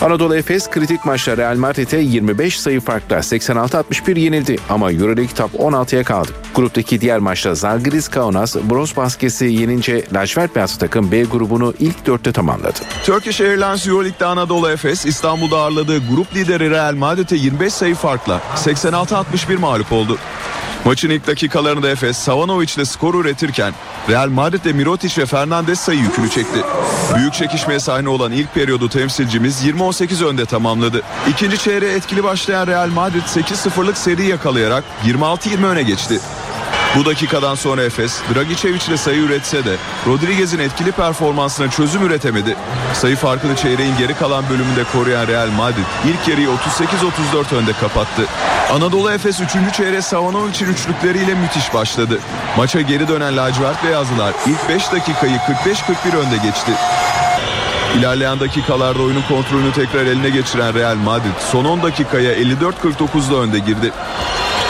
Anadolu 0.00 0.36
Efes 0.36 0.70
kritik 0.70 1.04
maçta 1.04 1.36
Real 1.36 1.56
Madrid'e 1.56 1.98
25 1.98 2.60
sayı 2.60 2.80
farkla 2.80 3.16
86-61 3.16 4.18
yenildi 4.18 4.56
ama 4.68 4.92
Euroleague 4.92 5.34
Top 5.34 5.54
16'ya 5.54 6.04
kaldı. 6.04 6.30
Gruptaki 6.54 7.00
diğer 7.00 7.18
maçta 7.18 7.54
Zalgiris 7.54 8.08
Kaunas 8.08 8.56
Bros 8.56 8.96
Basket'i 8.96 9.44
yenince 9.44 10.04
lacivert 10.12 10.56
beyaz 10.56 10.78
takım 10.78 11.12
B 11.12 11.22
grubunu 11.22 11.74
ilk 11.78 12.06
dörtte 12.06 12.32
tamamladı. 12.32 12.78
Turkish 13.06 13.40
Airlines 13.40 13.86
Euroleague'de 13.86 14.26
Anadolu 14.26 14.70
Efes 14.70 15.06
İstanbul'da 15.06 15.56
ağırladığı 15.56 15.98
grup 16.08 16.36
lideri 16.36 16.70
Real 16.70 16.94
Madrid'e 16.94 17.36
25 17.36 17.72
sayı 17.72 17.94
farkla 17.94 18.40
86-61 18.56 19.58
mağlup 19.58 19.92
oldu. 19.92 20.18
Maçın 20.84 21.10
ilk 21.10 21.26
dakikalarında 21.26 21.88
Efes 21.88 22.18
Savanovic 22.18 22.74
ile 22.76 22.84
skor 22.84 23.14
üretirken 23.14 23.74
Real 24.08 24.28
Madrid'de 24.28 24.72
Mirotic 24.72 25.22
ve 25.22 25.26
Fernandes 25.26 25.80
sayı 25.80 25.98
yükünü 26.00 26.30
çekti. 26.30 26.58
Büyük 27.16 27.34
çekişmeye 27.34 27.80
sahne 27.80 28.08
olan 28.08 28.32
ilk 28.32 28.54
periyodu 28.54 28.88
temsilcimiz 28.88 29.64
20-18 29.64 30.24
önde 30.24 30.46
tamamladı. 30.46 31.02
İkinci 31.30 31.58
çeyreğe 31.58 31.92
etkili 31.92 32.24
başlayan 32.24 32.66
Real 32.66 32.88
Madrid 32.88 33.22
8-0'lık 33.22 33.98
seri 33.98 34.26
yakalayarak 34.26 34.84
26-20 35.06 35.66
öne 35.66 35.82
geçti. 35.82 36.20
Bu 36.96 37.04
dakikadan 37.04 37.54
sonra 37.54 37.82
Efes, 37.82 38.20
Dragicevic 38.34 38.80
ile 38.88 38.96
sayı 38.96 39.20
üretse 39.20 39.64
de 39.64 39.76
Rodriguez'in 40.06 40.58
etkili 40.58 40.92
performansına 40.92 41.70
çözüm 41.70 42.06
üretemedi. 42.06 42.56
Sayı 42.94 43.16
farkını 43.16 43.56
çeyreğin 43.56 43.96
geri 43.96 44.14
kalan 44.14 44.44
bölümünde 44.50 44.84
koruyan 44.92 45.26
Real 45.26 45.48
Madrid 45.48 45.84
ilk 46.06 46.28
yarıyı 46.28 46.48
38-34 46.48 47.54
önde 47.54 47.72
kapattı. 47.72 48.26
Anadolu 48.72 49.10
Efes 49.10 49.40
3. 49.40 49.50
çeyreğe 49.76 50.02
Savanovic'in 50.02 50.68
üçlükleriyle 50.72 51.34
müthiş 51.34 51.74
başladı. 51.74 52.18
Maça 52.56 52.80
geri 52.80 53.08
dönen 53.08 53.36
lacivert 53.36 53.84
beyazlılar 53.84 54.34
ilk 54.46 54.68
5 54.68 54.92
dakikayı 54.92 55.36
45-41 55.36 56.16
önde 56.16 56.36
geçti. 56.36 56.72
İlerleyen 57.98 58.40
dakikalarda 58.40 59.02
oyunun 59.02 59.22
kontrolünü 59.28 59.72
tekrar 59.72 60.06
eline 60.06 60.30
geçiren 60.30 60.74
Real 60.74 60.96
Madrid 60.96 61.40
son 61.52 61.64
10 61.64 61.82
dakikaya 61.82 62.34
54-49'da 62.34 63.36
önde 63.36 63.58
girdi. 63.58 63.92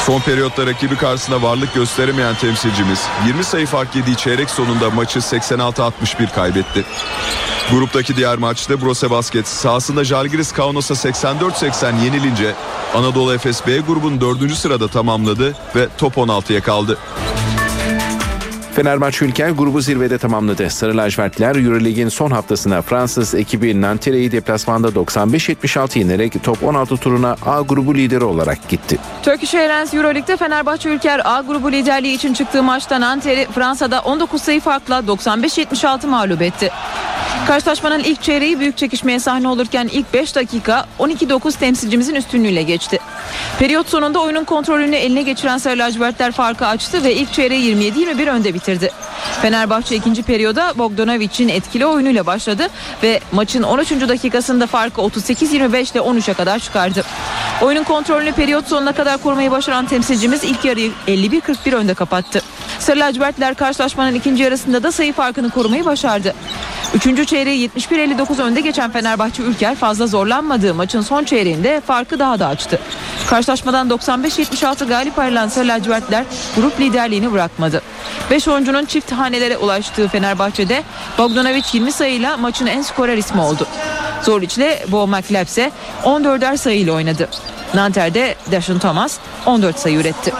Son 0.07 0.21
periyotta 0.21 0.67
rakibi 0.67 0.97
karşısında 0.97 1.43
varlık 1.43 1.75
gösteremeyen 1.75 2.35
temsilcimiz 2.35 3.07
20 3.27 3.45
sayı 3.45 3.67
fark 3.67 3.97
yediği 3.97 4.17
çeyrek 4.17 4.51
sonunda 4.51 4.91
maçı 4.91 5.19
86-61 5.19 6.33
kaybetti. 6.35 6.85
Gruptaki 7.71 8.17
diğer 8.17 8.39
maçta 8.39 8.83
Brose 8.83 9.11
Basket 9.11 9.49
sahasında 9.49 10.05
Jalgiris 10.05 10.53
Kaunos'a 10.53 10.95
84-80 10.95 12.05
yenilince 12.05 12.55
Anadolu 12.95 13.35
Efes 13.35 13.67
B 13.67 13.79
grubunun 13.79 14.21
4. 14.21 14.53
sırada 14.53 14.89
tamamladı 14.89 15.55
ve 15.77 15.89
top 15.99 16.17
16'ya 16.17 16.63
kaldı. 16.63 16.99
Fenerbahçe 18.81 19.24
Ülker 19.24 19.51
grubu 19.51 19.81
zirvede 19.81 20.18
tamamladı. 20.18 20.70
Sarı 20.70 20.97
lacivertliler 20.97 21.57
Eurolig'in 21.57 22.09
son 22.09 22.31
haftasına 22.31 22.83
Fransız 22.83 23.35
ekibi 23.35 23.81
Nanterre'yi 23.81 24.33
deplasmanda 24.33 24.89
95-76 24.89 25.99
yenerek 25.99 26.45
top 26.45 26.62
16 26.64 26.97
turuna 26.97 27.37
A 27.47 27.61
grubu 27.61 27.95
lideri 27.95 28.24
olarak 28.24 28.68
gitti. 28.68 28.99
Turkish 29.22 29.55
Airlines 29.55 29.95
Euroleague'de 29.95 30.37
Fenerbahçe 30.37 30.89
Ülker 30.89 31.20
A 31.24 31.41
grubu 31.41 31.72
liderliği 31.72 32.14
için 32.14 32.35
çıktığı 32.35 32.62
maçta 32.62 33.01
Nanter'i 33.01 33.47
Fransa'da 33.55 34.01
19 34.01 34.43
sayı 34.43 34.61
farkla 34.61 34.99
95-76 34.99 36.07
mağlup 36.07 36.43
etti. 36.43 36.70
Karşılaşmanın 37.47 38.01
ilk 38.05 38.22
çeyreği 38.22 38.61
büyük 38.61 38.76
çekişmeye 38.76 39.20
sahne 39.20 39.49
olurken 39.49 39.89
ilk 39.93 40.14
5 40.14 40.37
dakika 40.37 40.87
12-9 40.99 41.59
temsilcimizin 41.59 42.14
üstünlüğüyle 42.14 42.62
geçti. 42.62 42.99
Periyot 43.61 43.89
sonunda 43.89 44.19
oyunun 44.21 44.45
kontrolünü 44.45 44.97
eline 44.97 45.23
geçiren 45.23 45.59
Sarı 45.59 45.79
lacivertler 45.79 46.33
farkı 46.33 46.67
açtı 46.67 47.05
ve 47.05 47.15
ilk 47.15 47.33
çeyreği 47.33 47.77
27-21 47.77 48.31
önde 48.31 48.55
bitirdi. 48.55 48.91
Fenerbahçe 49.43 49.97
ikinci 49.97 50.23
periyoda 50.23 50.73
Bogdanovic'in 50.79 51.49
etkili 51.49 51.87
oyunuyla 51.87 52.27
başladı 52.27 52.67
ve 53.03 53.21
maçın 53.33 53.63
13. 53.63 53.91
dakikasında 53.91 54.67
farkı 54.67 55.01
38-25 55.01 55.93
ile 55.93 56.01
13'e 56.01 56.35
kadar 56.35 56.59
çıkardı. 56.59 57.05
Oyunun 57.63 57.85
kontrolünü 57.85 58.33
periyot 58.33 58.69
sonuna 58.69 58.93
kadar 58.93 59.19
korumayı 59.19 59.51
başaran 59.51 59.87
temsilcimiz 59.87 60.45
ilk 60.45 60.65
yarıyı 60.65 60.93
51-41 61.09 61.75
önde 61.75 61.95
kapattı. 61.95 62.43
Sarı 62.79 63.01
lacivertler 63.01 63.55
karşılaşmanın 63.55 64.15
ikinci 64.15 64.43
yarısında 64.43 64.83
da 64.83 64.93
sayı 64.93 65.13
farkını 65.13 65.51
korumayı 65.51 65.85
başardı. 65.85 66.35
Üçüncü 66.95 67.27
çeyreği 67.27 67.69
71-59 67.69 68.43
önde 68.43 68.61
geçen 68.61 68.91
Fenerbahçe 68.91 69.43
Ülker 69.43 69.75
fazla 69.75 70.07
zorlanmadığı 70.07 70.75
maçın 70.75 71.01
son 71.01 71.25
çeyreğinde 71.25 71.81
farkı 71.87 72.19
daha 72.19 72.39
da 72.39 72.47
açtı. 72.47 72.81
Karşılaşmadan 73.31 73.89
95-76 73.89 74.89
galip 74.89 75.18
ayrılan 75.18 75.49
Sarı 75.49 75.68
lacivertler 75.68 76.24
grup 76.57 76.81
liderliğini 76.81 77.33
bırakmadı. 77.33 77.83
5 78.31 78.49
oyuncunun 78.49 78.85
çift 78.85 79.12
hanelere 79.12 79.57
ulaştığı 79.57 80.09
Fenerbahçe'de 80.09 80.83
Bogdanovic 81.18 81.62
20 81.72 81.93
sayıyla 81.93 82.37
maçın 82.37 82.66
en 82.66 82.83
skorer 82.83 83.16
ismi 83.16 83.41
oldu. 83.41 83.66
Zorlic 84.22 84.57
ile 84.57 84.85
Bo 84.89 85.07
McLeod 85.07 85.47
ise 85.47 85.70
14'er 86.05 86.57
sayıyla 86.57 86.93
oynadı. 86.93 87.28
Nanter'de 87.74 88.35
Dashin 88.53 88.78
Thomas 88.78 89.18
14 89.47 89.78
sayı 89.78 89.97
üretti. 89.97 90.33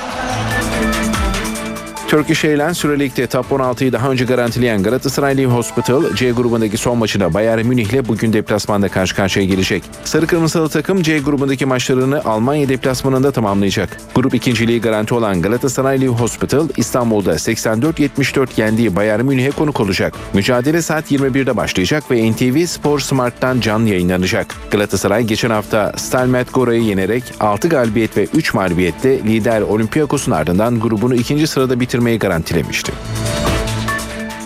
Turkish 2.11 2.45
Airlines 2.45 2.85
Euroleague'de 2.85 3.27
top 3.27 3.47
16'yı 3.51 3.93
daha 3.93 4.11
önce 4.11 4.25
garantileyen 4.25 4.83
Galatasaray 4.83 5.37
Live 5.37 5.53
Hospital 5.53 6.15
C 6.15 6.31
grubundaki 6.31 6.77
son 6.77 6.99
maçına 6.99 7.35
Bayern 7.35 7.67
Münih 7.67 7.87
ile 7.87 8.09
bugün 8.09 8.33
deplasmanda 8.33 8.89
karşı 8.89 9.17
karşıya 9.17 9.47
gelecek. 9.47 9.83
Sarı 10.05 10.27
Kırmızılı 10.27 10.69
takım 10.69 11.03
C 11.03 11.19
grubundaki 11.19 11.67
maçlarını 11.67 12.25
Almanya 12.25 12.69
deplasmanında 12.69 13.33
tamamlayacak. 13.33 13.97
Grup 14.15 14.35
ikinciliği 14.35 14.81
garanti 14.81 15.15
olan 15.15 15.43
Galatasaray 15.43 16.01
Live 16.01 16.11
Hospital 16.11 16.69
İstanbul'da 16.77 17.33
84-74 17.33 18.61
yendiği 18.61 18.97
Bayern 18.97 19.25
Münih'e 19.25 19.51
konuk 19.51 19.81
olacak. 19.81 20.15
Mücadele 20.35 20.83
saat 20.83 21.13
21'de 21.13 21.57
başlayacak 21.57 22.11
ve 22.11 22.33
NTV 22.33 22.67
Spor 22.67 23.01
Smart'tan 23.01 23.61
canlı 23.61 23.89
yayınlanacak. 23.89 24.55
Galatasaray 24.71 25.25
geçen 25.25 25.51
hafta 25.51 25.93
Stalmet 25.97 26.55
Gora'yı 26.55 26.83
yenerek 26.83 27.25
6 27.41 27.69
galibiyet 27.69 28.17
ve 28.17 28.27
3 28.35 28.55
mağlubiyetle 28.55 29.19
lider 29.19 29.61
Olympiakos'un 29.61 30.33
ardından 30.33 30.81
grubunu 30.81 31.15
ikinci 31.15 31.47
sırada 31.47 31.81
bitirmeyi 32.01 32.19
garantilemişti. 32.19 32.93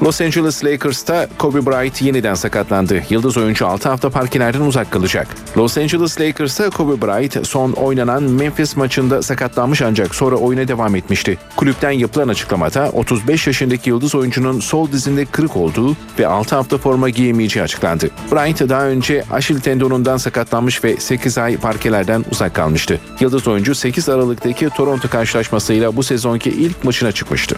Los 0.04 0.20
Angeles 0.20 0.64
Lakers'ta 0.64 1.28
Kobe 1.38 1.66
Bryant 1.66 2.02
yeniden 2.02 2.34
sakatlandı. 2.34 3.02
Yıldız 3.10 3.36
oyuncu 3.36 3.66
6 3.66 3.88
hafta 3.88 4.10
parkelerden 4.10 4.60
uzak 4.60 4.90
kalacak. 4.90 5.28
Los 5.56 5.78
Angeles 5.78 6.20
Lakers'ta 6.20 6.70
Kobe 6.70 7.06
Bryant 7.06 7.46
son 7.46 7.72
oynanan 7.72 8.22
Memphis 8.22 8.76
maçında 8.76 9.22
sakatlanmış 9.22 9.82
ancak 9.82 10.14
sonra 10.14 10.36
oyuna 10.36 10.68
devam 10.68 10.96
etmişti. 10.96 11.38
Kulüpten 11.56 11.90
yapılan 11.90 12.28
açıklamada 12.28 12.90
35 12.92 13.46
yaşındaki 13.46 13.90
yıldız 13.90 14.14
oyuncunun 14.14 14.60
sol 14.60 14.92
dizinde 14.92 15.24
kırık 15.24 15.56
olduğu 15.56 15.96
ve 16.18 16.26
6 16.26 16.56
hafta 16.56 16.78
forma 16.78 17.08
giyemeyeceği 17.08 17.62
açıklandı. 17.62 18.10
Bryant 18.32 18.68
daha 18.68 18.86
önce 18.86 19.24
Aşil 19.30 19.60
tendonundan 19.60 20.16
sakatlanmış 20.16 20.84
ve 20.84 20.96
8 20.96 21.38
ay 21.38 21.56
parkelerden 21.56 22.24
uzak 22.30 22.54
kalmıştı. 22.54 23.00
Yıldız 23.20 23.48
oyuncu 23.48 23.74
8 23.74 24.08
Aralık'taki 24.08 24.68
Toronto 24.68 25.08
karşılaşmasıyla 25.08 25.96
bu 25.96 26.02
sezonki 26.02 26.50
ilk 26.50 26.84
maçına 26.84 27.12
çıkmıştı. 27.12 27.56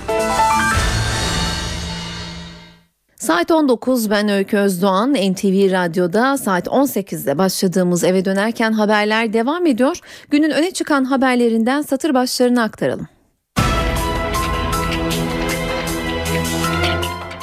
Saat 3.18 3.50
19 3.50 4.10
ben 4.10 4.28
Öykü 4.28 4.56
Özdoğan 4.56 5.14
NTV 5.14 5.72
Radyo'da 5.72 6.36
saat 6.36 6.66
18'de 6.66 7.38
başladığımız 7.38 8.04
eve 8.04 8.24
dönerken 8.24 8.72
haberler 8.72 9.32
devam 9.32 9.66
ediyor. 9.66 10.00
Günün 10.30 10.50
öne 10.50 10.70
çıkan 10.70 11.04
haberlerinden 11.04 11.82
satır 11.82 12.14
başlarını 12.14 12.62
aktaralım. 12.62 13.08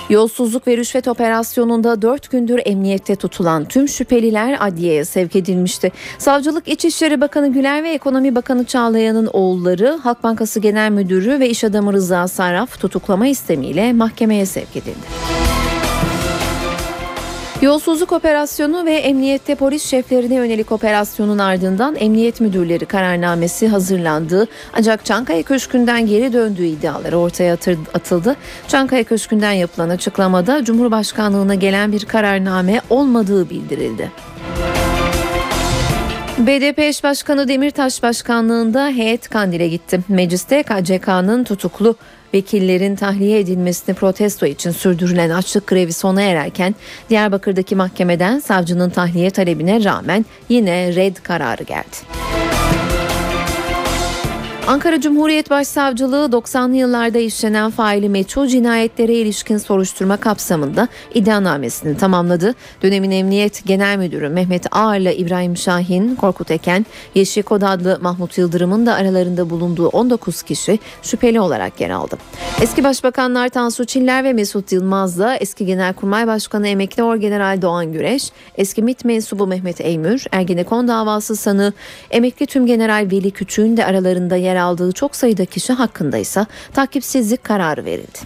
Yolsuzluk 0.09 0.67
ve 0.67 0.78
rüşvet 0.78 1.07
operasyonunda 1.07 2.01
4 2.01 2.32
gündür 2.32 2.61
emniyette 2.65 3.15
tutulan 3.15 3.65
tüm 3.65 3.88
şüpheliler 3.88 4.57
adliyeye 4.59 5.05
sevk 5.05 5.36
edilmişti. 5.36 5.91
Savcılık 6.17 6.67
İçişleri 6.67 7.21
Bakanı 7.21 7.53
Güler 7.53 7.84
ve 7.84 7.89
Ekonomi 7.89 8.36
Bakanı 8.36 8.65
Çağlayan'ın 8.65 9.30
oğulları 9.34 9.99
Halk 10.03 10.24
Bankası 10.24 10.59
Genel 10.59 10.91
Müdürü 10.91 11.39
ve 11.39 11.49
iş 11.49 11.63
adamı 11.63 11.93
Rıza 11.93 12.28
Sarraf 12.28 12.80
tutuklama 12.80 13.28
istemiyle 13.28 13.93
mahkemeye 13.93 14.45
sevk 14.45 14.76
edildi. 14.76 15.62
Yolsuzluk 17.64 18.11
operasyonu 18.11 18.86
ve 18.86 18.93
emniyette 18.93 19.55
polis 19.55 19.86
şeflerine 19.86 20.36
yönelik 20.36 20.72
operasyonun 20.72 21.38
ardından 21.38 21.95
emniyet 21.95 22.41
müdürleri 22.41 22.86
kararnamesi 22.86 23.68
hazırlandı. 23.68 24.47
Ancak 24.74 25.05
Çankaya 25.05 25.43
Köşkü'nden 25.43 26.07
geri 26.07 26.34
döndüğü 26.34 26.66
iddiaları 26.66 27.18
ortaya 27.18 27.53
atıldı. 27.93 28.36
Çankaya 28.68 29.03
Köşkü'nden 29.03 29.51
yapılan 29.51 29.89
açıklamada 29.89 30.64
Cumhurbaşkanlığına 30.64 31.55
gelen 31.55 31.91
bir 31.91 32.05
kararname 32.05 32.82
olmadığı 32.89 33.49
bildirildi. 33.49 34.11
BDP 36.38 36.80
eş 36.80 37.03
başkanı 37.03 37.47
Demirtaş 37.47 38.03
başkanlığında 38.03 38.88
heyet 38.88 39.30
Kandil'e 39.30 39.68
gitti. 39.68 39.99
Mecliste 40.07 40.64
KCK'nın 40.64 41.43
tutuklu 41.43 41.95
vekillerin 42.34 42.95
tahliye 42.95 43.39
edilmesini 43.39 43.95
protesto 43.95 44.45
için 44.45 44.71
sürdürülen 44.71 45.29
açlık 45.29 45.67
grevi 45.67 45.93
sona 45.93 46.21
ererken 46.21 46.75
Diyarbakır'daki 47.09 47.75
mahkemeden 47.75 48.39
savcının 48.39 48.89
tahliye 48.89 49.29
talebine 49.29 49.84
rağmen 49.84 50.25
yine 50.49 50.95
red 50.95 51.15
kararı 51.15 51.63
geldi. 51.63 52.42
Ankara 54.68 55.01
Cumhuriyet 55.01 55.49
Başsavcılığı 55.49 56.30
90'lı 56.32 56.76
yıllarda 56.76 57.20
işlenen 57.20 57.72
faili 57.72 58.09
meçhul 58.09 58.47
cinayetlere 58.47 59.14
ilişkin 59.14 59.57
soruşturma 59.57 60.18
kapsamında 60.18 60.88
iddianamesini 61.14 61.97
tamamladı. 61.97 62.55
Dönemin 62.82 63.11
Emniyet 63.11 63.66
Genel 63.66 63.97
Müdürü 63.97 64.30
Mehmet 64.30 64.66
Ağar'la 64.72 65.11
İbrahim 65.11 65.57
Şahin, 65.57 66.16
Korkut 66.16 66.51
Eken, 66.51 66.86
Yeşil 67.16 67.43
Kod 67.43 67.61
adlı 67.61 67.99
Mahmut 68.01 68.38
Yıldırım'ın 68.38 68.86
da 68.86 68.93
aralarında 68.93 69.49
bulunduğu 69.49 69.88
19 69.88 70.43
kişi 70.43 70.80
şüpheli 71.01 71.39
olarak 71.39 71.82
yer 71.82 71.89
aldı. 71.89 72.18
Eski 72.61 72.84
Başbakanlar 72.84 73.49
Tansu 73.49 73.86
Çiller 73.86 74.24
ve 74.24 74.34
Mesut 74.34 74.72
Yılmaz'la 74.72 75.36
eski 75.36 75.66
Genelkurmay 75.66 76.28
Başkanı 76.28 76.68
Emekli 76.68 77.03
Orgeneral 77.03 77.61
Doğan 77.61 77.93
Güreş, 77.93 78.32
eski 78.57 78.82
MİT 78.82 79.05
mensubu 79.05 79.47
Mehmet 79.47 79.82
Eymür, 79.82 80.26
Ergenekon 80.32 80.88
davası 80.88 81.36
sanığı 81.36 81.74
Emekli 82.11 82.45
Tümgeneral 82.45 83.07
Veli 83.11 83.32
Küçük'ün 83.32 83.78
de 83.78 83.86
aralarında 83.86 84.36
yer 84.36 84.52
aldığı 84.55 84.91
çok 84.91 85.15
sayıda 85.15 85.45
kişi 85.45 85.73
hakkında 85.73 86.17
ise 86.17 86.45
takipsizlik 86.73 87.43
kararı 87.43 87.85
verildi. 87.85 88.19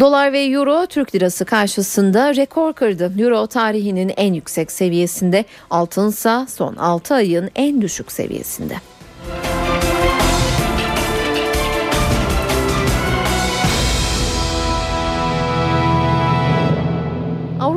Dolar 0.00 0.32
ve 0.32 0.44
Euro 0.44 0.86
Türk 0.86 1.14
Lirası 1.14 1.44
karşısında 1.44 2.36
rekor 2.36 2.72
kırdı. 2.72 3.12
Euro 3.18 3.46
tarihinin 3.46 4.12
en 4.16 4.32
yüksek 4.32 4.72
seviyesinde, 4.72 5.44
altınsa 5.70 6.46
son 6.50 6.76
6 6.76 7.14
ayın 7.14 7.50
en 7.56 7.82
düşük 7.82 8.12
seviyesinde. 8.12 8.74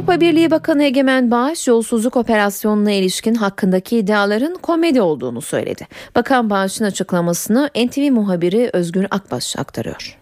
Avrupa 0.07 0.21
Birliği 0.21 0.51
Bakanı 0.51 0.83
Egemen 0.83 1.31
Bağış 1.31 1.67
yolsuzluk 1.67 2.17
operasyonuna 2.17 2.91
ilişkin 2.91 3.35
hakkındaki 3.35 3.97
iddiaların 3.97 4.55
komedi 4.55 5.01
olduğunu 5.01 5.41
söyledi. 5.41 5.87
Bakan 6.15 6.49
Bağış'ın 6.49 6.85
açıklamasını 6.85 7.69
NTV 7.75 8.11
muhabiri 8.11 8.69
Özgür 8.73 9.07
Akbaş 9.11 9.57
aktarıyor. 9.57 10.17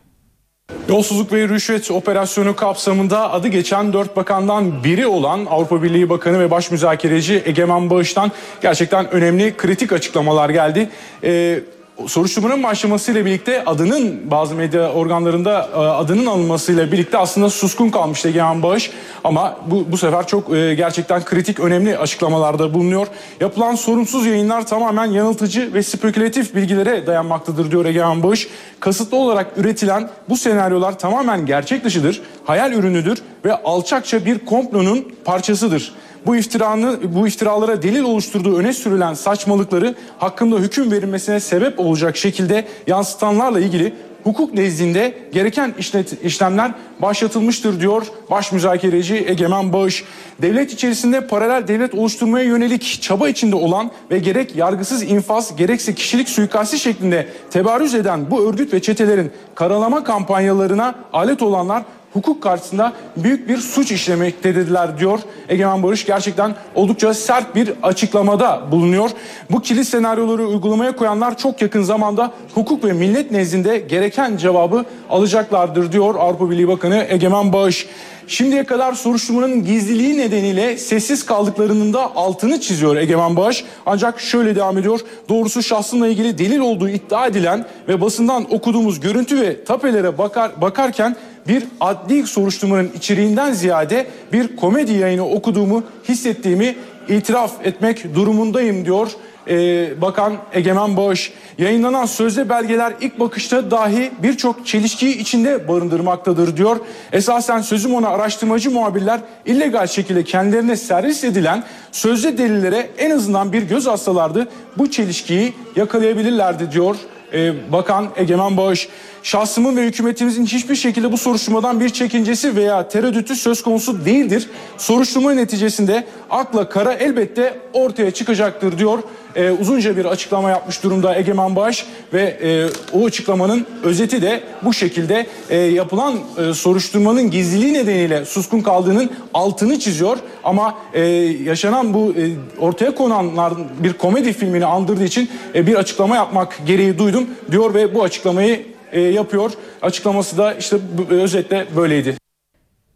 Yolsuzluk 0.89 1.33
ve 1.33 1.47
rüşvet 1.47 1.91
operasyonu 1.91 2.55
kapsamında 2.55 3.31
adı 3.31 3.47
geçen 3.47 3.93
dört 3.93 4.15
bakandan 4.15 4.83
biri 4.83 5.07
olan 5.07 5.45
Avrupa 5.49 5.83
Birliği 5.83 6.09
Bakanı 6.09 6.39
ve 6.39 6.51
Baş 6.51 6.71
Müzakereci 6.71 7.43
Egemen 7.45 7.89
Bağış'tan 7.89 8.31
gerçekten 8.61 9.11
önemli 9.11 9.57
kritik 9.57 9.93
açıklamalar 9.93 10.49
geldi. 10.49 10.89
Ee, 11.23 11.59
soruşturmanın 12.07 12.63
başlamasıyla 12.63 13.25
birlikte 13.25 13.65
adının 13.65 14.31
bazı 14.31 14.55
medya 14.55 14.91
organlarında 14.91 15.69
e, 15.73 15.77
adının 15.77 16.25
alınmasıyla 16.25 16.91
birlikte 16.91 17.17
aslında 17.17 17.49
suskun 17.49 17.89
kalmıştı 17.89 18.27
Egemen 18.29 18.63
Bağış. 18.63 18.91
Ama 19.23 19.57
bu, 19.67 19.91
bu 19.91 19.97
sefer 19.97 20.27
çok 20.27 20.55
e, 20.55 20.75
gerçekten 20.75 21.25
kritik 21.25 21.59
önemli 21.59 21.97
açıklamalarda 21.97 22.73
bulunuyor. 22.73 23.07
Yapılan 23.39 23.75
sorumsuz 23.75 24.25
yayınlar 24.25 24.67
tamamen 24.67 25.05
yanıltıcı 25.05 25.73
ve 25.73 25.83
spekülatif 25.83 26.55
bilgilere 26.55 27.07
dayanmaktadır 27.07 27.71
diyor 27.71 27.85
Egemen 27.85 28.23
Bağış. 28.23 28.47
Kasıtlı 28.79 29.17
olarak 29.17 29.47
üretilen 29.57 30.09
bu 30.29 30.37
senaryolar 30.37 30.99
tamamen 30.99 31.45
gerçek 31.45 31.83
dışıdır, 31.83 32.21
hayal 32.45 32.71
ürünüdür 32.71 33.21
ve 33.45 33.53
alçakça 33.63 34.25
bir 34.25 34.39
komplonun 34.39 35.07
parçasıdır 35.25 35.93
bu 36.25 36.35
iftiranı 36.35 36.99
bu 37.15 37.27
iftiralara 37.27 37.81
delil 37.81 38.03
oluşturduğu 38.03 38.57
öne 38.57 38.73
sürülen 38.73 39.13
saçmalıkları 39.13 39.95
hakkında 40.17 40.55
hüküm 40.55 40.91
verilmesine 40.91 41.39
sebep 41.39 41.79
olacak 41.79 42.17
şekilde 42.17 42.65
yansıtanlarla 42.87 43.59
ilgili 43.59 43.93
hukuk 44.25 44.53
nezdinde 44.53 45.13
gereken 45.31 45.73
işlet, 45.79 46.23
işlemler 46.23 46.71
başlatılmıştır 47.01 47.79
diyor 47.79 48.07
baş 48.31 48.51
müzakereci 48.51 49.25
Egemen 49.27 49.73
Bağış. 49.73 50.03
Devlet 50.41 50.73
içerisinde 50.73 51.27
paralel 51.27 51.67
devlet 51.67 51.93
oluşturmaya 51.93 52.45
yönelik 52.45 53.01
çaba 53.01 53.29
içinde 53.29 53.55
olan 53.55 53.91
ve 54.11 54.19
gerek 54.19 54.55
yargısız 54.55 55.03
infaz 55.03 55.55
gerekse 55.55 55.95
kişilik 55.95 56.29
suikasti 56.29 56.79
şeklinde 56.79 57.27
tebarüz 57.49 57.95
eden 57.95 58.31
bu 58.31 58.49
örgüt 58.49 58.73
ve 58.73 58.81
çetelerin 58.81 59.31
karalama 59.55 60.03
kampanyalarına 60.03 60.95
alet 61.13 61.41
olanlar 61.41 61.83
hukuk 62.15 62.43
karşısında 62.43 62.93
büyük 63.17 63.49
bir 63.49 63.57
suç 63.57 63.91
işlemektedirler 63.91 64.99
diyor. 64.99 65.19
Egemen 65.49 65.83
Barış 65.83 66.05
gerçekten 66.05 66.55
oldukça 66.75 67.13
sert 67.13 67.55
bir 67.55 67.73
açıklamada 67.83 68.61
bulunuyor. 68.71 69.09
Bu 69.51 69.61
kilit 69.61 69.87
senaryoları 69.87 70.47
uygulamaya 70.47 70.95
koyanlar 70.95 71.37
çok 71.37 71.61
yakın 71.61 71.83
zamanda 71.83 72.31
hukuk 72.53 72.83
ve 72.83 72.93
millet 72.93 73.31
nezdinde 73.31 73.79
gereken 73.79 74.37
cevabı 74.37 74.85
alacaklardır 75.09 75.91
diyor 75.91 76.15
Avrupa 76.15 76.49
Birliği 76.49 76.67
Bakanı 76.67 77.05
Egemen 77.09 77.53
Bağış. 77.53 77.87
Şimdiye 78.27 78.63
kadar 78.63 78.93
soruşturmanın 78.93 79.65
gizliliği 79.65 80.17
nedeniyle 80.17 80.77
sessiz 80.77 81.25
kaldıklarının 81.25 81.93
da 81.93 82.15
altını 82.15 82.61
çiziyor 82.61 82.95
Egemen 82.95 83.35
Bağış. 83.35 83.63
Ancak 83.85 84.19
şöyle 84.19 84.55
devam 84.55 84.77
ediyor. 84.77 84.99
Doğrusu 85.29 85.63
şahsımla 85.63 86.07
ilgili 86.07 86.37
delil 86.37 86.59
olduğu 86.59 86.89
iddia 86.89 87.27
edilen 87.27 87.65
ve 87.87 88.01
basından 88.01 88.53
okuduğumuz 88.53 88.99
görüntü 88.99 89.41
ve 89.41 89.63
tapelere 89.63 90.17
bakar, 90.17 90.61
bakarken 90.61 91.15
bir 91.47 91.63
adli 91.79 92.27
soruşturmanın 92.27 92.91
içeriğinden 92.97 93.51
ziyade 93.51 94.07
bir 94.33 94.55
komedi 94.55 94.93
yayını 94.93 95.29
okuduğumu 95.29 95.83
hissettiğimi 96.09 96.75
itiraf 97.09 97.51
etmek 97.63 98.15
durumundayım 98.15 98.85
diyor 98.85 99.11
e, 99.47 100.01
Bakan 100.01 100.33
Egemen 100.53 100.97
Bağış. 100.97 101.33
Yayınlanan 101.57 102.05
sözde 102.05 102.49
belgeler 102.49 102.93
ilk 103.01 103.19
bakışta 103.19 103.71
dahi 103.71 104.11
birçok 104.23 104.67
çelişkiyi 104.67 105.17
içinde 105.17 105.67
barındırmaktadır 105.67 106.57
diyor. 106.57 106.77
Esasen 107.11 107.61
sözüm 107.61 107.95
ona 107.95 108.09
araştırmacı 108.09 108.71
muhabirler 108.71 109.19
illegal 109.45 109.87
şekilde 109.87 110.23
kendilerine 110.23 110.75
servis 110.75 111.23
edilen 111.23 111.63
sözde 111.91 112.37
delillere 112.37 112.89
en 112.97 113.09
azından 113.09 113.53
bir 113.53 113.63
göz 113.63 113.87
atsalardı 113.87 114.47
bu 114.77 114.91
çelişkiyi 114.91 115.53
yakalayabilirlerdi 115.75 116.71
diyor 116.71 116.95
e, 117.33 117.71
Bakan 117.71 118.07
Egemen 118.15 118.57
Bağış. 118.57 118.89
Şahsımın 119.23 119.77
ve 119.77 119.85
hükümetimizin 119.85 120.45
hiçbir 120.45 120.75
şekilde 120.75 121.11
bu 121.11 121.17
soruşturmadan 121.17 121.79
bir 121.79 121.89
çekincesi 121.89 122.55
veya 122.55 122.87
tereddütü 122.87 123.35
söz 123.35 123.63
konusu 123.63 124.05
değildir. 124.05 124.49
Soruşturma 124.77 125.33
neticesinde 125.33 126.07
akla 126.29 126.69
kara 126.69 126.93
elbette 126.93 127.59
ortaya 127.73 128.11
çıkacaktır 128.11 128.77
diyor. 128.77 128.99
Ee, 129.35 129.51
uzunca 129.51 129.97
bir 129.97 130.05
açıklama 130.05 130.49
yapmış 130.49 130.83
durumda 130.83 131.15
Egemen 131.15 131.55
Bağış 131.55 131.85
ve 132.13 132.21
e, 132.21 132.67
o 132.93 133.05
açıklamanın 133.05 133.65
özeti 133.83 134.21
de 134.21 134.43
bu 134.63 134.73
şekilde 134.73 135.27
e, 135.49 135.57
yapılan 135.57 136.19
e, 136.37 136.53
soruşturmanın 136.53 137.31
gizliliği 137.31 137.73
nedeniyle 137.73 138.25
suskun 138.25 138.61
kaldığının 138.61 139.09
altını 139.33 139.79
çiziyor. 139.79 140.17
Ama 140.43 140.75
e, 140.93 141.01
yaşanan 141.43 141.93
bu 141.93 142.13
e, 142.17 142.23
ortaya 142.59 142.95
konanlar 142.95 143.53
bir 143.79 143.93
komedi 143.93 144.33
filmini 144.33 144.65
andırdığı 144.65 145.03
için 145.03 145.29
e, 145.55 145.67
bir 145.67 145.75
açıklama 145.75 146.15
yapmak 146.15 146.59
gereği 146.65 146.97
duydum 146.97 147.27
diyor 147.51 147.73
ve 147.73 147.95
bu 147.95 148.03
açıklamayı 148.03 148.65
e, 148.91 149.01
yapıyor. 149.01 149.51
Açıklaması 149.81 150.37
da 150.37 150.53
işte 150.53 150.77
bu, 150.97 151.13
özetle 151.13 151.65
böyleydi. 151.75 152.24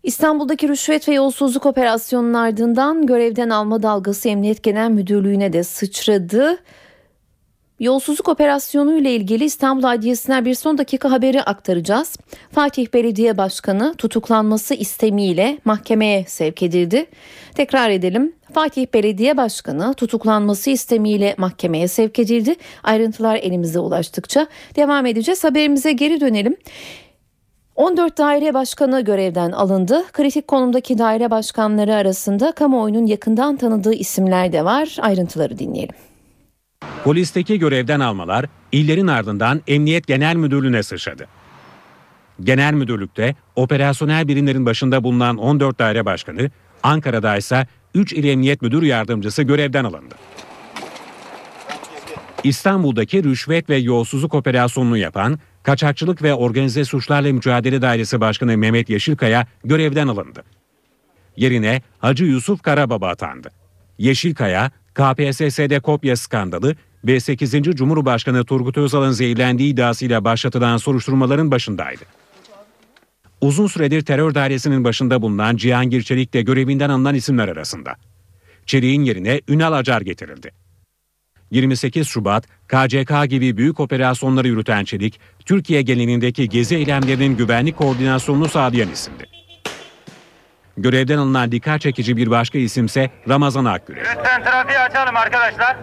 İstanbul'daki 0.10 0.70
rüşvet 0.70 1.08
ve 1.08 1.14
yolsuzluk 1.14 1.66
operasyonunun 1.66 2.34
ardından 2.34 3.06
görevden 3.06 3.50
alma 3.50 3.84
dalgası 3.84 4.30
Emniyet 4.30 4.64
Genel 4.64 4.90
Müdürlüğü'ne 4.90 5.54
de 5.54 5.64
sıçradı. 5.64 6.58
Yolsuzluk 7.80 8.30
operasyonu 8.30 8.98
ile 8.98 9.16
ilgili 9.16 9.46
İstanbul 9.46 9.84
Adliyesi'ne 9.84 10.46
bir 10.46 10.54
son 10.56 10.78
dakika 10.78 11.12
haberi 11.12 11.42
aktaracağız. 11.44 12.18
Fatih 12.52 12.94
Belediye 12.94 13.38
Başkanı 13.38 13.96
tutuklanması 13.96 14.74
istemiyle 14.74 15.58
mahkemeye 15.66 16.26
sevk 16.28 16.64
edildi. 16.64 17.06
Tekrar 17.56 17.90
edelim. 17.90 18.34
Fatih 18.54 18.86
Belediye 18.94 19.38
Başkanı 19.38 19.94
tutuklanması 19.94 20.70
istemiyle 20.70 21.36
mahkemeye 21.38 21.88
sevk 21.88 22.20
edildi. 22.20 22.56
Ayrıntılar 22.84 23.36
elimize 23.36 23.80
ulaştıkça 23.80 24.48
devam 24.76 25.06
edeceğiz. 25.06 25.44
Haberimize 25.44 25.92
geri 25.92 26.22
dönelim. 26.22 26.58
14 27.80 28.18
daire 28.18 28.54
başkanı 28.54 29.02
görevden 29.02 29.52
alındı. 29.52 30.04
Kritik 30.14 30.48
konumdaki 30.48 30.98
daire 30.98 31.32
başkanları 31.32 31.96
arasında 31.96 32.52
kamuoyunun 32.52 33.06
yakından 33.06 33.58
tanıdığı 33.58 33.94
isimler 33.94 34.52
de 34.52 34.66
var. 34.66 34.98
Ayrıntıları 35.02 35.60
dinleyelim. 35.60 35.96
Polisteki 37.04 37.60
görevden 37.60 38.00
almalar 38.00 38.46
illerin 38.72 39.08
ardından 39.08 39.62
Emniyet 39.68 40.08
Genel 40.08 40.36
Müdürlüğü'ne 40.36 40.84
sıçradı. 40.84 41.28
Genel 42.44 42.74
Müdürlük'te 42.74 43.36
operasyonel 43.56 44.28
birimlerin 44.28 44.66
başında 44.66 45.04
bulunan 45.04 45.38
14 45.38 45.80
daire 45.80 46.06
başkanı, 46.06 46.52
Ankara'da 46.84 47.38
ise 47.38 47.68
3 47.96 48.14
il 48.14 48.24
Emniyet 48.24 48.62
Müdür 48.62 48.84
Yardımcısı 48.84 49.44
görevden 49.44 49.84
alındı. 49.84 50.16
İstanbul'daki 52.44 53.24
rüşvet 53.24 53.70
ve 53.70 53.78
yolsuzluk 53.78 54.34
operasyonunu 54.34 54.98
yapan 54.98 55.40
Kaçakçılık 55.64 56.24
ve 56.24 56.34
Organize 56.34 56.86
Suçlarla 56.86 57.34
Mücadele 57.34 57.82
Dairesi 57.82 58.22
Başkanı 58.22 58.58
Mehmet 58.58 58.90
Yeşilkaya 58.90 59.48
görevden 59.64 60.08
alındı. 60.08 60.44
Yerine 61.38 61.82
Hacı 62.00 62.26
Yusuf 62.26 62.64
Karababa 62.64 63.08
atandı. 63.08 63.50
Yeşilkaya, 63.98 64.72
KPSS'de 64.94 65.80
kopya 65.80 66.16
skandalı 66.16 66.76
ve 67.06 67.20
8. 67.20 67.52
Cumhurbaşkanı 67.52 68.46
Turgut 68.46 68.78
Özal'ın 68.78 69.12
zehirlendiği 69.12 69.74
iddiasıyla 69.74 70.24
başlatılan 70.24 70.78
soruşturmaların 70.78 71.52
başındaydı. 71.52 72.04
Uzun 73.42 73.68
süredir 73.68 74.02
terör 74.02 74.36
dairesinin 74.36 74.84
başında 74.84 75.22
bulunan 75.22 75.56
Cihangir 75.56 76.02
Çelik 76.02 76.34
de 76.34 76.42
görevinden 76.42 76.90
alınan 76.90 77.16
isimler 77.16 77.48
arasında. 77.48 77.96
Çelik'in 78.66 79.04
yerine 79.04 79.42
Ünal 79.48 79.74
Acar 79.74 80.02
getirildi. 80.02 80.52
28 81.52 82.08
Şubat, 82.08 82.48
KCK 82.68 83.30
gibi 83.30 83.58
büyük 83.58 83.80
operasyonları 83.80 84.48
yürüten 84.48 84.84
Çelik, 84.84 85.20
Türkiye 85.46 85.82
genelindeki 85.82 86.50
gezi 86.50 86.76
eylemlerinin 86.76 87.38
güvenlik 87.38 87.78
koordinasyonunu 87.78 88.48
sağlayan 88.48 88.90
isimdi. 88.92 89.24
Görevden 90.78 91.18
alınan 91.18 91.52
dikkat 91.52 91.82
çekici 91.82 92.18
bir 92.18 92.30
başka 92.30 92.58
isimse 92.58 93.10
Ramazan 93.30 93.66
Akgürek. 93.66 94.06
Lütfen 94.18 94.44
trafiği 94.44 94.80
açalım 94.80 95.16
arkadaşlar. 95.16 95.78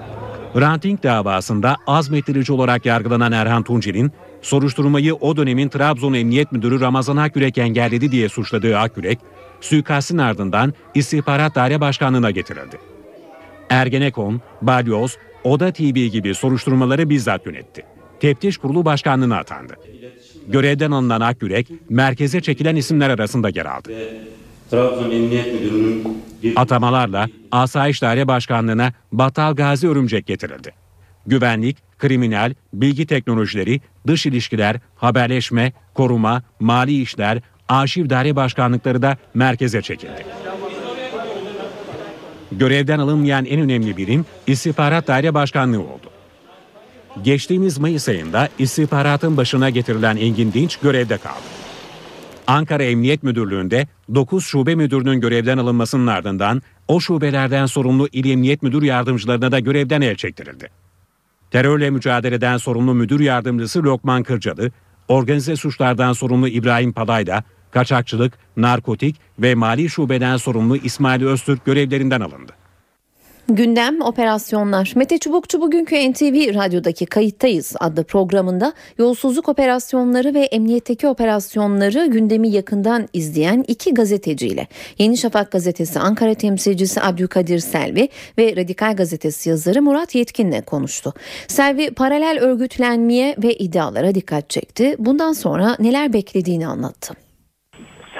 Ranting 0.56 1.02
davasında 1.02 1.76
azmettirici 1.86 2.52
olarak 2.52 2.86
yargılanan 2.86 3.32
Erhan 3.32 3.62
Tuncel'in 3.62 4.12
soruşturmayı 4.42 5.14
o 5.14 5.36
dönemin 5.36 5.68
Trabzon 5.68 6.14
Emniyet 6.14 6.52
Müdürü 6.52 6.80
Ramazan 6.80 7.16
Akgürek 7.16 7.58
engelledi 7.58 8.12
diye 8.12 8.28
suçladığı 8.28 8.78
Akgürek, 8.78 9.18
suikastin 9.60 10.18
ardından 10.18 10.74
istihbarat 10.94 11.54
daire 11.54 11.80
başkanlığına 11.80 12.30
getirildi. 12.30 12.78
Ergenekon, 13.70 14.40
Balyoz, 14.62 15.18
Oda 15.46 15.72
TV 15.72 16.06
gibi 16.06 16.34
soruşturmaları 16.34 17.10
bizzat 17.10 17.46
yönetti. 17.46 17.82
Teftiş 18.20 18.58
Kurulu 18.58 18.84
Başkanlığı'na 18.84 19.36
atandı. 19.38 19.74
Görevden 20.48 20.90
alınan 20.90 21.20
Akgürek, 21.20 21.68
merkeze 21.88 22.40
çekilen 22.40 22.76
isimler 22.76 23.10
arasında 23.10 23.48
yer 23.48 23.66
aldı. 23.66 23.90
Trabzon 24.70 25.10
Emniyet 25.10 25.54
Müdürü'nün 25.54 26.22
Atamalarla 26.56 27.26
Asayiş 27.52 28.02
Daire 28.02 28.28
Başkanlığı'na 28.28 28.92
Battal 29.12 29.54
Gazi 29.54 29.88
Örümcek 29.88 30.26
getirildi. 30.26 30.74
Güvenlik, 31.26 31.98
kriminal, 31.98 32.54
bilgi 32.72 33.06
teknolojileri, 33.06 33.80
dış 34.06 34.26
ilişkiler, 34.26 34.76
haberleşme, 34.96 35.72
koruma, 35.94 36.42
mali 36.60 37.02
işler, 37.02 37.40
arşiv 37.68 38.10
daire 38.10 38.36
başkanlıkları 38.36 39.02
da 39.02 39.16
merkeze 39.34 39.82
çekildi. 39.82 40.26
Görevden 42.52 42.98
alınmayan 42.98 43.44
en 43.44 43.60
önemli 43.60 43.96
birim 43.96 44.26
İstihbarat 44.46 45.08
Daire 45.08 45.34
Başkanlığı 45.34 45.80
oldu. 45.80 46.10
Geçtiğimiz 47.24 47.78
Mayıs 47.78 48.08
ayında 48.08 48.48
istihbaratın 48.58 49.36
başına 49.36 49.70
getirilen 49.70 50.16
Engin 50.16 50.52
Dinç 50.52 50.76
görevde 50.76 51.18
kaldı. 51.18 51.44
Ankara 52.46 52.82
Emniyet 52.82 53.22
Müdürlüğü'nde 53.22 53.86
9 54.14 54.44
şube 54.44 54.74
müdürünün 54.74 55.20
görevden 55.20 55.58
alınmasının 55.58 56.06
ardından 56.06 56.62
o 56.88 57.00
şubelerden 57.00 57.66
sorumlu 57.66 58.08
İl 58.12 58.30
Emniyet 58.30 58.62
Müdür 58.62 58.82
Yardımcılarına 58.82 59.52
da 59.52 59.60
görevden 59.60 60.00
el 60.00 60.16
çektirildi. 60.16 60.70
Terörle 61.50 61.90
mücadeleden 61.90 62.56
sorumlu 62.56 62.94
müdür 62.94 63.20
yardımcısı 63.20 63.82
Lokman 63.82 64.22
Kırcalı, 64.22 64.70
organize 65.08 65.56
suçlardan 65.56 66.12
sorumlu 66.12 66.48
İbrahim 66.48 66.92
Palayda, 66.92 67.44
kaçakçılık, 67.70 68.38
narkotik 68.56 69.16
ve 69.38 69.54
mali 69.54 69.88
şubeden 69.88 70.36
sorumlu 70.36 70.76
İsmail 70.76 71.24
Öztürk 71.24 71.64
görevlerinden 71.64 72.20
alındı. 72.20 72.52
Gündem 73.48 74.00
operasyonlar. 74.00 74.92
Mete 74.96 75.18
Çubukçu 75.18 75.60
bugünkü 75.60 76.10
NTV 76.10 76.54
Radyo'daki 76.54 77.06
Kayıttayız 77.06 77.76
adlı 77.80 78.04
programında 78.04 78.72
yolsuzluk 78.98 79.48
operasyonları 79.48 80.34
ve 80.34 80.40
emniyetteki 80.40 81.08
operasyonları 81.08 82.06
gündemi 82.06 82.48
yakından 82.48 83.08
izleyen 83.12 83.64
iki 83.68 83.94
gazeteciyle 83.94 84.66
Yeni 84.98 85.16
Şafak 85.16 85.50
gazetesi 85.52 86.00
Ankara 86.00 86.34
temsilcisi 86.34 87.02
Abdülkadir 87.02 87.58
Selvi 87.58 88.08
ve 88.38 88.56
Radikal 88.56 88.96
gazetesi 88.96 89.48
yazarı 89.48 89.82
Murat 89.82 90.14
Yetkin'le 90.14 90.60
konuştu. 90.60 91.14
Selvi 91.48 91.90
paralel 91.90 92.38
örgütlenmeye 92.40 93.36
ve 93.42 93.54
iddialara 93.54 94.14
dikkat 94.14 94.50
çekti. 94.50 94.96
Bundan 94.98 95.32
sonra 95.32 95.76
neler 95.80 96.12
beklediğini 96.12 96.66
anlattı. 96.66 97.25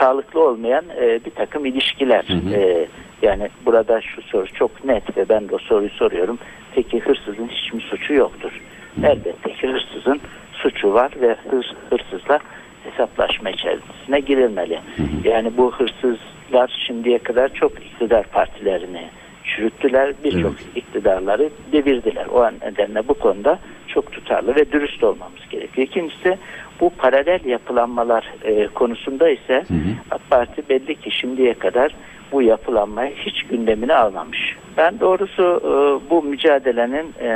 Sağlıklı 0.01 0.41
olmayan 0.41 0.85
e, 1.01 1.25
bir 1.25 1.31
takım 1.31 1.67
ilişkiler. 1.67 2.25
Hı 2.29 2.35
hı. 2.35 2.55
E, 2.55 2.89
yani 3.23 3.49
burada 3.67 4.01
şu 4.01 4.23
soru 4.23 4.47
çok 4.47 4.85
net 4.85 5.17
ve 5.17 5.29
ben 5.29 5.49
de 5.49 5.55
o 5.55 5.59
soruyu 5.59 5.91
soruyorum. 5.91 6.39
Peki 6.75 7.01
hırsızın 7.01 7.49
hiç 7.49 7.73
mi 7.73 7.81
suçu 7.81 8.15
yoktur? 8.15 8.61
Elbette 9.03 9.53
ki 9.53 9.69
hırsızın 9.69 10.21
suçu 10.53 10.93
var 10.93 11.13
ve 11.21 11.37
hırs, 11.51 11.67
hırsızla 11.91 12.39
hesaplaşma 12.85 13.51
içerisine 13.51 14.21
girilmeli. 14.21 14.81
Yani 15.25 15.57
bu 15.57 15.73
hırsızlar 15.73 16.85
şimdiye 16.87 17.19
kadar 17.19 17.49
çok 17.49 17.73
iktidar 17.73 18.27
partilerini 18.27 19.09
çürüttüler. 19.45 20.15
Birçok 20.25 20.53
evet. 20.53 20.77
iktidarları 20.77 21.51
devirdiler. 21.73 22.27
O 22.27 22.51
nedenle 22.51 23.09
bu 23.09 23.15
konuda 23.15 23.59
çok 23.89 24.13
tutarlı 24.13 24.57
ve 24.57 24.73
dürüst 24.73 25.05
olmamız 25.05 25.49
gerekiyor. 25.51 25.87
İkincisi 25.87 26.39
bu 26.81 26.91
paralel 26.91 27.45
yapılanmalar 27.45 28.35
e, 28.45 28.67
konusunda 28.67 29.29
ise 29.29 29.65
hı 29.69 29.75
hı. 29.75 29.93
AK 30.11 30.31
Parti 30.31 30.69
belli 30.69 30.95
ki 30.95 31.11
şimdiye 31.11 31.55
kadar 31.55 31.95
bu 32.33 32.43
yapılanmayı 32.43 33.15
hiç 33.17 33.43
gündemine 33.43 33.95
almamış. 33.95 34.57
Ben 34.77 35.01
doğrusu 35.01 35.43
e, 35.65 35.71
bu 36.11 36.23
mücadelenin 36.23 37.15
e, 37.21 37.31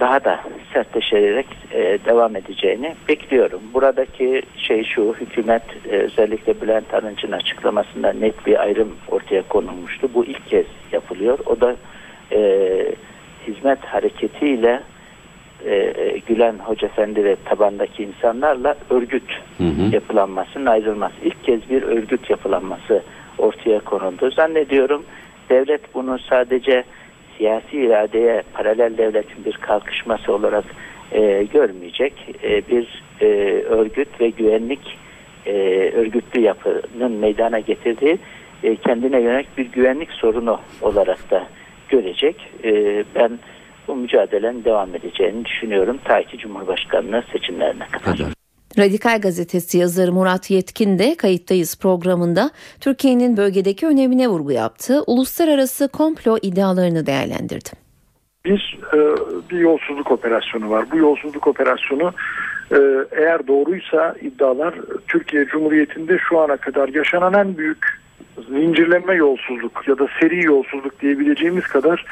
daha 0.00 0.24
da 0.24 0.40
sertleşerek 0.72 1.46
e, 1.72 1.98
devam 2.04 2.36
edeceğini 2.36 2.94
bekliyorum. 3.08 3.60
Buradaki 3.74 4.42
şey 4.56 4.84
şu 4.84 5.14
hükümet 5.20 5.62
özellikle 5.90 6.60
Bülent 6.60 6.94
Arınç'ın 6.94 7.32
açıklamasında 7.32 8.12
net 8.12 8.46
bir 8.46 8.60
ayrım 8.60 8.96
ortaya 9.08 9.42
konulmuştu. 9.42 10.10
Bu 10.14 10.24
ilk 10.24 10.46
kez 10.46 10.66
yapılıyor. 10.92 11.38
O 11.46 11.60
da 11.60 11.76
hizmet 13.46 13.84
hareketiyle 13.84 14.80
Gülen 16.26 16.58
Hoca 16.58 16.86
Efendi 16.86 17.24
ve 17.24 17.36
tabandaki 17.44 18.02
insanlarla 18.02 18.76
örgüt 18.90 19.30
hı 19.58 19.64
hı. 19.64 19.94
yapılanmasının 19.94 20.66
ayrılması. 20.66 21.14
İlk 21.24 21.44
kez 21.44 21.70
bir 21.70 21.82
örgüt 21.82 22.30
yapılanması 22.30 23.02
ortaya 23.38 23.80
konuldu. 23.80 24.30
Zannediyorum 24.30 25.04
devlet 25.50 25.94
bunu 25.94 26.18
sadece 26.18 26.84
siyasi 27.38 27.76
iradeye 27.76 28.42
paralel 28.52 28.98
devletin 28.98 29.44
bir 29.44 29.52
kalkışması 29.52 30.32
olarak 30.32 30.64
e, 31.12 31.44
görmeyecek. 31.52 32.12
E, 32.44 32.68
bir 32.68 33.02
e, 33.20 33.26
örgüt 33.62 34.20
ve 34.20 34.28
güvenlik 34.28 34.98
e, 35.46 35.52
örgütlü 35.94 36.40
yapının 36.40 37.12
meydana 37.12 37.58
getirdiği 37.58 38.18
e, 38.62 38.76
kendine 38.76 39.20
yönelik 39.20 39.58
bir 39.58 39.66
güvenlik 39.66 40.10
sorunu 40.10 40.60
olarak 40.82 41.30
da 41.30 41.46
görecek. 41.88 42.36
E, 42.64 43.04
ben 43.14 43.30
bu 43.88 43.96
mücadelenin 43.96 44.64
devam 44.64 44.94
edeceğini 44.94 45.44
düşünüyorum. 45.44 45.98
Ta 46.04 46.22
ki 46.22 46.38
Cumhurbaşkanlığı 46.38 47.24
seçimlerine 47.32 47.86
kadar. 47.86 48.32
Radikal 48.78 49.20
Gazetesi 49.20 49.78
yazarı 49.78 50.12
Murat 50.12 50.50
Yetkin 50.50 50.98
de 50.98 51.14
kayıttayız 51.16 51.78
programında 51.80 52.50
Türkiye'nin 52.80 53.36
bölgedeki 53.36 53.86
önemine 53.86 54.28
vurgu 54.28 54.52
yaptı. 54.52 55.02
Uluslararası 55.06 55.88
komplo 55.88 56.38
iddialarını 56.42 57.06
değerlendirdi. 57.06 57.70
Bir 58.44 58.78
e, 58.92 58.98
bir 59.50 59.58
yolsuzluk 59.58 60.10
operasyonu 60.10 60.70
var. 60.70 60.84
Bu 60.92 60.96
yolsuzluk 60.96 61.46
operasyonu 61.46 62.12
e, 62.70 62.78
eğer 63.12 63.46
doğruysa 63.46 64.14
iddialar 64.20 64.74
Türkiye 65.08 65.46
Cumhuriyeti'nde 65.46 66.18
şu 66.28 66.40
ana 66.40 66.56
kadar 66.56 66.88
yaşanan 66.88 67.34
en 67.34 67.56
büyük 67.56 68.02
zincirleme 68.48 69.14
yolsuzluk 69.14 69.88
ya 69.88 69.98
da 69.98 70.08
seri 70.20 70.44
yolsuzluk 70.44 71.00
diyebileceğimiz 71.00 71.66
kadar 71.66 72.04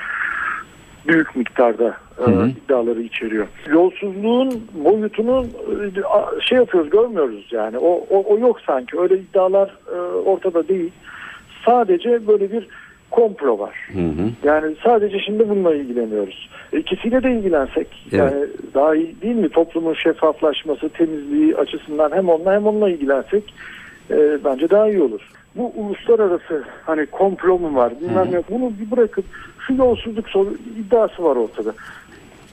büyük 1.09 1.37
miktarda 1.37 1.97
e, 2.27 2.49
iddiaları 2.49 3.03
içeriyor. 3.03 3.47
Yolsuzluğun 3.69 4.63
boyutunu 4.85 5.47
e, 5.47 6.41
şey 6.41 6.59
yapıyoruz 6.59 6.91
görmüyoruz 6.91 7.49
yani 7.51 7.79
o, 7.79 8.07
o, 8.11 8.25
o 8.35 8.39
yok 8.39 8.61
sanki 8.67 9.01
öyle 9.01 9.19
iddialar 9.19 9.71
e, 9.95 9.99
ortada 10.01 10.69
değil. 10.69 10.91
Sadece 11.67 12.27
böyle 12.27 12.53
bir 12.53 12.69
komplo 13.11 13.59
var. 13.59 13.75
Hı 13.93 13.99
hı. 13.99 14.31
Yani 14.45 14.75
sadece 14.85 15.19
şimdi 15.19 15.49
bununla 15.49 15.75
ilgileniyoruz. 15.75 16.51
İkisiyle 16.73 17.23
de 17.23 17.33
ilgilensek 17.33 17.87
evet. 18.13 18.33
yani 18.33 18.47
daha 18.75 18.95
iyi 18.95 19.21
değil 19.23 19.37
mi? 19.37 19.49
Toplumun 19.49 19.95
şeffaflaşması, 19.95 20.89
temizliği 20.89 21.57
açısından 21.57 22.11
hem 22.15 22.29
onunla 22.29 22.53
hem 22.53 22.67
onunla 22.67 22.91
ilgilensek 22.91 23.55
e, 24.11 24.45
bence 24.45 24.71
daha 24.71 24.89
iyi 24.89 25.03
olur. 25.03 25.21
Bu 25.57 25.73
uluslararası 25.77 26.65
hani 26.87 27.07
komplo 27.07 27.59
mu 27.59 27.75
var 27.75 27.93
bilmem 28.01 28.29
ne 28.33 28.43
bunu 28.51 28.73
bir 28.81 28.91
bırakıp 28.91 29.25
şu 29.67 29.75
yolsuzluk 29.75 30.27
iddiası 30.79 31.25
var 31.25 31.37
ortada. 31.37 31.75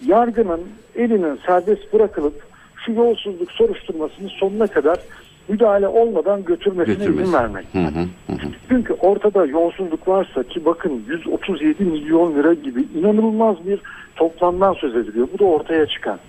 Yargının 0.05 0.61
elinin 0.95 1.39
serbest 1.45 1.93
bırakılıp 1.93 2.43
şu 2.85 2.91
yolsuzluk 2.91 3.51
soruşturmasının 3.51 4.27
sonuna 4.27 4.67
kadar 4.67 4.99
müdahale 5.47 5.87
olmadan 5.87 6.45
götürmesine 6.45 6.95
Götürmesi. 6.95 7.23
izin 7.23 7.33
vermek. 7.33 7.65
Hı 7.73 7.79
hı, 7.79 8.33
hı. 8.33 8.35
Çünkü 8.69 8.93
ortada 8.93 9.45
yolsuzluk 9.45 10.07
varsa 10.07 10.43
ki 10.43 10.65
bakın 10.65 11.03
137 11.07 11.83
milyon 11.83 12.35
lira 12.35 12.53
gibi 12.53 12.87
inanılmaz 12.95 13.65
bir 13.67 13.81
toplamdan 14.15 14.73
söz 14.73 14.95
ediliyor. 14.95 15.27
Bu 15.33 15.39
da 15.39 15.45
ortaya 15.45 15.85
çıkan. 15.85 16.19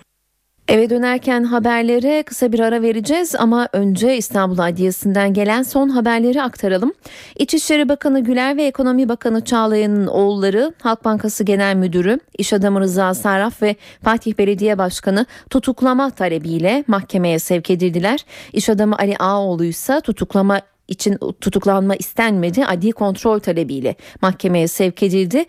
Eve 0.69 0.91
dönerken 0.91 1.45
haberlere 1.45 2.23
kısa 2.23 2.53
bir 2.53 2.61
ara 2.61 2.83
vereceğiz 2.83 3.35
ama 3.39 3.69
önce 3.73 4.17
İstanbul 4.17 4.59
Adliyesi'nden 4.59 5.33
gelen 5.35 5.63
son 5.63 5.89
haberleri 5.89 6.43
aktaralım. 6.43 6.93
İçişleri 7.39 7.89
Bakanı 7.89 8.25
Güler 8.25 8.57
ve 8.57 8.65
Ekonomi 8.65 9.09
Bakanı 9.09 9.45
Çağlayan'ın 9.45 10.07
oğulları 10.07 10.73
Halk 10.83 11.05
Bankası 11.05 11.45
Genel 11.45 11.77
Müdürü, 11.77 12.21
İş 12.39 12.53
Adamı 12.53 12.81
Rıza 12.81 13.15
Sarraf 13.15 13.63
ve 13.63 13.77
Fatih 14.05 14.39
Belediye 14.39 14.79
Başkanı 14.79 15.27
tutuklama 15.51 16.11
talebiyle 16.11 16.85
mahkemeye 16.87 17.39
sevk 17.39 17.71
edildiler. 17.71 18.25
İş 18.53 18.69
Adamı 18.69 18.97
Ali 18.99 19.17
Ağoğlu 19.17 19.65
ise 19.65 20.01
tutuklama 20.01 20.61
için 20.89 21.19
tutuklanma 21.41 21.97
istenmedi. 21.97 22.67
Adli 22.67 22.93
kontrol 22.93 23.39
talebiyle 23.39 23.97
mahkemeye 24.23 24.69
sevk 24.69 25.03
edildi. 25.03 25.45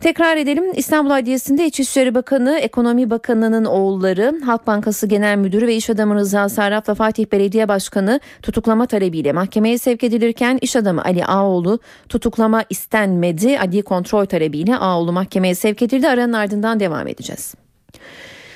Tekrar 0.00 0.36
edelim 0.36 0.64
İstanbul 0.76 1.10
Adliyesi'nde 1.10 1.66
İçişleri 1.66 2.14
Bakanı, 2.14 2.58
Ekonomi 2.58 3.10
Bakanı'nın 3.10 3.64
oğulları, 3.64 4.40
Halk 4.44 4.66
Bankası 4.66 5.06
Genel 5.06 5.38
Müdürü 5.38 5.66
ve 5.66 5.74
İş 5.74 5.90
Adamı 5.90 6.14
Rıza 6.14 6.48
Sarraf 6.48 6.88
ve 6.88 6.94
Fatih 6.94 7.26
Belediye 7.32 7.68
Başkanı 7.68 8.20
tutuklama 8.42 8.86
talebiyle 8.86 9.32
mahkemeye 9.32 9.78
sevk 9.78 10.04
edilirken 10.04 10.58
iş 10.60 10.76
adamı 10.76 11.04
Ali 11.04 11.24
Ağoğlu 11.24 11.78
tutuklama 12.08 12.64
istenmedi. 12.70 13.58
Adli 13.58 13.82
kontrol 13.82 14.24
talebiyle 14.24 14.76
Ağoğlu 14.76 15.12
mahkemeye 15.12 15.54
sevk 15.54 15.82
edildi. 15.82 16.08
Aranın 16.08 16.32
ardından 16.32 16.80
devam 16.80 17.08
edeceğiz. 17.08 17.54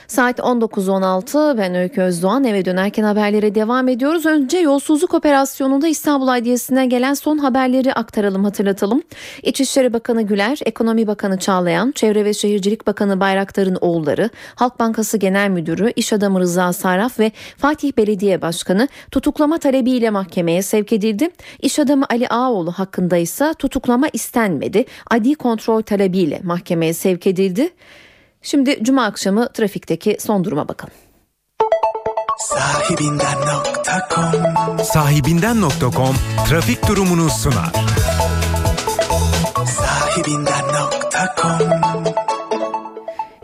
Saat 0.09 0.38
19.16 0.38 1.59
ben 1.59 1.74
Öykü 1.74 2.00
Özdoğan 2.00 2.44
eve 2.44 2.64
dönerken 2.64 3.02
haberlere 3.04 3.54
devam 3.54 3.88
ediyoruz. 3.88 4.26
Önce 4.26 4.59
yolsuzluk 4.59 5.14
operasyonunda 5.14 5.88
İstanbul 5.88 6.28
Adliyesi'ne 6.28 6.86
gelen 6.86 7.14
son 7.14 7.38
haberleri 7.38 7.94
aktaralım 7.94 8.44
hatırlatalım. 8.44 9.02
İçişleri 9.42 9.92
Bakanı 9.92 10.22
Güler, 10.22 10.59
Ekonomi 10.64 11.07
Bakanı 11.07 11.38
Çağlayan, 11.38 11.92
Çevre 11.92 12.24
ve 12.24 12.34
Şehircilik 12.34 12.86
Bakanı 12.86 13.20
Bayraktar'ın 13.20 13.78
oğulları, 13.80 14.30
Halk 14.54 14.80
Bankası 14.80 15.18
Genel 15.18 15.50
Müdürü, 15.50 15.92
İş 15.96 16.12
Adamı 16.12 16.40
Rıza 16.40 16.72
Sarraf 16.72 17.18
ve 17.18 17.32
Fatih 17.57 17.92
Belediye 17.96 18.42
Başkanı 18.42 18.88
tutuklama 19.11 19.59
talebiyle 19.59 20.11
mahkemeye 20.11 20.62
sevk 20.62 20.92
edildi. 20.92 21.30
İş 21.62 21.78
adamı 21.78 22.04
Ali 22.11 22.28
Ağoğlu 22.28 22.72
hakkında 22.72 23.16
ise 23.16 23.54
tutuklama 23.59 24.07
istenmedi. 24.12 24.84
Adli 25.11 25.34
kontrol 25.34 25.82
talebiyle 25.82 26.40
mahkemeye 26.44 26.94
sevk 26.94 27.26
edildi. 27.26 27.70
Şimdi 28.43 28.84
cuma 28.84 29.05
akşamı 29.05 29.53
trafikteki 29.53 30.16
son 30.20 30.45
duruma 30.45 30.68
bakalım. 30.68 30.95
Sahibinden.com 32.39 34.78
Sahibinden.com 34.84 36.16
trafik 36.49 36.89
durumunu 36.89 37.30
sunar. 37.30 37.72
Sahibinden.com 39.66 42.05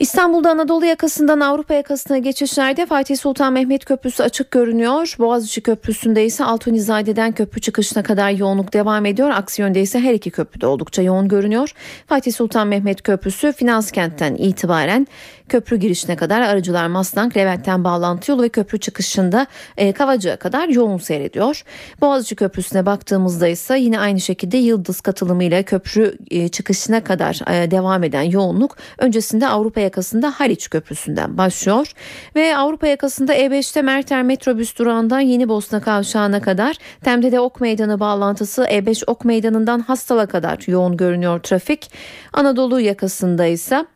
İstanbul'da 0.02 0.50
Anadolu 0.50 0.86
yakasından 0.86 1.40
Avrupa 1.40 1.74
yakasına 1.74 2.18
geçişlerde 2.18 2.86
Fatih 2.86 3.16
Sultan 3.16 3.52
Mehmet 3.52 3.84
Köprüsü 3.84 4.22
açık 4.22 4.50
görünüyor. 4.50 5.14
Boğaziçi 5.18 5.60
Köprüsü'nde 5.60 6.24
ise 6.24 6.44
Altunizade'den 6.44 7.32
köprü 7.32 7.60
çıkışına 7.60 8.02
kadar 8.02 8.30
yoğunluk 8.30 8.72
devam 8.72 9.06
ediyor. 9.06 9.30
Aksi 9.30 9.62
yönde 9.62 9.80
ise 9.80 10.00
her 10.00 10.14
iki 10.14 10.30
köprüde 10.30 10.66
oldukça 10.66 11.02
yoğun 11.02 11.28
görünüyor. 11.28 11.72
Fatih 12.06 12.32
Sultan 12.32 12.68
Mehmet 12.68 13.02
Köprüsü 13.02 13.52
Finans 13.52 13.90
kentten 13.90 14.34
itibaren 14.34 15.06
köprü 15.52 15.76
girişine 15.76 16.16
kadar 16.16 16.40
aracılar 16.40 16.86
Maslak, 16.86 17.36
Levent'ten 17.36 17.84
bağlantı 17.84 18.30
yolu 18.30 18.42
ve 18.42 18.48
köprü 18.48 18.80
çıkışında 18.80 19.46
e, 19.76 19.92
Kavacık'a 19.92 20.36
kadar 20.36 20.68
yoğun 20.68 20.98
seyrediyor. 20.98 21.62
Boğaziçi 22.00 22.36
Köprüsü'ne 22.36 22.86
baktığımızda 22.86 23.48
ise 23.48 23.78
yine 23.78 24.00
aynı 24.00 24.20
şekilde 24.20 24.56
Yıldız 24.56 25.00
katılımıyla 25.00 25.62
köprü 25.62 26.18
e, 26.30 26.48
çıkışına 26.48 27.04
kadar 27.04 27.40
e, 27.50 27.70
devam 27.70 28.04
eden 28.04 28.22
yoğunluk 28.22 28.76
öncesinde 28.98 29.48
Avrupa 29.48 29.80
yakasında 29.92 30.30
Haliç 30.30 30.70
Köprüsü'nden 30.70 31.38
başlıyor 31.38 31.92
ve 32.36 32.56
Avrupa 32.56 32.86
yakasında 32.86 33.34
E5'te 33.34 33.82
Merter 33.82 34.22
metrobüs 34.22 34.78
durağından 34.78 35.20
Yeni 35.20 35.48
Bosna 35.48 35.80
kavşağına 35.80 36.40
kadar 36.42 36.76
Tem'de 37.04 37.32
de 37.32 37.40
Ok 37.40 37.60
Meydanı 37.60 38.00
bağlantısı 38.00 38.62
E5 38.62 39.04
Ok 39.06 39.24
Meydanı'ndan 39.24 39.80
Hastal'a 39.80 40.26
kadar 40.26 40.58
yoğun 40.66 40.96
görünüyor 40.96 41.40
trafik. 41.40 41.90
Anadolu 42.32 42.80
yakasında 42.80 43.46
ise 43.46 43.86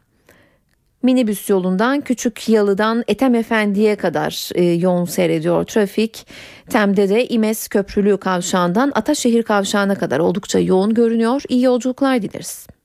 minibüs 1.03 1.51
yolundan 1.51 2.01
Küçük 2.01 2.49
Yalı'dan 2.49 3.05
Etem 3.09 3.35
Efendi'ye 3.35 3.97
kadar 3.97 4.51
e, 4.55 4.65
yoğun 4.65 5.05
seyrediyor 5.05 5.65
trafik. 5.65 6.27
Tem'de 6.71 7.09
de 7.09 7.29
İmes 7.29 7.69
Köprülü 7.69 8.17
kavşağından 8.17 8.93
Ataşehir 8.95 9.43
kavşağına 9.43 9.95
kadar 9.95 10.19
oldukça 10.19 10.59
yoğun 10.59 10.95
görünüyor. 10.95 11.43
İyi 11.49 11.63
yolculuklar 11.63 12.23
dileriz. 12.23 12.76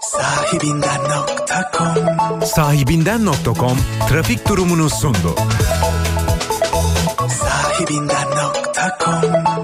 Sahibinden.com 0.00 2.46
Sahibinden.com 2.46 3.78
trafik 4.08 4.48
durumunu 4.48 4.90
sundu. 4.90 5.34
Sahibinden.com 7.28 9.57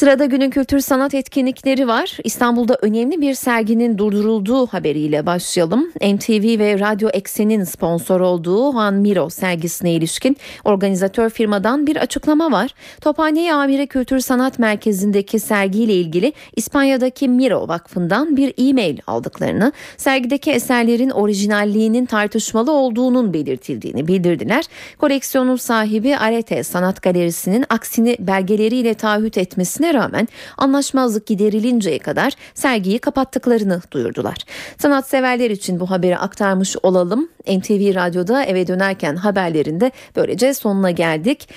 Sırada 0.00 0.24
günün 0.24 0.50
kültür 0.50 0.80
sanat 0.80 1.14
etkinlikleri 1.14 1.88
var. 1.88 2.18
İstanbul'da 2.24 2.78
önemli 2.82 3.20
bir 3.20 3.34
serginin 3.34 3.98
durdurulduğu 3.98 4.66
haberiyle 4.66 5.26
başlayalım. 5.26 5.92
MTV 6.00 6.58
ve 6.58 6.78
Radyo 6.78 7.08
Eksen'in 7.12 7.64
sponsor 7.64 8.20
olduğu 8.20 8.72
Juan 8.72 8.94
Miro 8.94 9.30
sergisine 9.30 9.92
ilişkin 9.92 10.36
organizatör 10.64 11.30
firmadan 11.30 11.86
bir 11.86 11.96
açıklama 11.96 12.52
var. 12.52 12.74
Tophane 13.00 13.54
Amire 13.54 13.86
Kültür 13.86 14.20
Sanat 14.20 14.58
Merkezi'ndeki 14.58 15.40
sergiyle 15.40 15.94
ilgili 15.94 16.32
İspanya'daki 16.56 17.28
Miro 17.28 17.68
Vakfı'ndan 17.68 18.36
bir 18.36 18.54
e-mail 18.58 18.98
aldıklarını, 19.06 19.72
sergideki 19.96 20.50
eserlerin 20.50 21.10
orijinalliğinin 21.10 22.06
tartışmalı 22.06 22.72
olduğunun 22.72 23.34
belirtildiğini 23.34 24.08
bildirdiler. 24.08 24.64
Koleksiyonun 24.98 25.56
sahibi 25.56 26.16
Arete 26.16 26.62
Sanat 26.62 27.02
Galerisi'nin 27.02 27.64
aksini 27.68 28.16
belgeleriyle 28.20 28.94
taahhüt 28.94 29.38
etmesine 29.38 29.89
rağmen 29.94 30.28
anlaşmazlık 30.58 31.26
giderilinceye 31.26 31.98
kadar 31.98 32.32
sergiyi 32.54 32.98
kapattıklarını 32.98 33.82
duyurdular. 33.90 34.36
Sanatseverler 34.78 35.50
için 35.50 35.80
bu 35.80 35.90
haberi 35.90 36.18
aktarmış 36.18 36.76
olalım. 36.82 37.28
NTV 37.46 37.94
Radyo'da 37.94 38.44
eve 38.44 38.66
dönerken 38.66 39.16
haberlerinde 39.16 39.90
böylece 40.16 40.54
sonuna 40.54 40.90
geldik. 40.90 41.48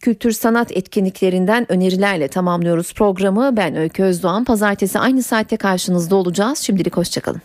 Kültür 0.00 0.32
sanat 0.32 0.72
etkinliklerinden 0.72 1.72
önerilerle 1.72 2.28
tamamlıyoruz 2.28 2.94
programı. 2.94 3.56
Ben 3.56 3.76
Öykü 3.76 4.02
Özdoğan. 4.02 4.44
Pazartesi 4.44 4.98
aynı 4.98 5.22
saatte 5.22 5.56
karşınızda 5.56 6.16
olacağız. 6.16 6.58
Şimdilik 6.58 6.96
hoşçakalın. 6.96 7.40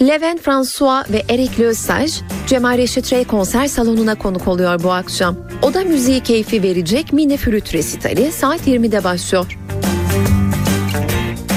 Levent 0.00 0.40
François 0.40 1.12
ve 1.12 1.22
Eric 1.28 1.62
Lesage 1.62 2.12
Cemal 2.46 2.78
Reşit 2.78 3.12
Rey 3.12 3.24
konser 3.24 3.66
salonuna 3.66 4.14
konuk 4.14 4.48
oluyor 4.48 4.82
bu 4.82 4.92
akşam. 4.92 5.36
Oda 5.62 5.84
müziği 5.84 6.20
keyfi 6.20 6.62
verecek 6.62 7.12
mini 7.12 7.36
flüt 7.36 7.74
resitali 7.74 8.32
saat 8.32 8.66
20'de 8.66 9.04
başlıyor. 9.04 9.58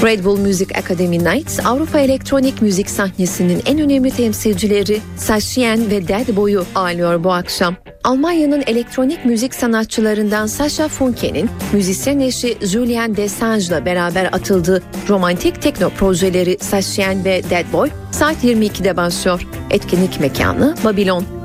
Red 0.02 0.24
Bull 0.24 0.36
Music 0.36 0.68
Academy 0.78 1.18
Nights, 1.18 1.66
Avrupa 1.66 1.98
elektronik 1.98 2.62
müzik 2.62 2.90
sahnesinin 2.90 3.62
en 3.66 3.78
önemli 3.78 4.10
temsilcileri 4.10 5.00
Sashien 5.16 5.90
ve 5.90 6.08
Dead 6.08 6.36
Boy'u 6.36 6.64
ağırlıyor 6.74 7.24
bu 7.24 7.32
akşam. 7.32 7.76
Almanya'nın 8.04 8.62
elektronik 8.66 9.24
müzik 9.24 9.54
sanatçılarından 9.54 10.46
Sasha 10.46 10.88
Funke'nin 10.88 11.50
müzisyen 11.72 12.20
eşi 12.20 12.56
Julien 12.62 13.16
Desange'la 13.16 13.84
beraber 13.84 14.24
atıldığı 14.32 14.82
romantik 15.08 15.62
tekno 15.62 15.90
projeleri 15.90 16.58
Sashien 16.60 17.24
ve 17.24 17.42
Dead 17.50 17.72
Boy 17.72 17.90
saat 18.10 18.44
22'de 18.44 18.96
başlıyor. 18.96 19.46
Etkinlik 19.70 20.20
mekanı 20.20 20.74
Babylon. 20.84 21.37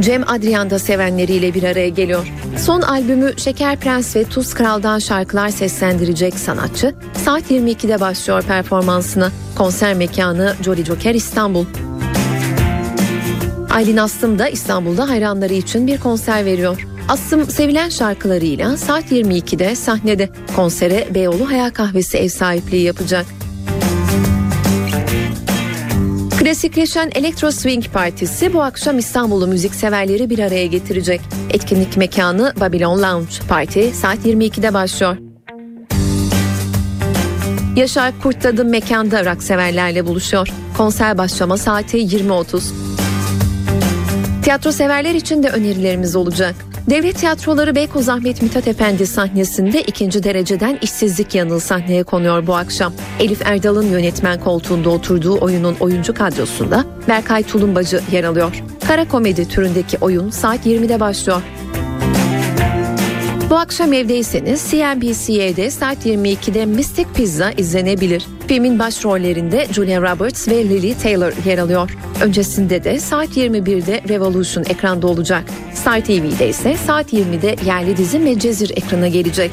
Cem 0.00 0.28
Adrian 0.28 0.70
da 0.70 0.78
sevenleriyle 0.78 1.54
bir 1.54 1.62
araya 1.62 1.88
geliyor. 1.88 2.32
Son 2.58 2.82
albümü 2.82 3.32
Şeker 3.36 3.76
Prens 3.76 4.16
ve 4.16 4.24
Tuz 4.24 4.54
Kral'dan 4.54 4.98
şarkılar 4.98 5.48
seslendirecek 5.48 6.34
sanatçı 6.34 6.94
saat 7.24 7.50
22'de 7.50 8.00
başlıyor 8.00 8.42
performansına. 8.42 9.32
Konser 9.56 9.94
mekanı 9.94 10.54
Jolly 10.64 10.84
Joker 10.84 11.14
İstanbul. 11.14 11.64
Aylin 13.70 13.96
Aslım 13.96 14.38
da 14.38 14.48
İstanbul'da 14.48 15.08
hayranları 15.08 15.54
için 15.54 15.86
bir 15.86 16.00
konser 16.00 16.44
veriyor. 16.44 16.86
Aslım 17.08 17.50
sevilen 17.50 17.88
şarkılarıyla 17.88 18.76
saat 18.76 19.12
22'de 19.12 19.74
sahnede 19.74 20.28
konsere 20.56 21.08
Beyoğlu 21.14 21.50
Hayal 21.50 21.70
Kahvesi 21.70 22.18
ev 22.18 22.28
sahipliği 22.28 22.82
yapacak. 22.82 23.26
Klasikleşen 26.38 27.10
Electro 27.14 27.50
Swing 27.50 27.84
Partisi 27.92 28.54
bu 28.54 28.62
akşam 28.62 28.98
İstanbul'u 28.98 29.46
müzikseverleri 29.46 30.30
bir 30.30 30.38
araya 30.38 30.66
getirecek. 30.66 31.20
Etkinlik 31.50 31.96
mekanı 31.96 32.52
Babylon 32.60 33.02
Lounge. 33.02 33.32
Parti 33.48 33.94
saat 33.94 34.18
22'de 34.26 34.74
başlıyor. 34.74 35.16
Yaşar 37.76 38.12
Kurt 38.22 38.42
Tadım 38.42 38.68
mekanda 38.68 39.24
rock 39.24 39.42
severlerle 39.42 40.06
buluşuyor. 40.06 40.48
Konser 40.76 41.18
başlama 41.18 41.56
saati 41.56 41.98
20.30. 41.98 42.60
Tiyatro 44.42 44.72
severler 44.72 45.14
için 45.14 45.42
de 45.42 45.48
önerilerimiz 45.48 46.16
olacak. 46.16 46.54
Devlet 46.90 47.16
Tiyatroları 47.16 47.74
Beykoz 47.74 48.08
Ahmet 48.08 48.42
Mithat 48.42 48.68
Efendi 48.68 49.06
sahnesinde 49.06 49.82
ikinci 49.82 50.22
dereceden 50.22 50.78
işsizlik 50.82 51.34
yanıl 51.34 51.60
sahneye 51.60 52.04
konuyor 52.04 52.46
bu 52.46 52.54
akşam. 52.54 52.92
Elif 53.20 53.46
Erdal'ın 53.46 53.86
yönetmen 53.86 54.40
koltuğunda 54.40 54.90
oturduğu 54.90 55.38
oyunun 55.40 55.76
oyuncu 55.80 56.14
kadrosunda 56.14 56.84
Berkay 57.08 57.42
Tulumbacı 57.42 58.00
yer 58.12 58.24
alıyor. 58.24 58.62
Kara 58.86 59.08
komedi 59.08 59.48
türündeki 59.48 59.98
oyun 60.00 60.30
saat 60.30 60.66
20'de 60.66 61.00
başlıyor. 61.00 61.42
Bu 63.50 63.56
akşam 63.56 63.92
evdeyseniz 63.92 64.70
CNBC'de 64.70 65.70
saat 65.70 66.06
22'de 66.06 66.66
Mystic 66.66 67.06
Pizza 67.14 67.50
izlenebilir. 67.50 68.26
Filmin 68.48 68.78
başrollerinde 68.78 69.66
Julia 69.72 70.02
Roberts 70.02 70.48
ve 70.48 70.64
Lily 70.64 70.94
Taylor 70.94 71.32
yer 71.46 71.58
alıyor. 71.58 71.90
Öncesinde 72.22 72.84
de 72.84 73.00
saat 73.00 73.36
21'de 73.36 74.02
Revolution 74.08 74.64
ekranda 74.64 75.06
olacak. 75.06 75.44
Star 75.74 76.00
TV'de 76.00 76.48
ise 76.48 76.76
saat 76.76 77.12
20'de 77.12 77.56
yerli 77.66 77.96
dizi 77.96 78.18
Medcezir 78.18 78.70
ekrana 78.70 79.08
gelecek. 79.08 79.50